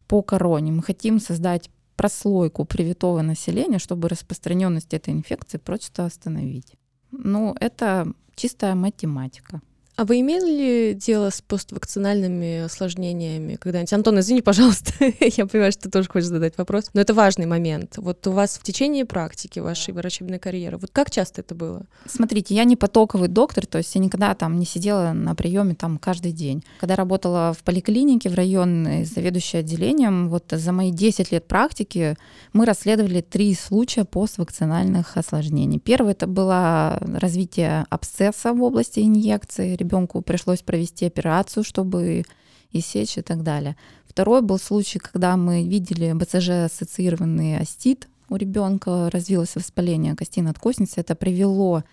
по 0.06 0.22
короне. 0.22 0.72
Мы 0.72 0.82
хотим 0.82 1.20
создать 1.20 1.70
прослойку 1.96 2.64
привитого 2.64 3.22
населения, 3.22 3.78
чтобы 3.78 4.08
распространенность 4.08 4.92
этой 4.94 5.14
инфекции 5.14 5.58
просто 5.58 6.04
остановить. 6.04 6.74
Ну, 7.10 7.54
это 7.60 8.12
чистая 8.34 8.74
математика. 8.74 9.60
А 9.96 10.04
вы 10.04 10.20
имели 10.20 10.92
дело 10.92 11.30
с 11.30 11.40
поствакцинальными 11.40 12.64
осложнениями 12.64 13.54
когда-нибудь? 13.54 13.92
Антон, 13.92 14.18
извини, 14.18 14.42
пожалуйста, 14.42 14.92
я 15.20 15.46
понимаю, 15.46 15.70
что 15.70 15.82
ты 15.82 15.90
тоже 15.90 16.08
хочешь 16.08 16.28
задать 16.28 16.58
вопрос, 16.58 16.90
но 16.94 17.00
это 17.00 17.14
важный 17.14 17.46
момент. 17.46 17.94
Вот 17.98 18.26
у 18.26 18.32
вас 18.32 18.58
в 18.58 18.64
течение 18.64 19.04
практики 19.04 19.60
вашей 19.60 19.94
врачебной 19.94 20.40
карьеры, 20.40 20.78
вот 20.78 20.90
как 20.92 21.12
часто 21.12 21.42
это 21.42 21.54
было? 21.54 21.82
Смотрите, 22.06 22.56
я 22.56 22.64
не 22.64 22.74
потоковый 22.74 23.28
доктор, 23.28 23.66
то 23.66 23.78
есть 23.78 23.94
я 23.94 24.00
никогда 24.00 24.34
там 24.34 24.58
не 24.58 24.66
сидела 24.66 25.12
на 25.12 25.36
приеме 25.36 25.76
там 25.76 25.98
каждый 25.98 26.32
день. 26.32 26.64
Когда 26.80 26.96
работала 26.96 27.54
в 27.56 27.62
поликлинике 27.62 28.28
в 28.30 28.34
районной 28.34 29.04
заведующей 29.04 29.60
отделением, 29.60 30.28
вот 30.28 30.46
за 30.50 30.72
мои 30.72 30.90
10 30.90 31.30
лет 31.30 31.46
практики 31.46 32.16
мы 32.52 32.66
расследовали 32.66 33.20
три 33.20 33.54
случая 33.54 34.04
поствакцинальных 34.04 35.16
осложнений. 35.16 35.78
Первый 35.78 36.12
это 36.12 36.26
было 36.26 37.00
развитие 37.00 37.86
абсцесса 37.90 38.52
в 38.52 38.60
области 38.60 38.98
инъекции 38.98 39.76
ребенку 39.84 40.22
пришлось 40.22 40.62
провести 40.62 41.06
операцию, 41.06 41.64
чтобы 41.64 42.24
иссечь 42.72 43.18
и 43.18 43.22
так 43.22 43.42
далее. 43.42 43.76
Второй 44.06 44.42
был 44.42 44.58
случай, 44.58 44.98
когда 44.98 45.36
мы 45.36 45.66
видели 45.66 46.12
БЦЖ-ассоциированный 46.12 47.58
астит 47.58 48.08
у 48.28 48.36
ребенка, 48.36 49.10
развилось 49.10 49.54
воспаление 49.54 50.14
костей 50.14 50.42
надкостницы. 50.42 51.00
Это 51.00 51.14
привело 51.14 51.84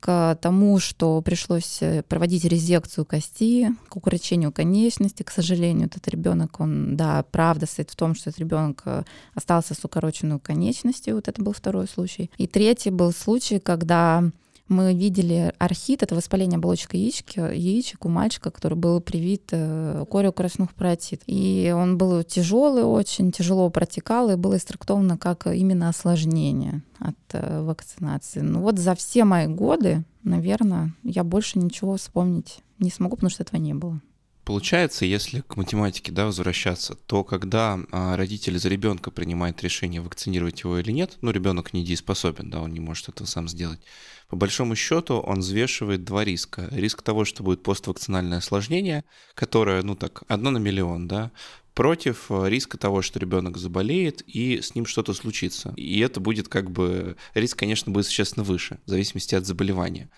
к 0.00 0.38
тому, 0.40 0.78
что 0.78 1.20
пришлось 1.22 1.78
э, 1.82 2.02
проводить 2.04 2.44
резекцию 2.44 3.04
кости, 3.04 3.74
к 3.88 3.96
укорочению 3.96 4.52
конечности. 4.52 5.24
К 5.24 5.30
сожалению, 5.30 5.88
этот 5.88 6.06
ребенок, 6.08 6.60
он, 6.60 6.96
да, 6.96 7.24
правда 7.32 7.66
стоит 7.66 7.90
в 7.90 7.96
том, 7.96 8.14
что 8.14 8.30
этот 8.30 8.40
ребенок 8.40 8.82
э, 8.84 9.02
остался 9.34 9.74
с 9.74 9.84
укороченной 9.84 10.38
конечностью. 10.38 11.16
Вот 11.16 11.26
это 11.26 11.42
был 11.42 11.52
второй 11.52 11.88
случай. 11.88 12.30
И 12.38 12.46
третий 12.46 12.90
был 12.90 13.12
случай, 13.12 13.58
когда 13.58 14.30
мы 14.68 14.94
видели 14.94 15.52
архит, 15.58 16.02
это 16.02 16.14
воспаление 16.14 16.58
оболочек 16.58 16.94
яички, 16.94 17.38
яичек 17.38 18.04
у 18.04 18.08
мальчика, 18.08 18.50
который 18.50 18.76
был 18.76 19.00
привит 19.00 19.48
э, 19.52 20.04
кориокрасных 20.10 20.74
паротит. 20.74 21.22
И 21.26 21.72
он 21.74 21.98
был 21.98 22.22
тяжелый 22.22 22.84
очень, 22.84 23.32
тяжело 23.32 23.70
протекал, 23.70 24.30
и 24.30 24.36
было 24.36 24.56
истрактовано 24.56 25.16
как 25.16 25.46
именно 25.46 25.88
осложнение 25.88 26.82
от 26.98 27.16
э, 27.32 27.62
вакцинации. 27.62 28.40
Ну 28.40 28.60
вот 28.60 28.78
за 28.78 28.94
все 28.94 29.24
мои 29.24 29.46
годы, 29.46 30.04
наверное, 30.22 30.94
я 31.02 31.24
больше 31.24 31.58
ничего 31.58 31.96
вспомнить 31.96 32.60
не 32.78 32.90
смогу, 32.90 33.16
потому 33.16 33.30
что 33.30 33.42
этого 33.42 33.60
не 33.60 33.74
было. 33.74 34.00
Получается, 34.48 35.04
если 35.04 35.42
к 35.42 35.58
математике 35.58 36.10
да, 36.10 36.24
возвращаться, 36.24 36.94
то 36.94 37.22
когда 37.22 37.78
а, 37.92 38.16
родитель 38.16 38.58
за 38.58 38.70
ребенка 38.70 39.10
принимает 39.10 39.62
решение, 39.62 40.00
вакцинировать 40.00 40.62
его 40.62 40.78
или 40.78 40.90
нет, 40.90 41.18
ну, 41.20 41.32
ребенок 41.32 41.74
недееспособен, 41.74 42.48
да, 42.48 42.62
он 42.62 42.72
не 42.72 42.80
может 42.80 43.10
этого 43.10 43.26
сам 43.26 43.46
сделать, 43.46 43.78
по 44.26 44.36
большому 44.36 44.74
счету 44.74 45.18
он 45.18 45.40
взвешивает 45.40 46.04
два 46.04 46.24
риска. 46.24 46.66
Риск 46.70 47.02
того, 47.02 47.26
что 47.26 47.42
будет 47.42 47.62
поствакцинальное 47.62 48.38
осложнение, 48.38 49.04
которое, 49.34 49.82
ну 49.82 49.94
так, 49.94 50.22
одно 50.28 50.50
на 50.50 50.56
миллион, 50.56 51.08
да, 51.08 51.30
против 51.74 52.30
э, 52.30 52.48
риска 52.48 52.78
того, 52.78 53.02
что 53.02 53.18
ребенок 53.18 53.58
заболеет 53.58 54.22
и 54.26 54.62
с 54.62 54.74
ним 54.74 54.86
что-то 54.86 55.12
случится. 55.12 55.74
И 55.76 56.00
это 56.00 56.20
будет 56.20 56.48
как 56.48 56.70
бы, 56.70 57.16
риск, 57.34 57.58
конечно, 57.58 57.92
будет 57.92 58.06
существенно 58.06 58.44
выше, 58.44 58.78
в 58.86 58.88
зависимости 58.88 59.34
от 59.34 59.44
заболевания. 59.44 60.08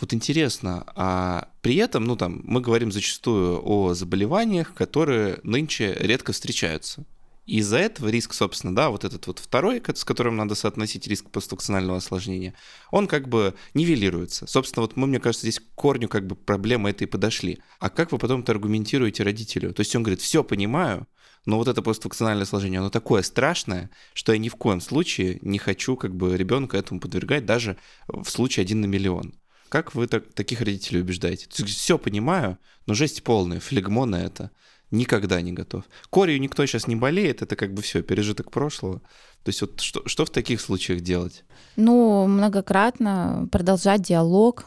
Вот 0.00 0.12
интересно, 0.12 0.84
а 0.94 1.48
при 1.62 1.76
этом, 1.76 2.04
ну 2.04 2.16
там, 2.16 2.42
мы 2.44 2.60
говорим 2.60 2.92
зачастую 2.92 3.60
о 3.64 3.94
заболеваниях, 3.94 4.74
которые 4.74 5.40
нынче 5.42 5.96
редко 5.98 6.32
встречаются. 6.32 7.04
И 7.46 7.58
из-за 7.58 7.78
этого 7.78 8.08
риск, 8.08 8.34
собственно, 8.34 8.74
да, 8.74 8.90
вот 8.90 9.04
этот 9.04 9.26
вот 9.28 9.38
второй, 9.38 9.80
с 9.94 10.04
которым 10.04 10.36
надо 10.36 10.54
соотносить 10.56 11.06
риск 11.06 11.30
поствакцинального 11.30 11.98
осложнения, 11.98 12.54
он 12.90 13.06
как 13.06 13.28
бы 13.28 13.54
нивелируется. 13.72 14.46
Собственно, 14.48 14.82
вот 14.82 14.96
мы, 14.96 15.06
мне 15.06 15.20
кажется, 15.20 15.46
здесь 15.46 15.60
к 15.60 15.74
корню 15.76 16.08
как 16.08 16.26
бы 16.26 16.34
проблемы 16.34 16.90
этой 16.90 17.06
подошли. 17.06 17.60
А 17.78 17.88
как 17.88 18.10
вы 18.10 18.18
потом 18.18 18.40
это 18.40 18.52
аргументируете 18.52 19.22
родителю? 19.22 19.72
То 19.72 19.80
есть 19.80 19.94
он 19.94 20.02
говорит, 20.02 20.20
все 20.20 20.42
понимаю, 20.42 21.06
но 21.46 21.56
вот 21.56 21.68
это 21.68 21.80
поствакцинальное 21.80 22.46
сложение, 22.46 22.80
оно 22.80 22.90
такое 22.90 23.22
страшное, 23.22 23.90
что 24.12 24.32
я 24.32 24.38
ни 24.38 24.48
в 24.48 24.56
коем 24.56 24.80
случае 24.80 25.38
не 25.40 25.58
хочу 25.58 25.96
как 25.96 26.14
бы 26.16 26.36
ребенка 26.36 26.76
этому 26.76 26.98
подвергать, 26.98 27.46
даже 27.46 27.78
в 28.08 28.28
случае 28.28 28.62
один 28.62 28.80
на 28.80 28.86
миллион. 28.86 29.34
Как 29.68 29.94
вы 29.94 30.06
так, 30.06 30.32
таких 30.32 30.60
родителей 30.60 31.00
убеждаете? 31.00 31.48
Все 31.50 31.98
понимаю, 31.98 32.58
но 32.86 32.94
жесть 32.94 33.22
полная, 33.22 33.60
флегмо 33.60 34.04
на 34.04 34.24
это. 34.24 34.50
Никогда 34.90 35.40
не 35.40 35.52
готов. 35.52 35.84
Корью 36.10 36.40
никто 36.40 36.64
сейчас 36.64 36.86
не 36.86 36.94
болеет, 36.94 37.42
это 37.42 37.56
как 37.56 37.74
бы 37.74 37.82
все, 37.82 38.02
пережиток 38.02 38.50
прошлого. 38.52 39.00
То 39.42 39.48
есть 39.48 39.60
вот 39.60 39.80
что, 39.80 40.02
что 40.06 40.24
в 40.24 40.30
таких 40.30 40.60
случаях 40.60 41.00
делать? 41.00 41.44
Ну, 41.74 42.26
многократно 42.26 43.48
продолжать 43.50 44.02
диалог, 44.02 44.66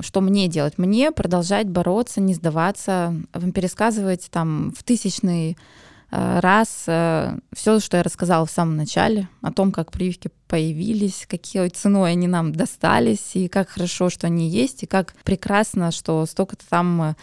что 0.00 0.20
мне 0.20 0.48
делать? 0.48 0.78
Мне 0.78 1.12
продолжать 1.12 1.68
бороться, 1.68 2.20
не 2.20 2.34
сдаваться, 2.34 3.14
пересказывать 3.54 4.28
там 4.30 4.72
в 4.76 4.82
тысячный 4.82 5.56
раз 6.12 6.84
э, 6.86 7.38
все, 7.54 7.80
что 7.80 7.96
я 7.96 8.02
рассказала 8.02 8.44
в 8.44 8.50
самом 8.50 8.76
начале, 8.76 9.28
о 9.40 9.50
том, 9.50 9.72
как 9.72 9.90
прививки 9.90 10.30
появились, 10.46 11.26
какой 11.26 11.70
ценой 11.70 12.12
они 12.12 12.28
нам 12.28 12.52
достались, 12.52 13.34
и 13.34 13.48
как 13.48 13.70
хорошо, 13.70 14.10
что 14.10 14.26
они 14.26 14.50
есть, 14.50 14.82
и 14.82 14.86
как 14.86 15.14
прекрасно, 15.24 15.90
что 15.90 16.26
столько-то 16.26 16.64
там 16.68 17.02
э, 17.02 17.14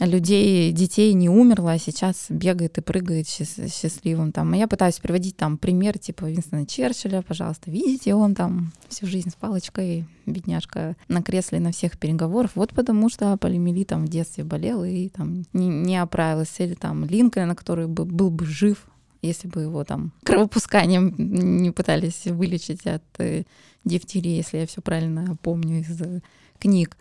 людей, 0.00 0.72
детей 0.72 1.12
не 1.12 1.28
умерло, 1.28 1.72
а 1.72 1.78
сейчас 1.78 2.26
бегает 2.28 2.78
и 2.78 2.80
прыгает 2.80 3.28
счастливым. 3.28 4.32
Там. 4.32 4.52
А 4.52 4.56
я 4.56 4.66
пытаюсь 4.66 4.98
приводить 4.98 5.36
там 5.36 5.56
пример 5.56 5.98
типа 5.98 6.24
Винстона 6.26 6.66
Черчилля, 6.66 7.22
пожалуйста, 7.22 7.70
видите, 7.70 8.14
он 8.14 8.34
там 8.34 8.72
всю 8.88 9.06
жизнь 9.06 9.30
с 9.30 9.34
палочкой, 9.34 10.06
бедняжка, 10.26 10.96
на 11.08 11.22
кресле 11.22 11.60
на 11.60 11.72
всех 11.72 11.98
переговорах. 11.98 12.52
Вот 12.54 12.72
потому 12.74 13.08
что 13.08 13.36
полимелитом 13.36 14.06
в 14.06 14.08
детстве 14.08 14.44
болел 14.44 14.84
и 14.84 15.08
там 15.08 15.44
не, 15.52 15.68
не 15.68 15.96
оправилась. 15.96 16.54
Или 16.58 16.74
там 16.74 17.04
Линкольн, 17.04 17.54
который 17.54 17.86
бы, 17.86 18.04
был 18.04 18.30
бы 18.30 18.44
жив, 18.44 18.86
если 19.22 19.48
бы 19.48 19.62
его 19.62 19.84
там 19.84 20.12
кровопусканием 20.24 21.14
не 21.16 21.70
пытались 21.70 22.26
вылечить 22.26 22.86
от 22.86 23.02
э, 23.18 23.44
дифтерии, 23.84 24.36
если 24.36 24.58
я 24.58 24.66
все 24.66 24.80
правильно 24.80 25.36
помню 25.40 25.80
из 25.80 26.00
э, 26.00 26.20
книг 26.58 26.96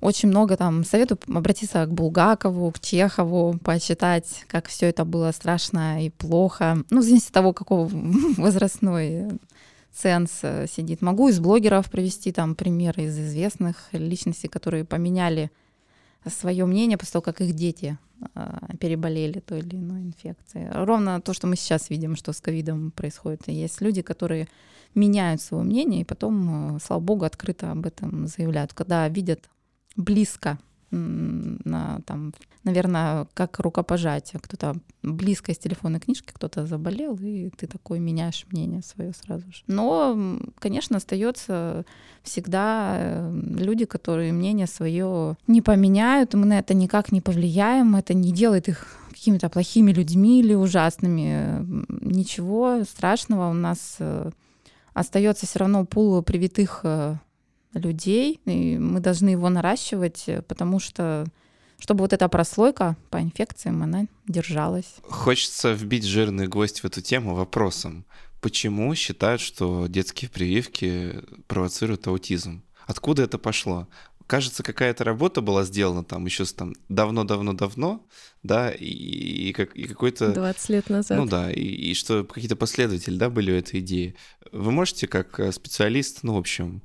очень 0.00 0.28
много 0.28 0.56
там 0.56 0.84
советую 0.84 1.18
обратиться 1.28 1.84
к 1.84 1.92
Булгакову, 1.92 2.70
к 2.70 2.80
Чехову, 2.80 3.58
почитать, 3.64 4.44
как 4.46 4.68
все 4.68 4.86
это 4.86 5.04
было 5.04 5.32
страшно 5.32 6.04
и 6.04 6.10
плохо. 6.10 6.84
Ну, 6.90 7.00
в 7.00 7.02
зависимости 7.02 7.28
от 7.28 7.34
того, 7.34 7.52
какого 7.52 7.88
возрастной 8.36 9.28
ценз 9.92 10.40
э, 10.42 10.66
сидит. 10.68 11.02
Могу 11.02 11.28
из 11.28 11.40
блогеров 11.40 11.90
привести 11.90 12.30
там 12.32 12.54
примеры 12.54 13.04
из 13.04 13.18
известных 13.18 13.88
личностей, 13.92 14.48
которые 14.48 14.84
поменяли 14.84 15.50
свое 16.26 16.64
мнение 16.66 16.98
после 16.98 17.12
того, 17.12 17.22
как 17.22 17.40
их 17.40 17.54
дети 17.54 17.98
э, 18.34 18.58
переболели 18.78 19.40
той 19.40 19.60
или 19.60 19.76
иной 19.76 20.02
инфекцией. 20.02 20.68
Ровно 20.70 21.20
то, 21.20 21.32
что 21.32 21.48
мы 21.48 21.56
сейчас 21.56 21.90
видим, 21.90 22.14
что 22.14 22.32
с 22.32 22.40
ковидом 22.40 22.92
происходит. 22.92 23.48
есть 23.48 23.80
люди, 23.80 24.02
которые 24.02 24.46
меняют 24.94 25.40
свое 25.40 25.64
мнение 25.64 26.02
и 26.02 26.04
потом, 26.04 26.76
э, 26.76 26.78
слава 26.80 27.00
богу, 27.00 27.24
открыто 27.24 27.72
об 27.72 27.84
этом 27.84 28.28
заявляют, 28.28 28.74
когда 28.74 29.08
видят 29.08 29.48
близко 29.98 30.58
на, 30.90 32.00
там, 32.06 32.32
наверное, 32.64 33.26
как 33.34 33.58
рукопожатие. 33.58 34.40
Кто-то 34.40 34.76
близко 35.02 35.52
из 35.52 35.58
телефонной 35.58 36.00
книжки, 36.00 36.32
кто-то 36.32 36.66
заболел, 36.66 37.18
и 37.20 37.50
ты 37.50 37.66
такой 37.66 37.98
меняешь 37.98 38.46
мнение 38.50 38.80
свое 38.82 39.12
сразу 39.12 39.44
же. 39.52 39.62
Но, 39.66 40.38
конечно, 40.58 40.96
остается 40.96 41.84
всегда 42.22 42.94
э, 42.96 43.40
люди, 43.58 43.84
которые 43.84 44.32
мнение 44.32 44.66
свое 44.66 45.36
не 45.46 45.60
поменяют, 45.60 46.32
мы 46.32 46.46
на 46.46 46.58
это 46.58 46.72
никак 46.72 47.12
не 47.12 47.20
повлияем, 47.20 47.94
это 47.94 48.14
не 48.14 48.32
делает 48.32 48.68
их 48.68 48.86
какими-то 49.10 49.50
плохими 49.50 49.92
людьми 49.92 50.40
или 50.40 50.54
ужасными. 50.54 51.84
Ничего 51.88 52.84
страшного 52.84 53.50
у 53.50 53.54
нас 53.54 53.96
э, 53.98 54.30
остается 54.94 55.46
все 55.46 55.58
равно 55.58 55.84
пул 55.84 56.22
привитых 56.22 56.80
э, 56.84 57.16
людей, 57.74 58.40
и 58.44 58.78
мы 58.78 59.00
должны 59.00 59.30
его 59.30 59.48
наращивать, 59.48 60.24
э, 60.26 60.42
потому 60.42 60.80
что 60.80 61.26
чтобы 61.80 62.00
вот 62.00 62.12
эта 62.12 62.28
прослойка 62.28 62.96
по 63.08 63.20
инфекциям, 63.20 63.82
она 63.82 64.06
держалась. 64.26 64.96
Хочется 65.02 65.72
вбить 65.72 66.04
жирный 66.04 66.48
гость 66.48 66.80
в 66.80 66.84
эту 66.84 67.00
тему 67.00 67.34
вопросом. 67.34 68.04
Почему 68.40 68.94
считают, 68.94 69.40
что 69.40 69.86
детские 69.86 70.28
прививки 70.28 71.20
провоцируют 71.46 72.06
аутизм? 72.06 72.64
Откуда 72.86 73.22
это 73.22 73.38
пошло? 73.38 73.88
Кажется, 74.26 74.62
какая-то 74.62 75.04
работа 75.04 75.40
была 75.40 75.64
сделана 75.64 76.04
там 76.04 76.26
еще 76.26 76.44
там 76.44 76.74
давно-давно-давно, 76.88 78.06
да, 78.42 78.70
и, 78.70 78.84
и, 78.84 79.52
как, 79.52 79.74
и 79.74 79.84
какой-то... 79.84 80.34
20 80.34 80.68
лет 80.68 80.90
назад. 80.90 81.18
Ну 81.18 81.26
да, 81.26 81.50
и, 81.50 81.62
и 81.62 81.94
что 81.94 82.24
какие-то 82.24 82.56
последователи, 82.56 83.16
да, 83.16 83.30
были 83.30 83.52
у 83.52 83.54
этой 83.54 83.80
идеи. 83.80 84.16
Вы 84.52 84.70
можете 84.70 85.06
как 85.06 85.40
э, 85.40 85.50
специалист, 85.52 86.22
ну, 86.24 86.34
в 86.34 86.38
общем, 86.38 86.82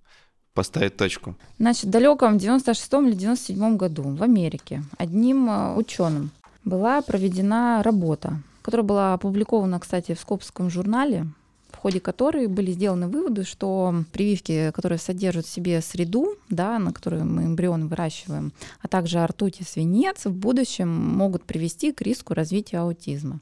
поставить 0.54 0.98
точку? 0.98 1.36
Значит, 1.60 1.86
в 1.86 1.90
далеком 1.90 2.38
96-м 2.38 3.08
или 3.08 3.16
97 3.16 3.78
году 3.78 4.04
в 4.04 4.24
Америке 4.24 4.84
одним 4.98 5.50
э, 5.50 5.76
ученым 5.76 6.32
была 6.64 7.02
проведена 7.02 7.82
работа, 7.84 8.42
которая 8.62 8.86
была 8.86 9.14
опубликована, 9.14 9.80
кстати, 9.80 10.14
в 10.14 10.20
Скопском 10.20 10.70
журнале, 10.70 11.28
в 11.72 11.78
ходе 11.78 12.00
которой 12.00 12.48
были 12.48 12.72
сделаны 12.72 13.08
выводы, 13.08 13.44
что 13.44 14.04
прививки, 14.14 14.72
которые 14.74 15.00
содержат 15.00 15.46
в 15.46 15.50
себе 15.50 15.82
среду, 15.82 16.36
да, 16.50 16.80
на 16.80 16.94
которой 16.94 17.24
мы 17.24 17.44
эмбрионы 17.44 17.88
выращиваем, 17.88 18.54
а 18.82 18.88
также 18.88 19.26
ртуть 19.26 19.60
и 19.60 19.64
свинец, 19.64 20.26
в 20.26 20.32
будущем 20.32 20.88
могут 20.90 21.44
привести 21.44 21.92
к 21.92 22.02
риску 22.02 22.34
развития 22.34 22.80
аутизма. 22.80 23.40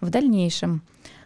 В 0.00 0.10
дальнейшем 0.10 0.82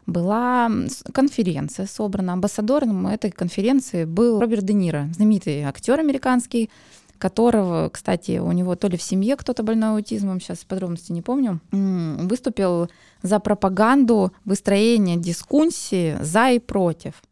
была 0.07 0.71
конференция 1.13 1.87
собрана. 1.87 2.33
Амбассадором 2.33 3.07
этой 3.07 3.31
конференции 3.31 4.05
был 4.05 4.41
Роберт 4.41 4.65
Де 4.65 4.73
Ниро, 4.73 5.09
знаменитый 5.13 5.63
актер 5.63 5.99
американский, 5.99 6.71
которого, 7.19 7.89
кстати, 7.89 8.39
у 8.39 8.53
него 8.53 8.77
то 8.77 8.89
ли 8.89 8.97
в 8.97 9.03
семье 9.03 9.37
кто-то 9.37 9.63
больной 9.63 9.91
аутизмом, 9.91 10.41
сейчас 10.41 10.65
подробности 10.65 11.13
не 11.13 11.23
помню, 11.23 11.61
выступил 11.73 12.91
за 13.23 13.41
пропаганду 13.41 14.33
выстроения 14.45 15.17
дискуссии 15.17 16.17
за 16.21 16.51
и 16.51 16.59
против. 16.59 17.23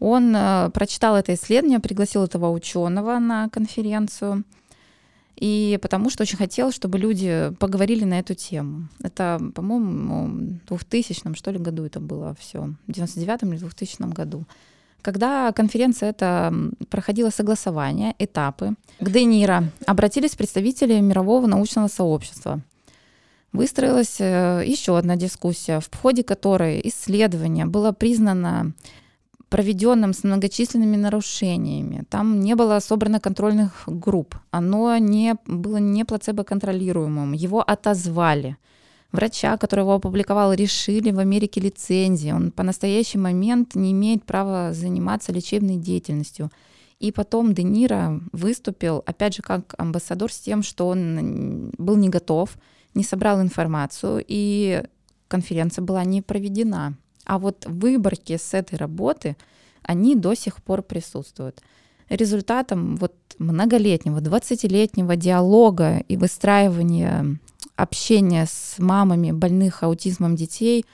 Он 0.00 0.34
э, 0.34 0.70
прочитал 0.72 1.16
это 1.16 1.34
исследование, 1.34 1.80
пригласил 1.80 2.22
этого 2.22 2.50
ученого 2.50 3.18
на 3.18 3.48
конференцию– 3.48 4.44
и 5.40 5.78
потому 5.80 6.10
что 6.10 6.22
очень 6.22 6.38
хотел, 6.38 6.72
чтобы 6.72 6.98
люди 6.98 7.52
поговорили 7.58 8.04
на 8.04 8.18
эту 8.18 8.34
тему. 8.34 8.88
Это, 9.02 9.40
по-моему, 9.54 10.58
в 10.68 10.88
2000 10.88 11.34
что 11.36 11.50
ли 11.50 11.58
году 11.58 11.84
это 11.84 12.00
было 12.00 12.34
все, 12.38 12.74
в 12.86 12.92
99 12.92 13.42
или 13.42 13.56
2000 13.56 14.12
году. 14.12 14.44
Когда 15.02 15.52
конференция 15.52 16.10
это 16.10 16.52
проходила 16.90 17.30
согласование, 17.30 18.14
этапы, 18.18 18.74
к 18.98 19.10
Денира 19.10 19.64
обратились 19.86 20.34
представители 20.34 20.98
мирового 21.00 21.46
научного 21.46 21.88
сообщества. 21.88 22.60
Выстроилась 23.52 24.16
э, 24.20 24.62
еще 24.66 24.98
одна 24.98 25.16
дискуссия, 25.16 25.80
в 25.80 25.88
ходе 25.96 26.22
которой 26.22 26.80
исследование 26.84 27.64
было 27.64 27.92
признано 27.92 28.72
проведенным 29.48 30.12
с 30.12 30.24
многочисленными 30.24 30.96
нарушениями. 30.96 32.04
Там 32.10 32.40
не 32.40 32.54
было 32.54 32.80
собрано 32.80 33.20
контрольных 33.20 33.84
групп. 33.86 34.36
Оно 34.50 34.96
не, 34.98 35.36
было 35.46 35.78
не 35.78 36.04
плацебо-контролируемым. 36.04 37.32
Его 37.32 37.62
отозвали. 37.62 38.56
Врача, 39.10 39.56
который 39.56 39.80
его 39.80 39.94
опубликовал, 39.94 40.52
решили 40.52 41.10
в 41.10 41.18
Америке 41.18 41.60
лицензии. 41.60 42.30
Он 42.30 42.50
по 42.50 42.62
настоящий 42.62 43.16
момент 43.16 43.74
не 43.74 43.92
имеет 43.92 44.24
права 44.24 44.74
заниматься 44.74 45.32
лечебной 45.32 45.76
деятельностью. 45.76 46.50
И 46.98 47.10
потом 47.10 47.54
Де 47.54 47.62
Ниро 47.62 48.20
выступил, 48.32 49.02
опять 49.06 49.36
же, 49.36 49.42
как 49.42 49.74
амбассадор 49.78 50.30
с 50.30 50.38
тем, 50.38 50.62
что 50.62 50.88
он 50.88 51.72
был 51.78 51.96
не 51.96 52.08
готов, 52.08 52.58
не 52.94 53.04
собрал 53.04 53.40
информацию, 53.40 54.22
и 54.26 54.82
конференция 55.28 55.82
была 55.82 56.04
не 56.04 56.20
проведена. 56.20 56.96
А 57.28 57.38
вот 57.38 57.66
выборки 57.66 58.38
с 58.38 58.54
этой 58.54 58.76
работы, 58.78 59.36
они 59.82 60.16
до 60.16 60.34
сих 60.34 60.62
пор 60.62 60.82
присутствуют. 60.82 61.60
Результатом 62.08 62.96
вот 62.96 63.12
многолетнего, 63.38 64.18
20-летнего 64.20 65.14
диалога 65.14 65.98
и 66.08 66.16
выстраивания 66.16 67.38
общения 67.76 68.46
с 68.46 68.76
мамами 68.78 69.30
больных 69.30 69.82
аутизмом 69.82 70.36
детей 70.36 70.86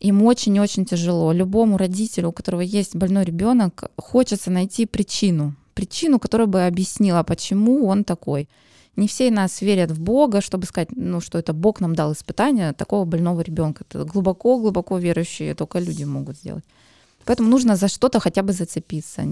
им 0.00 0.24
очень-очень 0.24 0.86
тяжело. 0.86 1.30
Любому 1.30 1.76
родителю, 1.76 2.30
у 2.30 2.32
которого 2.32 2.62
есть 2.62 2.96
больной 2.96 3.24
ребенок, 3.24 3.92
хочется 3.96 4.50
найти 4.50 4.86
причину, 4.86 5.54
причину, 5.74 6.18
которая 6.18 6.48
бы 6.48 6.66
объяснила, 6.66 7.22
почему 7.22 7.86
он 7.86 8.02
такой. 8.02 8.48
Не 9.00 9.06
все 9.06 9.30
нас 9.30 9.62
верят 9.62 9.90
в 9.90 9.98
Бога, 9.98 10.42
чтобы 10.42 10.66
сказать, 10.66 10.88
ну, 10.94 11.20
что 11.20 11.38
это 11.38 11.54
Бог 11.54 11.80
нам 11.80 11.94
дал 11.94 12.12
испытание 12.12 12.74
такого 12.74 13.06
больного 13.06 13.40
ребенка. 13.40 13.84
Это 13.88 14.04
глубоко-глубоко 14.04 14.98
верующие 14.98 15.54
только 15.54 15.78
люди 15.78 16.04
могут 16.04 16.36
сделать. 16.36 16.64
Поэтому 17.24 17.48
нужно 17.48 17.76
за 17.76 17.88
что-то 17.88 18.20
хотя 18.20 18.42
бы 18.42 18.52
зацепиться. 18.52 19.22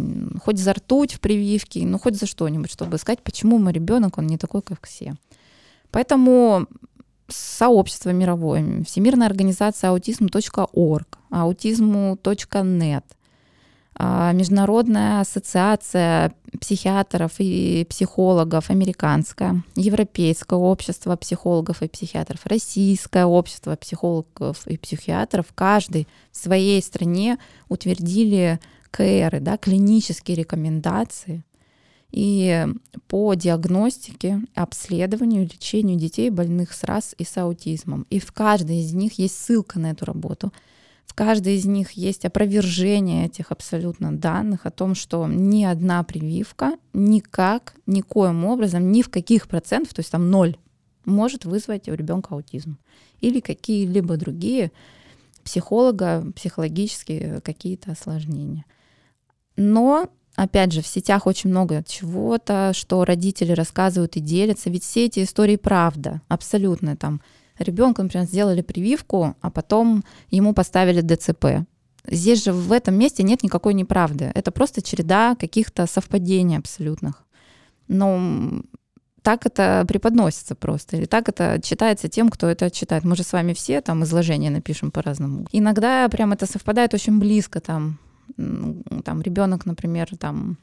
Хоть 0.42 0.58
за 0.58 0.72
ртуть 0.72 1.12
в 1.12 1.20
прививке, 1.20 1.86
ну 1.86 1.98
хоть 1.98 2.16
за 2.16 2.24
что-нибудь, 2.24 2.72
чтобы 2.72 2.96
сказать, 2.96 3.22
почему 3.22 3.58
мой 3.58 3.74
ребенок, 3.74 4.16
он 4.16 4.26
не 4.26 4.38
такой, 4.38 4.62
как 4.62 4.86
все. 4.86 5.16
Поэтому 5.90 6.66
сообщество 7.28 8.08
мировое, 8.08 8.82
Всемирная 8.84 9.26
организация 9.26 9.90
аутизм.орг, 9.90 11.18
аутизму.нет, 11.28 13.04
Международная 13.98 15.20
ассоциация 15.20 16.32
психиатров 16.60 17.32
и 17.38 17.84
психологов 17.90 18.70
американская, 18.70 19.64
Европейское 19.74 20.58
общество 20.58 21.16
психологов 21.16 21.82
и 21.82 21.88
психиатров, 21.88 22.46
Российское 22.46 23.26
общество 23.26 23.74
психологов 23.74 24.66
и 24.68 24.76
психиатров, 24.76 25.46
каждый 25.52 26.06
в 26.30 26.36
своей 26.36 26.80
стране 26.80 27.38
утвердили 27.68 28.60
КР, 28.92 29.40
да, 29.40 29.56
клинические 29.56 30.36
рекомендации 30.36 31.44
и 32.10 32.66
по 33.06 33.34
диагностике, 33.34 34.40
обследованию, 34.54 35.42
лечению 35.44 35.98
детей, 35.98 36.30
больных 36.30 36.72
с 36.72 36.84
РАС 36.84 37.14
и 37.18 37.24
с 37.24 37.36
аутизмом. 37.36 38.06
И 38.10 38.18
в 38.18 38.32
каждой 38.32 38.78
из 38.78 38.94
них 38.94 39.18
есть 39.18 39.38
ссылка 39.38 39.78
на 39.78 39.90
эту 39.90 40.04
работу. 40.06 40.52
В 41.08 41.14
каждой 41.14 41.56
из 41.56 41.64
них 41.64 41.92
есть 41.92 42.24
опровержение 42.24 43.26
этих 43.26 43.50
абсолютно 43.50 44.16
данных 44.16 44.66
о 44.66 44.70
том, 44.70 44.94
что 44.94 45.26
ни 45.26 45.64
одна 45.64 46.04
прививка 46.04 46.78
никак, 46.92 47.74
никоим 47.86 48.44
образом, 48.44 48.92
ни 48.92 49.02
в 49.02 49.08
каких 49.08 49.48
процентах, 49.48 49.94
то 49.94 50.00
есть 50.00 50.12
там 50.12 50.30
ноль, 50.30 50.56
может 51.06 51.44
вызвать 51.44 51.88
у 51.88 51.94
ребенка 51.94 52.34
аутизм 52.34 52.78
или 53.20 53.40
какие-либо 53.40 54.16
другие 54.16 54.70
психолога, 55.42 56.30
психологические 56.36 57.40
какие-то 57.40 57.92
осложнения. 57.92 58.64
Но 59.56 60.10
опять 60.36 60.72
же, 60.72 60.82
в 60.82 60.86
сетях 60.86 61.26
очень 61.26 61.50
много 61.50 61.82
чего-то, 61.88 62.72
что 62.74 63.04
родители 63.04 63.52
рассказывают 63.52 64.16
и 64.16 64.20
делятся, 64.20 64.70
ведь 64.70 64.84
все 64.84 65.06
эти 65.06 65.24
истории 65.24 65.56
правда, 65.56 66.20
абсолютно 66.28 66.96
там. 66.96 67.22
Ребенку, 67.58 68.02
например, 68.02 68.26
сделали 68.26 68.62
прививку, 68.62 69.36
а 69.40 69.50
потом 69.50 70.04
ему 70.30 70.54
поставили 70.54 71.00
ДЦП. 71.00 71.66
Здесь 72.06 72.44
же 72.44 72.52
в 72.52 72.72
этом 72.72 72.94
месте 72.94 73.22
нет 73.22 73.42
никакой 73.42 73.74
неправды. 73.74 74.30
Это 74.34 74.50
просто 74.50 74.82
череда 74.82 75.34
каких-то 75.34 75.86
совпадений 75.86 76.56
абсолютных. 76.56 77.24
Но 77.86 78.62
так 79.22 79.44
это 79.44 79.84
преподносится 79.86 80.54
просто, 80.54 80.96
или 80.96 81.04
так 81.04 81.28
это 81.28 81.60
читается 81.62 82.08
тем, 82.08 82.30
кто 82.30 82.46
это 82.48 82.70
читает. 82.70 83.04
Мы 83.04 83.16
же 83.16 83.24
с 83.24 83.32
вами 83.32 83.52
все 83.52 83.80
там 83.80 84.04
изложения 84.04 84.50
напишем 84.50 84.90
по-разному. 84.90 85.46
Иногда 85.52 86.08
прям 86.08 86.32
это 86.32 86.46
совпадает 86.46 86.94
очень 86.94 87.18
близко 87.18 87.60
там 87.60 87.98
там 89.04 89.22
ребенок, 89.22 89.66
например, 89.66 90.08
там 90.18 90.58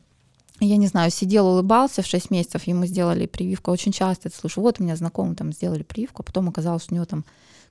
я 0.60 0.78
не 0.78 0.88
знаю, 0.88 1.12
сидел, 1.12 1.48
улыбался 1.48 2.02
в 2.02 2.08
6 2.08 2.32
месяцев, 2.32 2.64
ему 2.64 2.86
сделали 2.86 3.26
прививку. 3.26 3.72
Очень 3.72 3.92
часто 3.92 4.30
это 4.30 4.38
слышу. 4.38 4.62
Вот 4.62 4.80
у 4.80 4.84
меня 4.84 4.96
знакомый 4.96 5.36
там 5.36 5.52
сделали 5.52 5.84
прививку, 5.84 6.22
а 6.22 6.26
потом 6.26 6.48
оказалось, 6.48 6.84
что 6.84 6.94
у 6.94 6.96
него 6.96 7.06
там 7.06 7.26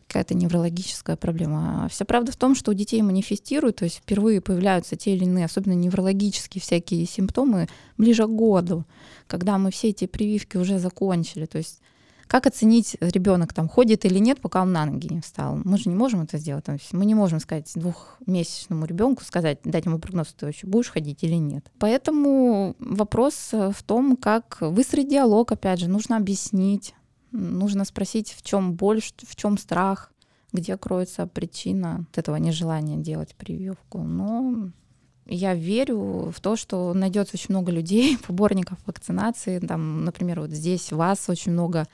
какая-то 0.06 0.34
неврологическая 0.34 1.16
проблема. 1.16 1.84
А 1.84 1.88
вся 1.88 2.04
правда 2.04 2.30
в 2.30 2.36
том, 2.36 2.54
что 2.54 2.70
у 2.70 2.74
детей 2.74 3.00
манифестируют, 3.00 3.76
то 3.76 3.84
есть 3.84 3.96
впервые 3.96 4.42
появляются 4.42 4.96
те 4.96 5.14
или 5.14 5.24
иные, 5.24 5.46
особенно 5.46 5.72
неврологические 5.72 6.60
всякие 6.60 7.06
симптомы 7.06 7.68
ближе 7.96 8.26
к 8.26 8.30
году, 8.30 8.84
когда 9.26 9.56
мы 9.56 9.70
все 9.70 9.88
эти 9.88 10.06
прививки 10.06 10.58
уже 10.58 10.78
закончили. 10.78 11.46
То 11.46 11.58
есть 11.58 11.80
как 12.34 12.48
оценить, 12.48 12.96
ребенок 12.98 13.52
там 13.52 13.68
ходит 13.68 14.04
или 14.04 14.18
нет, 14.18 14.40
пока 14.40 14.62
он 14.62 14.72
на 14.72 14.84
ноги 14.86 15.06
не 15.06 15.20
встал? 15.20 15.56
Мы 15.62 15.78
же 15.78 15.88
не 15.88 15.94
можем 15.94 16.22
это 16.22 16.36
сделать. 16.36 16.64
Мы 16.90 17.04
не 17.04 17.14
можем 17.14 17.38
сказать 17.38 17.70
двухмесячному 17.76 18.86
ребенку, 18.86 19.22
сказать, 19.22 19.60
дать 19.62 19.84
ему 19.84 20.00
прогноз, 20.00 20.34
ты 20.36 20.46
вообще 20.46 20.66
будешь 20.66 20.90
ходить 20.90 21.22
или 21.22 21.36
нет. 21.36 21.70
Поэтому 21.78 22.74
вопрос 22.80 23.50
в 23.52 23.80
том, 23.86 24.16
как 24.16 24.56
выстроить 24.60 25.08
диалог, 25.08 25.52
опять 25.52 25.78
же, 25.78 25.88
нужно 25.88 26.16
объяснить, 26.16 26.96
нужно 27.30 27.84
спросить, 27.84 28.32
в 28.32 28.42
чем 28.42 28.74
боль, 28.74 29.00
в 29.00 29.36
чем 29.36 29.56
страх, 29.56 30.12
где 30.52 30.76
кроется 30.76 31.28
причина 31.28 32.04
этого 32.16 32.34
нежелания 32.34 32.96
делать 32.96 33.36
прививку. 33.36 33.98
Но 33.98 34.70
я 35.26 35.54
верю 35.54 36.32
в 36.34 36.40
то, 36.40 36.56
что 36.56 36.94
найдется 36.94 37.36
очень 37.36 37.54
много 37.54 37.70
людей, 37.70 38.18
поборников 38.26 38.78
вакцинации. 38.86 39.60
Там, 39.60 40.04
например, 40.04 40.40
вот 40.40 40.50
здесь 40.50 40.90
вас 40.90 41.28
очень 41.28 41.52
много 41.52 41.86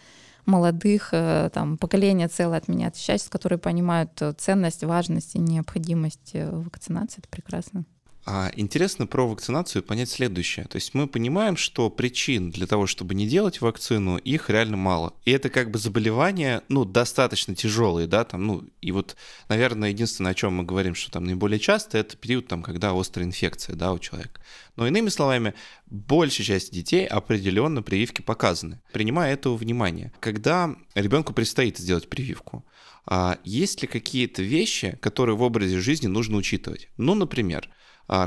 молодых, 0.47 1.11
э, 1.13 1.51
там, 1.53 1.79
поколение 1.79 2.29
целое 2.29 2.59
от 2.59 2.69
меня 2.69 2.89
отличается, 2.89 3.31
которые 3.31 3.59
понимают 3.59 4.11
э, 4.21 4.33
ценность, 4.33 4.85
важность 4.85 5.35
и 5.35 5.39
необходимость 5.39 6.31
э, 6.35 6.51
вакцинации. 6.51 7.19
Это 7.21 7.29
прекрасно. 7.29 7.85
А 8.27 8.51
интересно 8.55 9.07
про 9.07 9.27
вакцинацию 9.27 9.83
понять 9.83 10.11
следующее. 10.11 10.67
То 10.67 10.77
есть 10.77 10.93
мы 10.93 11.07
понимаем, 11.07 11.57
что 11.57 11.89
причин 11.89 12.51
для 12.51 12.67
того, 12.67 12.87
чтобы 12.87 13.15
не 13.15 13.27
делать 13.27 13.61
вакцину, 13.61 14.19
их 14.19 14.51
реально 14.51 14.77
мало. 14.77 15.15
И 15.25 15.31
это 15.31 15.49
как 15.49 15.71
бы 15.71 15.79
заболевания, 15.79 16.63
ну, 16.69 16.85
достаточно 16.85 17.55
тяжелые, 17.55 18.07
да, 18.07 18.25
там, 18.25 18.47
ну, 18.47 18.65
и 18.83 18.93
вот, 18.93 19.17
наверное, 19.49 19.89
единственное, 19.89 20.33
о 20.33 20.35
чем 20.35 20.55
мы 20.55 20.65
говорим, 20.65 20.95
что 20.95 21.11
там 21.11 21.25
наиболее 21.25 21.59
часто, 21.59 21.97
это 21.97 22.17
период, 22.17 22.47
там, 22.47 22.63
когда 22.63 22.93
острая 22.93 23.27
инфекция, 23.27 23.75
да, 23.75 23.93
у 23.93 23.99
человека. 23.99 24.41
Но 24.77 24.87
иными 24.87 25.09
словами, 25.09 25.55
большая 25.87 26.47
часть 26.47 26.73
детей 26.73 27.07
определенно 27.07 27.83
прививки 27.83 28.21
показаны. 28.21 28.81
Принимая 28.93 29.33
это 29.33 29.51
внимание, 29.51 30.13
когда 30.21 30.77
ребенку 30.95 31.33
предстоит 31.33 31.79
сделать 31.79 32.09
прививку, 32.09 32.65
а 33.07 33.39
есть 33.45 33.81
ли 33.81 33.89
какие-то 33.89 34.43
вещи, 34.43 34.99
которые 35.01 35.37
в 35.37 35.43
образе 35.43 35.81
жизни 35.81 36.07
нужно 36.07 36.37
учитывать? 36.37 36.89
Ну, 36.99 37.15
например, 37.15 37.69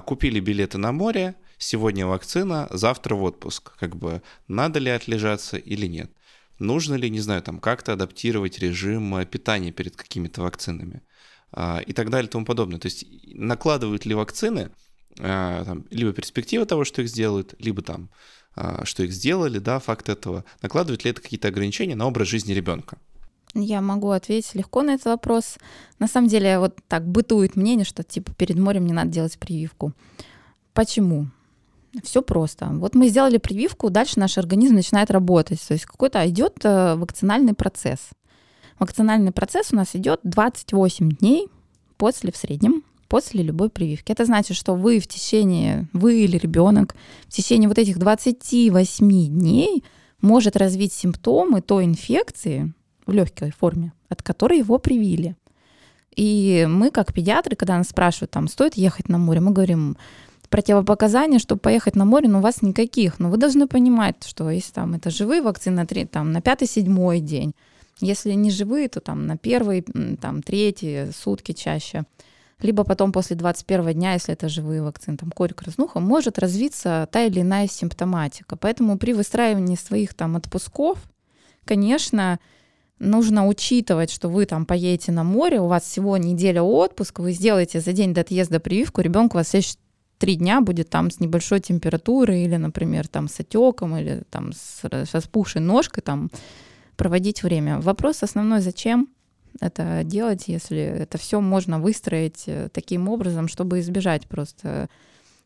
купили 0.05 0.39
билеты 0.39 0.77
на 0.77 0.91
море, 0.91 1.35
сегодня 1.57 2.05
вакцина, 2.07 2.67
завтра 2.71 3.15
в 3.15 3.23
отпуск. 3.23 3.75
Как 3.77 3.95
бы 3.95 4.21
надо 4.47 4.79
ли 4.79 4.89
отлежаться 4.89 5.57
или 5.57 5.87
нет? 5.87 6.11
Нужно 6.59 6.95
ли, 6.95 7.09
не 7.09 7.19
знаю, 7.19 7.41
там 7.41 7.59
как-то 7.59 7.93
адаптировать 7.93 8.59
режим 8.59 9.15
э, 9.15 9.25
питания 9.25 9.71
перед 9.71 9.95
какими-то 9.95 10.41
вакцинами? 10.41 11.01
А, 11.51 11.81
и 11.85 11.93
так 11.93 12.09
далее 12.09 12.27
и 12.27 12.31
тому 12.31 12.45
подобное. 12.45 12.79
То 12.79 12.85
есть 12.85 13.05
накладывают 13.25 14.05
ли 14.05 14.15
вакцины 14.15 14.71
а, 15.19 15.65
там, 15.65 15.85
либо 15.89 16.13
перспектива 16.13 16.65
того, 16.65 16.85
что 16.85 17.01
их 17.01 17.09
сделают, 17.09 17.55
либо 17.59 17.81
там, 17.81 18.09
что 18.83 19.03
их 19.03 19.11
сделали, 19.11 19.57
да, 19.57 19.79
факт 19.79 20.09
этого, 20.09 20.45
накладывают 20.61 21.03
ли 21.03 21.09
это 21.09 21.21
какие-то 21.21 21.47
ограничения 21.47 21.95
на 21.95 22.05
образ 22.05 22.27
жизни 22.27 22.53
ребенка? 22.53 22.99
Я 23.55 23.81
могу 23.81 24.09
ответить 24.09 24.55
легко 24.55 24.81
на 24.81 24.95
этот 24.95 25.05
вопрос. 25.05 25.57
На 25.99 26.07
самом 26.07 26.27
деле, 26.27 26.57
вот 26.57 26.75
так 26.87 27.07
бытует 27.07 27.55
мнение, 27.55 27.85
что 27.85 28.03
типа 28.03 28.33
перед 28.33 28.57
морем 28.57 28.85
не 28.87 28.93
надо 28.93 29.11
делать 29.11 29.37
прививку. 29.37 29.93
Почему? 30.73 31.27
Все 32.01 32.23
просто. 32.23 32.69
Вот 32.71 32.95
мы 32.95 33.09
сделали 33.09 33.37
прививку, 33.37 33.91
дальше 33.91 34.19
наш 34.19 34.39
организм 34.39 34.75
начинает 34.75 35.11
работать. 35.11 35.61
То 35.67 35.73
есть 35.73 35.85
какой-то 35.85 36.27
идет 36.27 36.57
э, 36.63 36.95
вакцинальный 36.95 37.53
процесс. 37.53 38.09
Вакцинальный 38.79 39.31
процесс 39.31 39.71
у 39.71 39.75
нас 39.75 39.95
идет 39.95 40.19
28 40.23 41.11
дней 41.11 41.47
после, 41.97 42.31
в 42.31 42.37
среднем, 42.37 42.83
после 43.07 43.43
любой 43.43 43.69
прививки. 43.69 44.11
Это 44.11 44.25
значит, 44.25 44.57
что 44.57 44.73
вы 44.73 44.99
в 44.99 45.07
течение, 45.07 45.87
вы 45.93 46.23
или 46.23 46.37
ребенок, 46.37 46.95
в 47.27 47.31
течение 47.31 47.69
вот 47.69 47.77
этих 47.77 47.99
28 47.99 49.27
дней 49.27 49.83
может 50.21 50.57
развить 50.57 50.93
симптомы 50.93 51.61
той 51.61 51.85
инфекции, 51.85 52.73
в 53.05 53.11
легкой 53.11 53.51
форме, 53.51 53.93
от 54.09 54.21
которой 54.21 54.59
его 54.59 54.77
привили. 54.77 55.35
И 56.15 56.67
мы, 56.69 56.91
как 56.91 57.13
педиатры, 57.13 57.55
когда 57.55 57.77
нас 57.77 57.89
спрашивают, 57.89 58.31
там, 58.31 58.47
стоит 58.47 58.75
ехать 58.75 59.09
на 59.09 59.17
море, 59.17 59.39
мы 59.39 59.51
говорим, 59.51 59.97
противопоказания, 60.49 61.39
чтобы 61.39 61.61
поехать 61.61 61.95
на 61.95 62.05
море, 62.05 62.29
но 62.29 62.37
у 62.37 62.41
вас 62.41 62.61
никаких. 62.61 63.19
Но 63.19 63.31
вы 63.31 63.37
должны 63.37 63.67
понимать, 63.67 64.23
что 64.23 64.51
если 64.51 64.71
там 64.71 64.93
это 64.93 65.09
живые 65.09 65.41
вакцины, 65.41 65.83
там, 66.05 66.31
на 66.31 66.41
пятый-седьмой 66.41 67.21
день, 67.21 67.55
если 67.99 68.33
не 68.33 68.51
живые, 68.51 68.87
то 68.87 68.99
там 68.99 69.25
на 69.25 69.35
первый, 69.35 69.83
там, 70.21 70.43
третий 70.43 71.11
сутки 71.11 71.53
чаще. 71.53 72.03
Либо 72.59 72.83
потом 72.83 73.11
после 73.11 73.35
21 73.35 73.93
дня, 73.93 74.13
если 74.13 74.33
это 74.33 74.47
живые 74.47 74.83
вакцины, 74.83 75.17
там 75.17 75.31
корь, 75.31 75.53
краснуха, 75.53 75.99
может 75.99 76.37
развиться 76.37 77.09
та 77.11 77.23
или 77.23 77.41
иная 77.41 77.67
симптоматика. 77.67 78.55
Поэтому 78.55 78.99
при 78.99 79.13
выстраивании 79.13 79.75
своих 79.75 80.13
там 80.13 80.35
отпусков, 80.35 80.99
конечно, 81.65 82.39
нужно 83.03 83.47
учитывать, 83.47 84.11
что 84.11 84.29
вы 84.29 84.45
там 84.45 84.65
поедете 84.65 85.11
на 85.11 85.23
море, 85.23 85.59
у 85.59 85.67
вас 85.67 85.83
всего 85.83 86.17
неделя 86.17 86.61
отпуска, 86.61 87.21
вы 87.21 87.33
сделаете 87.33 87.79
за 87.79 87.93
день 87.93 88.13
до 88.13 88.21
отъезда 88.21 88.59
прививку, 88.59 89.01
ребенку 89.01 89.37
вас 89.37 89.49
следующие 89.49 89.77
три 90.17 90.35
дня 90.35 90.61
будет 90.61 90.89
там 90.89 91.11
с 91.11 91.19
небольшой 91.19 91.59
температурой 91.59 92.43
или, 92.43 92.55
например, 92.55 93.07
там 93.07 93.27
с 93.27 93.39
отеком 93.39 93.97
или 93.97 94.23
там 94.29 94.53
с 94.53 94.81
распухшей 94.83 95.61
ножкой 95.61 96.01
там 96.01 96.31
проводить 96.95 97.43
время. 97.43 97.79
Вопрос 97.79 98.23
основной, 98.23 98.61
зачем 98.61 99.09
это 99.59 100.01
делать, 100.03 100.47
если 100.47 100.79
это 100.79 101.17
все 101.17 101.41
можно 101.41 101.79
выстроить 101.79 102.43
э, 102.47 102.69
таким 102.71 103.09
образом, 103.09 103.47
чтобы 103.47 103.79
избежать 103.79 104.27
просто 104.27 104.89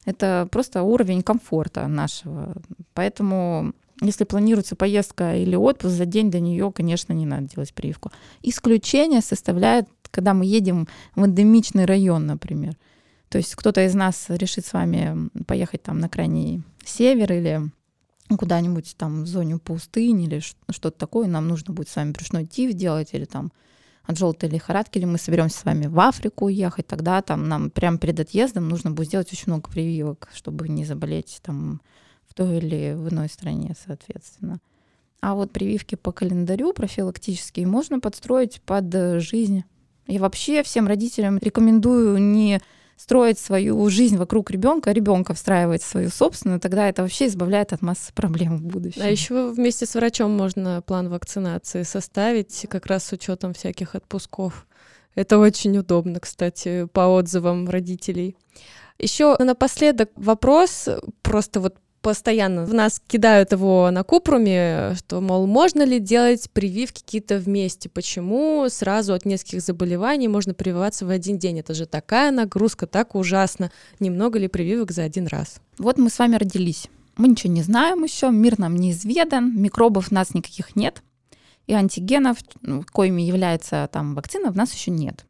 это 0.05 0.47
просто 0.51 0.84
уровень 0.84 1.22
комфорта 1.22 1.88
нашего. 1.88 2.53
Поэтому 2.93 3.74
если 4.01 4.23
планируется 4.23 4.75
поездка 4.75 5.35
или 5.35 5.55
отпуск, 5.55 5.93
за 5.93 6.05
день 6.05 6.29
до 6.29 6.39
нее, 6.39 6.71
конечно, 6.71 7.13
не 7.13 7.25
надо 7.25 7.47
делать 7.47 7.73
прививку. 7.73 8.11
Исключение 8.41 9.21
составляет, 9.21 9.87
когда 10.11 10.33
мы 10.33 10.45
едем 10.45 10.87
в 11.15 11.25
эндемичный 11.25 11.85
район, 11.85 12.25
например. 12.25 12.77
То 13.29 13.37
есть 13.37 13.55
кто-то 13.55 13.85
из 13.85 13.93
нас 13.93 14.25
решит 14.29 14.65
с 14.65 14.73
вами 14.73 15.29
поехать 15.45 15.83
там 15.83 15.99
на 15.99 16.09
крайний 16.09 16.63
север 16.85 17.33
или 17.33 17.61
куда-нибудь 18.29 18.95
там 18.97 19.23
в 19.23 19.27
зоне 19.27 19.57
пустыни 19.57 20.25
или 20.25 20.39
что-то 20.39 20.97
такое, 20.97 21.27
нам 21.27 21.47
нужно 21.47 21.73
будет 21.73 21.89
с 21.89 21.95
вами 21.95 22.11
брюшной 22.11 22.45
тиф 22.45 22.73
делать 22.73 23.09
или 23.13 23.25
там 23.25 23.51
от 24.03 24.17
желтой 24.17 24.49
лихорадки, 24.49 24.97
или 24.97 25.05
мы 25.05 25.17
соберемся 25.17 25.59
с 25.59 25.65
вами 25.65 25.87
в 25.87 25.99
Африку 25.99 26.47
ехать, 26.47 26.87
тогда 26.87 27.21
там 27.21 27.49
нам 27.49 27.69
прямо 27.69 27.97
перед 27.97 28.19
отъездом 28.19 28.69
нужно 28.69 28.91
будет 28.91 29.07
сделать 29.07 29.31
очень 29.31 29.51
много 29.51 29.69
прививок, 29.69 30.29
чтобы 30.33 30.69
не 30.69 30.85
заболеть 30.85 31.39
там 31.43 31.81
той 32.38 32.59
или 32.59 32.93
в 32.93 33.09
иной 33.09 33.27
стране, 33.29 33.75
соответственно. 33.85 34.59
А 35.19 35.33
вот 35.33 35.51
прививки 35.51 35.95
по 35.95 36.11
календарю 36.11 36.71
профилактические 36.73 37.65
можно 37.65 37.99
подстроить 37.99 38.61
под 38.61 38.93
жизнь. 39.19 39.63
И 40.05 40.19
вообще 40.19 40.61
всем 40.61 40.88
родителям 40.88 41.39
рекомендую 41.41 42.19
не 42.19 42.61
строить 42.95 43.39
свою 43.39 43.89
жизнь 43.89 44.17
вокруг 44.17 44.51
ребенка, 44.51 44.91
а 44.91 44.93
ребенка 44.93 45.33
встраивать 45.33 45.81
свою 45.81 46.09
собственную, 46.09 46.59
тогда 46.59 46.88
это 46.88 47.01
вообще 47.01 47.27
избавляет 47.27 47.73
от 47.73 47.81
массы 47.81 48.13
проблем 48.13 48.57
в 48.57 48.63
будущем. 48.63 49.01
А 49.03 49.09
еще 49.09 49.51
вместе 49.51 49.85
с 49.85 49.95
врачом 49.95 50.31
можно 50.31 50.81
план 50.81 51.09
вакцинации 51.09 51.83
составить, 51.83 52.65
как 52.69 52.85
раз 52.85 53.05
с 53.05 53.11
учетом 53.11 53.53
всяких 53.53 53.95
отпусков. 53.95 54.67
Это 55.15 55.39
очень 55.39 55.77
удобно, 55.77 56.19
кстати, 56.19 56.88
по 56.93 57.07
отзывам 57.07 57.67
родителей. 57.67 58.35
Еще 58.99 59.35
напоследок 59.39 60.09
вопрос, 60.15 60.88
просто 61.21 61.59
вот 61.59 61.75
постоянно 62.01 62.65
в 62.65 62.73
нас 62.73 63.01
кидают 63.05 63.51
его 63.51 63.89
на 63.91 64.03
купруме, 64.03 64.95
что, 64.97 65.21
мол, 65.21 65.47
можно 65.47 65.83
ли 65.83 65.99
делать 65.99 66.49
прививки 66.51 67.01
какие-то 67.01 67.37
вместе? 67.37 67.89
Почему 67.89 68.67
сразу 68.69 69.13
от 69.13 69.25
нескольких 69.25 69.61
заболеваний 69.61 70.27
можно 70.27 70.53
прививаться 70.53 71.05
в 71.05 71.09
один 71.09 71.37
день? 71.37 71.59
Это 71.59 71.73
же 71.73 71.85
такая 71.85 72.31
нагрузка, 72.31 72.87
так 72.87 73.15
ужасно. 73.15 73.71
Немного 73.99 74.39
ли 74.39 74.47
прививок 74.47 74.91
за 74.91 75.03
один 75.03 75.27
раз? 75.27 75.61
Вот 75.77 75.97
мы 75.97 76.09
с 76.09 76.19
вами 76.19 76.35
родились. 76.35 76.87
Мы 77.17 77.29
ничего 77.29 77.51
не 77.51 77.63
знаем 77.63 78.03
еще, 78.03 78.29
мир 78.29 78.59
нам 78.59 78.75
неизведан, 78.75 79.59
микробов 79.59 80.11
у 80.11 80.15
нас 80.15 80.33
никаких 80.33 80.75
нет, 80.75 81.01
и 81.65 81.73
антигенов, 81.73 82.37
ну, 82.61 82.83
коими 82.91 83.21
является 83.21 83.89
там 83.91 84.15
вакцина, 84.15 84.51
в 84.51 84.55
нас 84.55 84.73
еще 84.73 84.91
нет. 84.91 85.25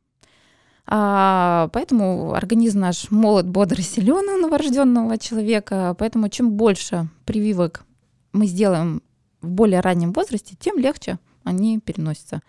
А, 0.90 1.70
поэтому 1.74 2.34
организм 2.34 2.80
наш 2.80 3.12
молод, 3.12 3.48
бодр 3.48 3.82
силен 3.82 4.30
у 4.30 4.38
новорожденного 4.38 5.18
человека. 5.18 5.96
Поэтому 6.00 6.30
чем 6.30 6.52
больше 6.52 7.10
прививок 7.26 7.84
мы 8.32 8.48
сделаем 8.48 9.02
в 9.42 9.50
более 9.50 9.82
раннем 9.82 10.14
возрасте, 10.14 10.56
тем 10.60 10.78
легче 10.78 11.20
они 11.44 11.80
переносятся. 11.80 12.42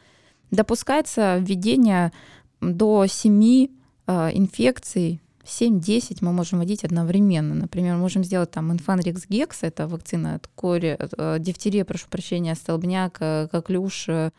Допускается 0.51 1.39
введение 1.39 2.13
до 2.61 3.07
7 3.07 3.69
э, 4.07 4.31
инфекций 4.33 5.21
7-10 5.49 6.19
мы 6.21 6.33
можем 6.33 6.59
вводить 6.59 6.85
одновременно. 6.85 7.55
Например, 7.55 7.97
можем 7.97 8.23
сделать 8.23 8.51
там 8.51 8.71
инфанрикс 8.71 9.27
гекс, 9.29 9.63
это 9.63 9.89
вакцина 9.89 10.35
от 10.35 10.47
кори, 10.49 10.99
э, 10.99 11.37
дифтерия, 11.41 11.85
прошу 11.85 12.07
прощения, 12.09 12.55
столбняк, 12.55 13.17
э, 13.21 13.49
коклюш, 13.51 14.09
э, 14.09 14.31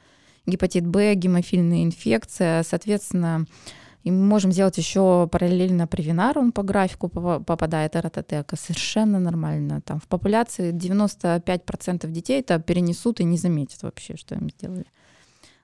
гепатит 0.45 0.85
Б, 0.85 1.15
гемофильная 1.15 1.83
инфекция. 1.83 2.63
Соответственно, 2.63 3.45
и 4.09 4.11
мы 4.11 4.25
можем 4.25 4.51
сделать 4.51 4.77
еще 4.77 5.29
параллельно 5.31 5.85
привинар, 5.85 6.39
он 6.39 6.51
по 6.51 6.63
графику 6.63 7.09
попадает, 7.09 7.95
эрототека, 7.95 8.55
совершенно 8.55 9.19
нормально. 9.19 9.81
Там 9.81 9.99
в 9.99 10.07
популяции 10.07 10.73
95% 10.73 12.09
детей 12.09 12.39
это 12.39 12.57
перенесут 12.59 13.19
и 13.19 13.23
не 13.23 13.37
заметят 13.37 13.83
вообще, 13.83 14.17
что 14.17 14.33
им 14.33 14.49
сделали. 14.49 14.87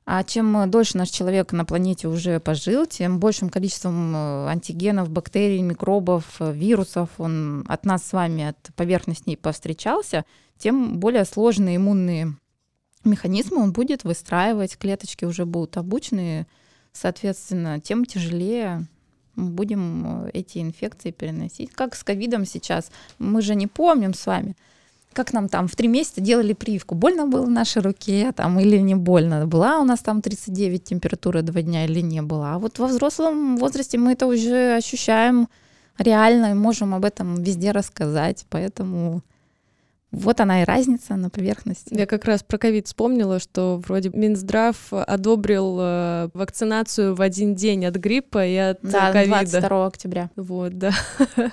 А 0.05 0.23
чем 0.23 0.69
дольше 0.69 0.97
наш 0.97 1.09
человек 1.09 1.51
на 1.53 1.65
планете 1.65 2.07
уже 2.07 2.39
пожил, 2.39 2.85
тем 2.85 3.19
большим 3.19 3.49
количеством 3.49 4.15
э, 4.15 4.47
антигенов, 4.49 5.09
бактерий, 5.09 5.63
микробов, 5.63 6.23
э, 6.39 6.53
вирусов 6.53 7.09
он 7.17 7.65
от 7.67 7.85
нас 7.85 8.03
с 8.03 8.13
вами, 8.13 8.49
от 8.49 8.57
поверхностей 8.75 9.35
повстречался, 9.35 10.23
тем 10.59 10.99
более 10.99 11.25
сложные 11.25 11.77
иммунные 11.77 12.35
механизмы 13.03 13.63
он 13.63 13.73
будет 13.73 14.03
выстраивать, 14.03 14.77
клеточки 14.77 15.25
уже 15.25 15.45
будут 15.47 15.77
обучены 15.77 16.45
Соответственно, 16.95 17.81
тем 17.81 18.05
тяжелее 18.05 18.87
мы 19.35 19.49
будем 19.49 20.27
э, 20.27 20.29
эти 20.33 20.59
инфекции 20.59 21.11
переносить. 21.11 21.71
Как 21.71 21.93
с 21.93 22.03
ковидом 22.03 22.45
сейчас. 22.45 22.89
Мы 23.19 23.41
же 23.41 23.53
не 23.55 23.67
помним 23.67 24.13
с 24.13 24.25
вами, 24.25 24.55
как 25.11 25.33
нам 25.33 25.49
там 25.49 25.67
в 25.67 25.75
три 25.75 25.89
месяца 25.89 26.21
делали 26.21 26.53
прививку. 26.53 26.95
Больно 26.95 27.27
было 27.27 27.45
в 27.45 27.49
нашей 27.49 27.81
руке 27.81 28.31
там 28.31 28.59
или 28.61 28.77
не 28.77 28.95
больно? 28.95 29.45
Была 29.45 29.79
у 29.79 29.83
нас 29.83 29.99
там 29.99 30.21
39 30.21 30.85
температура 30.85 31.41
два 31.41 31.61
дня 31.61 31.83
или 31.83 31.99
не 31.99 32.21
была? 32.21 32.55
А 32.55 32.59
вот 32.59 32.79
во 32.79 32.87
взрослом 32.87 33.57
возрасте 33.57 33.97
мы 33.97 34.13
это 34.13 34.25
уже 34.25 34.77
ощущаем 34.77 35.49
реально 35.97 36.51
и 36.51 36.53
можем 36.53 36.95
об 36.95 37.03
этом 37.03 37.43
везде 37.43 37.71
рассказать. 37.71 38.45
Поэтому 38.49 39.21
вот 40.15 40.39
она 40.39 40.61
и 40.61 40.65
разница 40.65 41.15
на 41.15 41.29
поверхности. 41.29 41.93
Я 41.93 42.05
как 42.05 42.25
раз 42.25 42.41
про 42.41 42.57
ковид 42.57 42.87
вспомнила, 42.87 43.39
что 43.39 43.81
вроде 43.85 44.09
Минздрав 44.09 44.75
одобрил 44.91 45.77
э, 45.79 46.29
вакцинацию 46.33 47.15
в 47.15 47.21
один 47.21 47.53
день 47.53 47.85
от 47.85 47.95
гриппа 47.95 48.45
и 48.45 48.55
от 48.55 48.79
да, 48.81 49.11
ковида. 49.11 49.41
22 49.51 49.85
октября. 49.85 50.29
Вот, 50.35 50.77
да. 50.77 50.91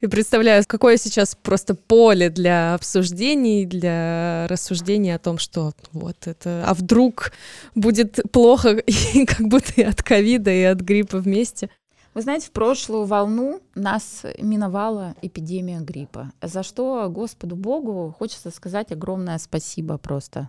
И 0.00 0.06
представляю, 0.06 0.62
какое 0.66 0.98
сейчас 0.98 1.34
просто 1.34 1.74
поле 1.74 2.28
для 2.28 2.74
обсуждений, 2.74 3.64
для 3.64 4.46
рассуждений 4.48 5.14
о 5.14 5.18
том, 5.18 5.38
что 5.38 5.72
вот 5.92 6.26
это, 6.26 6.62
а 6.66 6.74
вдруг 6.74 7.32
будет 7.74 8.20
плохо 8.30 8.76
и 8.86 9.24
как 9.24 9.48
будто 9.48 9.72
и 9.76 9.82
от 9.82 10.02
ковида, 10.02 10.50
и 10.50 10.62
от 10.64 10.80
гриппа 10.80 11.18
вместе. 11.18 11.70
Вы 12.14 12.22
знаете, 12.22 12.46
в 12.46 12.52
прошлую 12.52 13.06
волну 13.06 13.60
нас 13.74 14.24
миновала 14.38 15.16
эпидемия 15.20 15.80
гриппа, 15.80 16.32
за 16.40 16.62
что 16.62 17.08
Господу 17.10 17.56
Богу 17.56 18.14
хочется 18.16 18.52
сказать 18.52 18.92
огромное 18.92 19.36
спасибо 19.38 19.98
просто. 19.98 20.48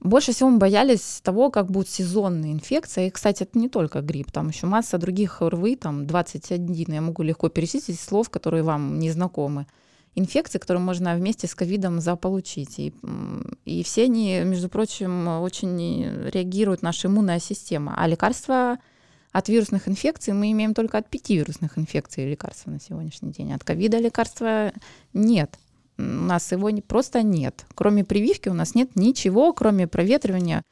Больше 0.00 0.32
всего 0.32 0.48
мы 0.48 0.58
боялись 0.58 1.20
того, 1.22 1.50
как 1.50 1.70
будут 1.70 1.88
сезонные 1.88 2.52
инфекции. 2.52 3.06
И, 3.06 3.10
кстати, 3.10 3.44
это 3.44 3.56
не 3.56 3.68
только 3.68 4.00
грипп, 4.00 4.32
там 4.32 4.48
еще 4.48 4.66
масса 4.66 4.98
других 4.98 5.42
РВИ, 5.42 5.76
там 5.76 6.06
21, 6.06 6.92
я 6.94 7.00
могу 7.00 7.22
легко 7.22 7.50
перечислить 7.50 8.00
слов, 8.00 8.28
которые 8.28 8.64
вам 8.64 8.98
не 8.98 9.12
знакомы. 9.12 9.66
Инфекции, 10.14 10.58
которые 10.58 10.82
можно 10.82 11.14
вместе 11.14 11.46
с 11.46 11.54
ковидом 11.54 12.00
заполучить. 12.00 12.78
И, 12.80 12.94
и 13.64 13.84
все 13.84 14.04
они, 14.04 14.40
между 14.40 14.68
прочим, 14.68 15.28
очень 15.40 16.04
реагирует 16.30 16.82
наша 16.82 17.06
иммунная 17.06 17.38
система. 17.38 17.94
А 17.96 18.08
лекарства 18.08 18.78
от 19.32 19.48
вирусных 19.48 19.88
инфекций 19.88 20.34
мы 20.34 20.52
имеем 20.52 20.74
только 20.74 20.98
от 20.98 21.08
пяти 21.08 21.36
вирусных 21.36 21.78
инфекций 21.78 22.28
лекарства 22.28 22.70
на 22.70 22.80
сегодняшний 22.80 23.32
день. 23.32 23.52
От 23.52 23.64
ковида 23.64 23.98
лекарства 23.98 24.72
нет. 25.14 25.58
У 25.98 26.02
нас 26.02 26.52
его 26.52 26.70
просто 26.86 27.22
нет. 27.22 27.64
Кроме 27.74 28.04
прививки 28.04 28.48
у 28.48 28.54
нас 28.54 28.74
нет 28.74 28.94
ничего, 28.94 29.52
кроме 29.52 29.86
проветривания 29.86 30.62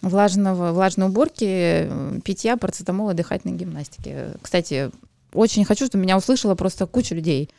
влажного, 0.00 0.72
влажной 0.72 1.08
уборки, 1.08 1.90
питья, 2.24 2.56
парацетамола, 2.56 3.14
дыхательной 3.14 3.56
гимнастики. 3.56 4.28
Кстати, 4.40 4.90
очень 5.32 5.64
хочу, 5.64 5.86
чтобы 5.86 6.02
меня 6.02 6.16
услышала 6.16 6.54
просто 6.54 6.86
куча 6.86 7.14
людей. 7.14 7.50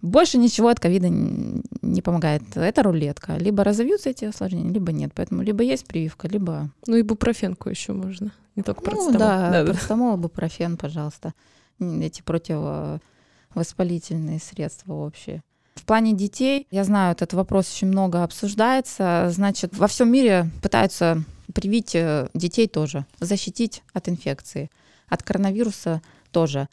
Больше 0.00 0.38
ничего 0.38 0.68
от 0.68 0.78
ковида 0.78 1.08
не 1.10 2.02
помогает. 2.02 2.42
Это 2.54 2.84
рулетка. 2.84 3.36
Либо 3.36 3.64
разовьются 3.64 4.10
эти 4.10 4.26
осложнения, 4.26 4.72
либо 4.72 4.92
нет. 4.92 5.10
Поэтому 5.14 5.42
либо 5.42 5.64
есть 5.64 5.86
прививка, 5.86 6.28
либо... 6.28 6.70
Ну 6.86 6.94
и 6.96 7.02
бупрофенку 7.02 7.68
еще 7.68 7.92
можно. 7.92 8.30
Не 8.54 8.62
только 8.62 8.82
парацетамол. 8.82 9.12
Ну, 9.12 9.18
да, 9.18 9.50
да, 9.50 9.64
парацетамол, 9.64 10.16
бупрофен, 10.16 10.76
пожалуйста. 10.76 11.34
Эти 11.80 12.22
противовоспалительные 12.22 14.38
средства 14.38 14.94
общие. 14.94 15.42
В 15.74 15.84
плане 15.84 16.12
детей, 16.12 16.68
я 16.70 16.84
знаю, 16.84 17.12
этот 17.12 17.32
вопрос 17.32 17.72
очень 17.72 17.88
много 17.88 18.22
обсуждается. 18.22 19.28
Значит, 19.30 19.76
во 19.76 19.86
всем 19.86 20.12
мире 20.12 20.50
пытаются 20.62 21.24
привить 21.54 21.94
э, 21.94 22.28
детей 22.34 22.68
тоже, 22.68 23.06
защитить 23.20 23.82
от 23.92 24.08
инфекции, 24.08 24.70
от 25.08 25.22
коронавируса 25.22 26.02
тоже. 26.30 26.68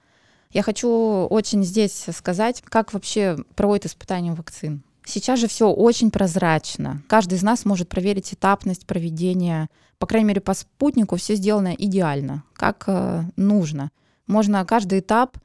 Я 0.56 0.64
хочу 0.64 0.89
очень 0.89 1.66
здесь 1.66 2.06
сказать, 2.16 2.64
как 2.64 2.93
вообще 2.93 3.36
проводят 3.56 3.88
испытания 3.88 4.32
вакцин. 4.32 4.84
Сейчас 5.03 5.38
же 5.38 5.49
все 5.49 5.70
очень 5.70 6.12
прозрачно. 6.12 7.03
Каждый 7.10 7.34
из 7.34 7.43
нас 7.43 7.66
может 7.66 7.89
проверить 7.89 8.34
этапность 8.34 8.88
проведения. 8.88 9.68
По 9.99 10.08
крайней 10.08 10.30
мере, 10.30 10.39
по 10.39 10.53
спутнику 10.53 11.18
все 11.18 11.36
сделано 11.36 11.76
идеально, 11.78 12.45
как 12.53 12.86
э, 12.88 13.24
нужно. 13.36 13.91
Можно 14.28 14.64
каждый 14.64 14.99
этап 14.99 15.38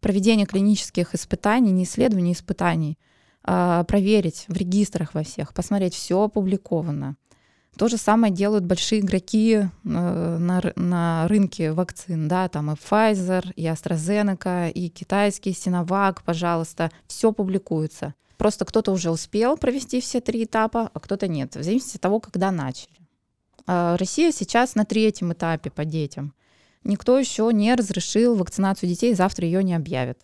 проведения 0.00 0.46
клинических 0.46 1.14
испытаний, 1.14 1.70
не 1.70 1.84
исследований, 1.84 2.32
испытаний, 2.32 2.98
э, 3.46 3.84
проверить 3.86 4.46
в 4.48 4.56
регистрах 4.56 5.14
во 5.14 5.22
всех, 5.22 5.54
посмотреть, 5.54 5.94
все 5.94 6.20
опубликовано. 6.24 7.16
То 7.76 7.88
же 7.88 7.98
самое 7.98 8.32
делают 8.32 8.64
большие 8.64 9.00
игроки 9.00 9.54
э, 9.54 9.68
на, 9.84 10.62
на 10.76 11.28
рынке 11.28 11.72
вакцин, 11.72 12.26
да, 12.26 12.48
там 12.48 12.70
и 12.70 12.74
Pfizer, 12.74 13.52
и 13.54 13.66
AstraZeneca, 13.66 14.70
и 14.70 14.88
китайский 14.88 15.50
Sinovac, 15.50 16.20
пожалуйста, 16.24 16.90
все 17.06 17.32
публикуется. 17.32 18.14
Просто 18.38 18.64
кто-то 18.64 18.92
уже 18.92 19.10
успел 19.10 19.58
провести 19.58 20.00
все 20.00 20.20
три 20.20 20.44
этапа, 20.44 20.90
а 20.92 21.00
кто-то 21.00 21.28
нет, 21.28 21.54
в 21.54 21.62
зависимости 21.62 21.96
от 21.96 22.02
того, 22.02 22.18
когда 22.18 22.50
начали. 22.50 22.96
А 23.66 23.96
Россия 23.98 24.32
сейчас 24.32 24.74
на 24.74 24.86
третьем 24.86 25.32
этапе 25.34 25.70
по 25.70 25.84
детям. 25.84 26.32
Никто 26.82 27.18
еще 27.18 27.50
не 27.52 27.74
разрешил 27.74 28.36
вакцинацию 28.36 28.88
детей, 28.88 29.12
завтра 29.14 29.44
ее 29.44 29.62
не 29.62 29.74
объявят. 29.74 30.18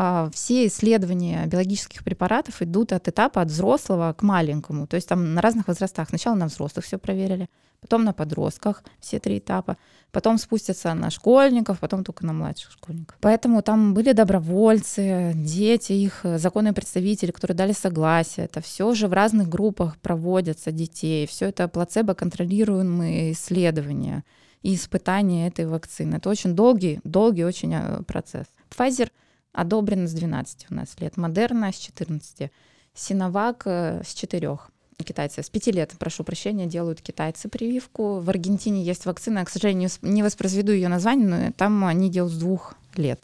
А 0.00 0.30
все 0.32 0.68
исследования 0.68 1.44
биологических 1.46 2.04
препаратов 2.04 2.62
идут 2.62 2.92
от 2.92 3.08
этапа 3.08 3.42
от 3.42 3.48
взрослого 3.48 4.12
к 4.12 4.22
маленькому. 4.22 4.86
То 4.86 4.94
есть 4.94 5.08
там 5.08 5.34
на 5.34 5.40
разных 5.40 5.66
возрастах. 5.66 6.08
Сначала 6.10 6.36
на 6.36 6.46
взрослых 6.46 6.84
все 6.84 6.98
проверили, 6.98 7.48
потом 7.80 8.04
на 8.04 8.12
подростках 8.12 8.84
все 9.00 9.18
три 9.18 9.38
этапа, 9.38 9.76
потом 10.12 10.38
спустятся 10.38 10.94
на 10.94 11.10
школьников, 11.10 11.80
потом 11.80 12.04
только 12.04 12.24
на 12.24 12.32
младших 12.32 12.70
школьников. 12.70 13.16
Поэтому 13.20 13.60
там 13.60 13.92
были 13.92 14.12
добровольцы, 14.12 15.32
дети, 15.34 15.94
их 15.94 16.20
законные 16.22 16.72
представители, 16.72 17.32
которые 17.32 17.56
дали 17.56 17.72
согласие. 17.72 18.44
Это 18.46 18.60
все 18.60 18.94
же 18.94 19.08
в 19.08 19.12
разных 19.12 19.48
группах 19.48 19.96
проводятся 19.98 20.70
детей. 20.70 21.26
Все 21.26 21.46
это 21.46 21.66
плацебо-контролируемые 21.66 23.32
исследования 23.32 24.22
и 24.62 24.76
испытания 24.76 25.48
этой 25.48 25.66
вакцины. 25.66 26.18
Это 26.18 26.30
очень 26.30 26.54
долгий, 26.54 27.00
долгий 27.02 27.44
очень 27.44 27.74
э, 27.74 28.04
процесс. 28.04 28.46
Pfizer— 28.70 29.10
одобрено 29.52 30.06
с 30.06 30.12
12 30.12 30.66
у 30.70 30.74
нас 30.74 30.96
лет, 31.00 31.16
Модерна 31.16 31.72
с 31.72 31.76
14, 31.76 32.50
Синовак 32.94 33.62
э, 33.66 34.02
с 34.04 34.14
4 34.14 34.58
китайцы. 35.04 35.42
С 35.42 35.50
5 35.50 35.66
лет, 35.68 35.94
прошу 35.98 36.24
прощения, 36.24 36.66
делают 36.66 37.00
китайцы 37.00 37.48
прививку. 37.48 38.20
В 38.20 38.28
Аргентине 38.30 38.82
есть 38.82 39.06
вакцина, 39.06 39.44
к 39.44 39.50
сожалению, 39.50 39.90
не 40.02 40.22
воспроизведу 40.22 40.72
ее 40.72 40.88
название, 40.88 41.28
но 41.28 41.52
там 41.52 41.84
они 41.84 42.10
делают 42.10 42.34
с 42.34 42.38
двух 42.38 42.74
лет 42.96 43.20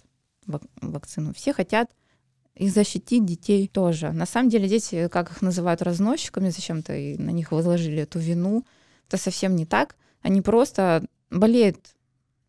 вакцину. 0.47 1.33
Все 1.35 1.53
хотят 1.53 1.91
и 2.55 2.69
защитить 2.69 3.25
детей 3.25 3.67
тоже. 3.67 4.13
На 4.13 4.27
самом 4.27 4.51
деле 4.51 4.69
дети, 4.69 5.09
как 5.09 5.31
их 5.31 5.43
называют 5.43 5.83
разносчиками, 5.83 6.51
зачем-то 6.51 6.95
и 6.95 7.17
на 7.17 7.31
них 7.31 7.51
возложили 7.51 8.03
эту 8.03 8.19
вину. 8.19 8.65
Это 9.09 9.17
совсем 9.17 9.57
не 9.57 9.67
так. 9.67 9.97
Они 10.23 10.41
просто 10.41 11.05
болеют 11.31 11.79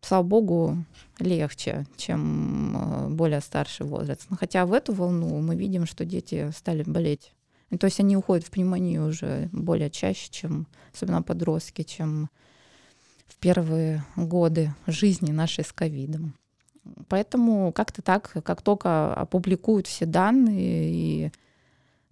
слава 0.06 0.22
богу, 0.22 0.84
легче, 1.18 1.86
чем 1.96 2.76
э, 2.76 3.08
более 3.08 3.40
старший 3.40 3.86
возраст. 3.86 4.26
Но 4.30 4.36
хотя 4.36 4.64
в 4.66 4.72
эту 4.72 4.92
волну 4.92 5.40
мы 5.40 5.56
видим, 5.56 5.86
что 5.86 6.04
дети 6.04 6.50
стали 6.56 6.82
болеть. 6.84 7.32
То 7.80 7.86
есть 7.86 7.98
они 7.98 8.16
уходят 8.16 8.46
в 8.46 8.50
пневмонию 8.50 9.08
уже 9.08 9.48
более 9.52 9.90
чаще, 9.90 10.30
чем, 10.30 10.66
особенно 10.94 11.22
подростки, 11.22 11.82
чем 11.82 12.30
в 13.26 13.36
первые 13.36 14.04
годы 14.14 14.72
жизни 14.86 15.32
нашей 15.32 15.64
с 15.64 15.72
ковидом. 15.72 16.34
Поэтому 17.08 17.72
как-то 17.72 18.02
так, 18.02 18.36
как 18.44 18.62
только 18.62 19.12
опубликуют 19.12 19.88
все 19.88 20.06
данные 20.06 20.92
и 20.92 21.32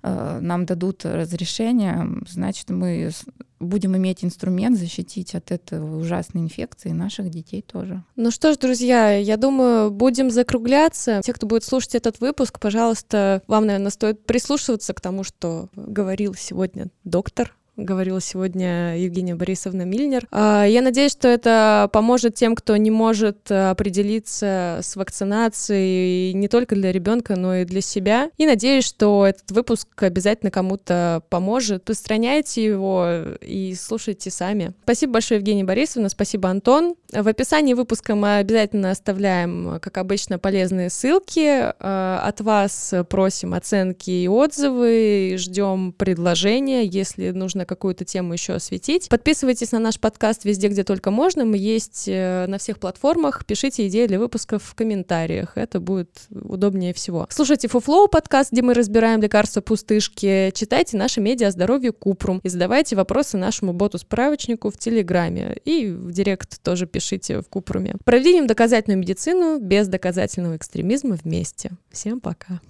нам 0.04 0.66
дадут 0.66 1.04
разрешение, 1.04 2.06
значит, 2.28 2.70
мы 2.70 3.10
будем 3.58 3.96
иметь 3.96 4.24
инструмент 4.24 4.78
защитить 4.78 5.34
от 5.34 5.50
этой 5.50 5.80
ужасной 5.80 6.42
инфекции 6.42 6.90
наших 6.90 7.30
детей 7.30 7.62
тоже. 7.62 8.04
Ну 8.14 8.30
что 8.30 8.52
ж, 8.52 8.58
друзья, 8.58 9.12
я 9.12 9.36
думаю, 9.36 9.90
будем 9.90 10.30
закругляться. 10.30 11.20
Те, 11.24 11.32
кто 11.32 11.46
будет 11.46 11.64
слушать 11.64 11.94
этот 11.94 12.20
выпуск, 12.20 12.60
пожалуйста, 12.60 13.42
вам, 13.46 13.66
наверное, 13.66 13.90
стоит 13.90 14.26
прислушиваться 14.26 14.92
к 14.92 15.00
тому, 15.00 15.24
что 15.24 15.68
говорил 15.74 16.34
сегодня 16.34 16.88
доктор 17.04 17.54
говорила 17.76 18.20
сегодня 18.20 18.98
Евгения 18.98 19.34
Борисовна 19.34 19.82
Мильнер. 19.82 20.26
А, 20.30 20.64
я 20.64 20.82
надеюсь, 20.82 21.12
что 21.12 21.28
это 21.28 21.88
поможет 21.92 22.34
тем, 22.34 22.54
кто 22.54 22.76
не 22.76 22.90
может 22.90 23.50
определиться 23.50 24.80
с 24.82 24.96
вакцинацией 24.96 26.32
не 26.34 26.48
только 26.48 26.74
для 26.74 26.92
ребенка, 26.92 27.36
но 27.36 27.56
и 27.56 27.64
для 27.64 27.80
себя. 27.80 28.30
И 28.36 28.46
надеюсь, 28.46 28.84
что 28.84 29.26
этот 29.26 29.50
выпуск 29.50 29.88
обязательно 30.02 30.50
кому-то 30.50 31.22
поможет. 31.28 31.88
Распространяйте 31.90 32.64
его 32.64 33.08
и 33.40 33.74
слушайте 33.74 34.30
сами. 34.30 34.72
Спасибо 34.84 35.14
большое, 35.14 35.38
Евгения 35.38 35.64
Борисовна, 35.64 36.08
спасибо, 36.08 36.48
Антон. 36.48 36.94
В 37.12 37.28
описании 37.28 37.74
выпуска 37.74 38.14
мы 38.14 38.36
обязательно 38.36 38.90
оставляем, 38.90 39.78
как 39.80 39.98
обычно, 39.98 40.38
полезные 40.38 40.90
ссылки. 40.90 41.72
А, 41.80 42.20
от 42.24 42.40
вас 42.40 42.94
просим 43.08 43.54
оценки 43.54 44.10
и 44.10 44.28
отзывы, 44.28 45.36
ждем 45.38 45.92
предложения, 45.92 46.84
если 46.84 47.30
нужно 47.30 47.63
нужно 47.64 47.66
какую-то 47.66 48.04
тему 48.04 48.32
еще 48.34 48.54
осветить. 48.54 49.08
Подписывайтесь 49.08 49.72
на 49.72 49.78
наш 49.78 49.98
подкаст 49.98 50.44
везде, 50.44 50.68
где 50.68 50.84
только 50.84 51.10
можно. 51.10 51.44
Мы 51.44 51.56
есть 51.56 52.04
э, 52.06 52.46
на 52.46 52.58
всех 52.58 52.78
платформах. 52.78 53.44
Пишите 53.46 53.86
идеи 53.88 54.06
для 54.06 54.18
выпусков 54.18 54.62
в 54.62 54.74
комментариях. 54.74 55.56
Это 55.56 55.80
будет 55.80 56.10
удобнее 56.30 56.92
всего. 56.92 57.26
Слушайте 57.30 57.68
Фуфлоу 57.68 58.08
подкаст, 58.08 58.52
где 58.52 58.62
мы 58.62 58.74
разбираем 58.74 59.20
лекарства 59.20 59.60
пустышки. 59.60 60.52
Читайте 60.54 60.96
наши 60.96 61.20
медиа 61.20 61.48
о 61.48 61.50
здоровье 61.50 61.92
Купрум. 61.92 62.40
И 62.44 62.48
задавайте 62.48 62.96
вопросы 62.96 63.36
нашему 63.36 63.72
боту-справочнику 63.72 64.70
в 64.70 64.78
Телеграме. 64.78 65.56
И 65.64 65.88
в 65.88 66.12
Директ 66.12 66.62
тоже 66.62 66.86
пишите 66.86 67.40
в 67.40 67.48
Купруме. 67.48 67.94
Проведем 68.04 68.46
доказательную 68.46 68.98
медицину 68.98 69.58
без 69.58 69.88
доказательного 69.88 70.56
экстремизма 70.56 71.16
вместе. 71.22 71.70
Всем 71.90 72.20
пока. 72.20 72.60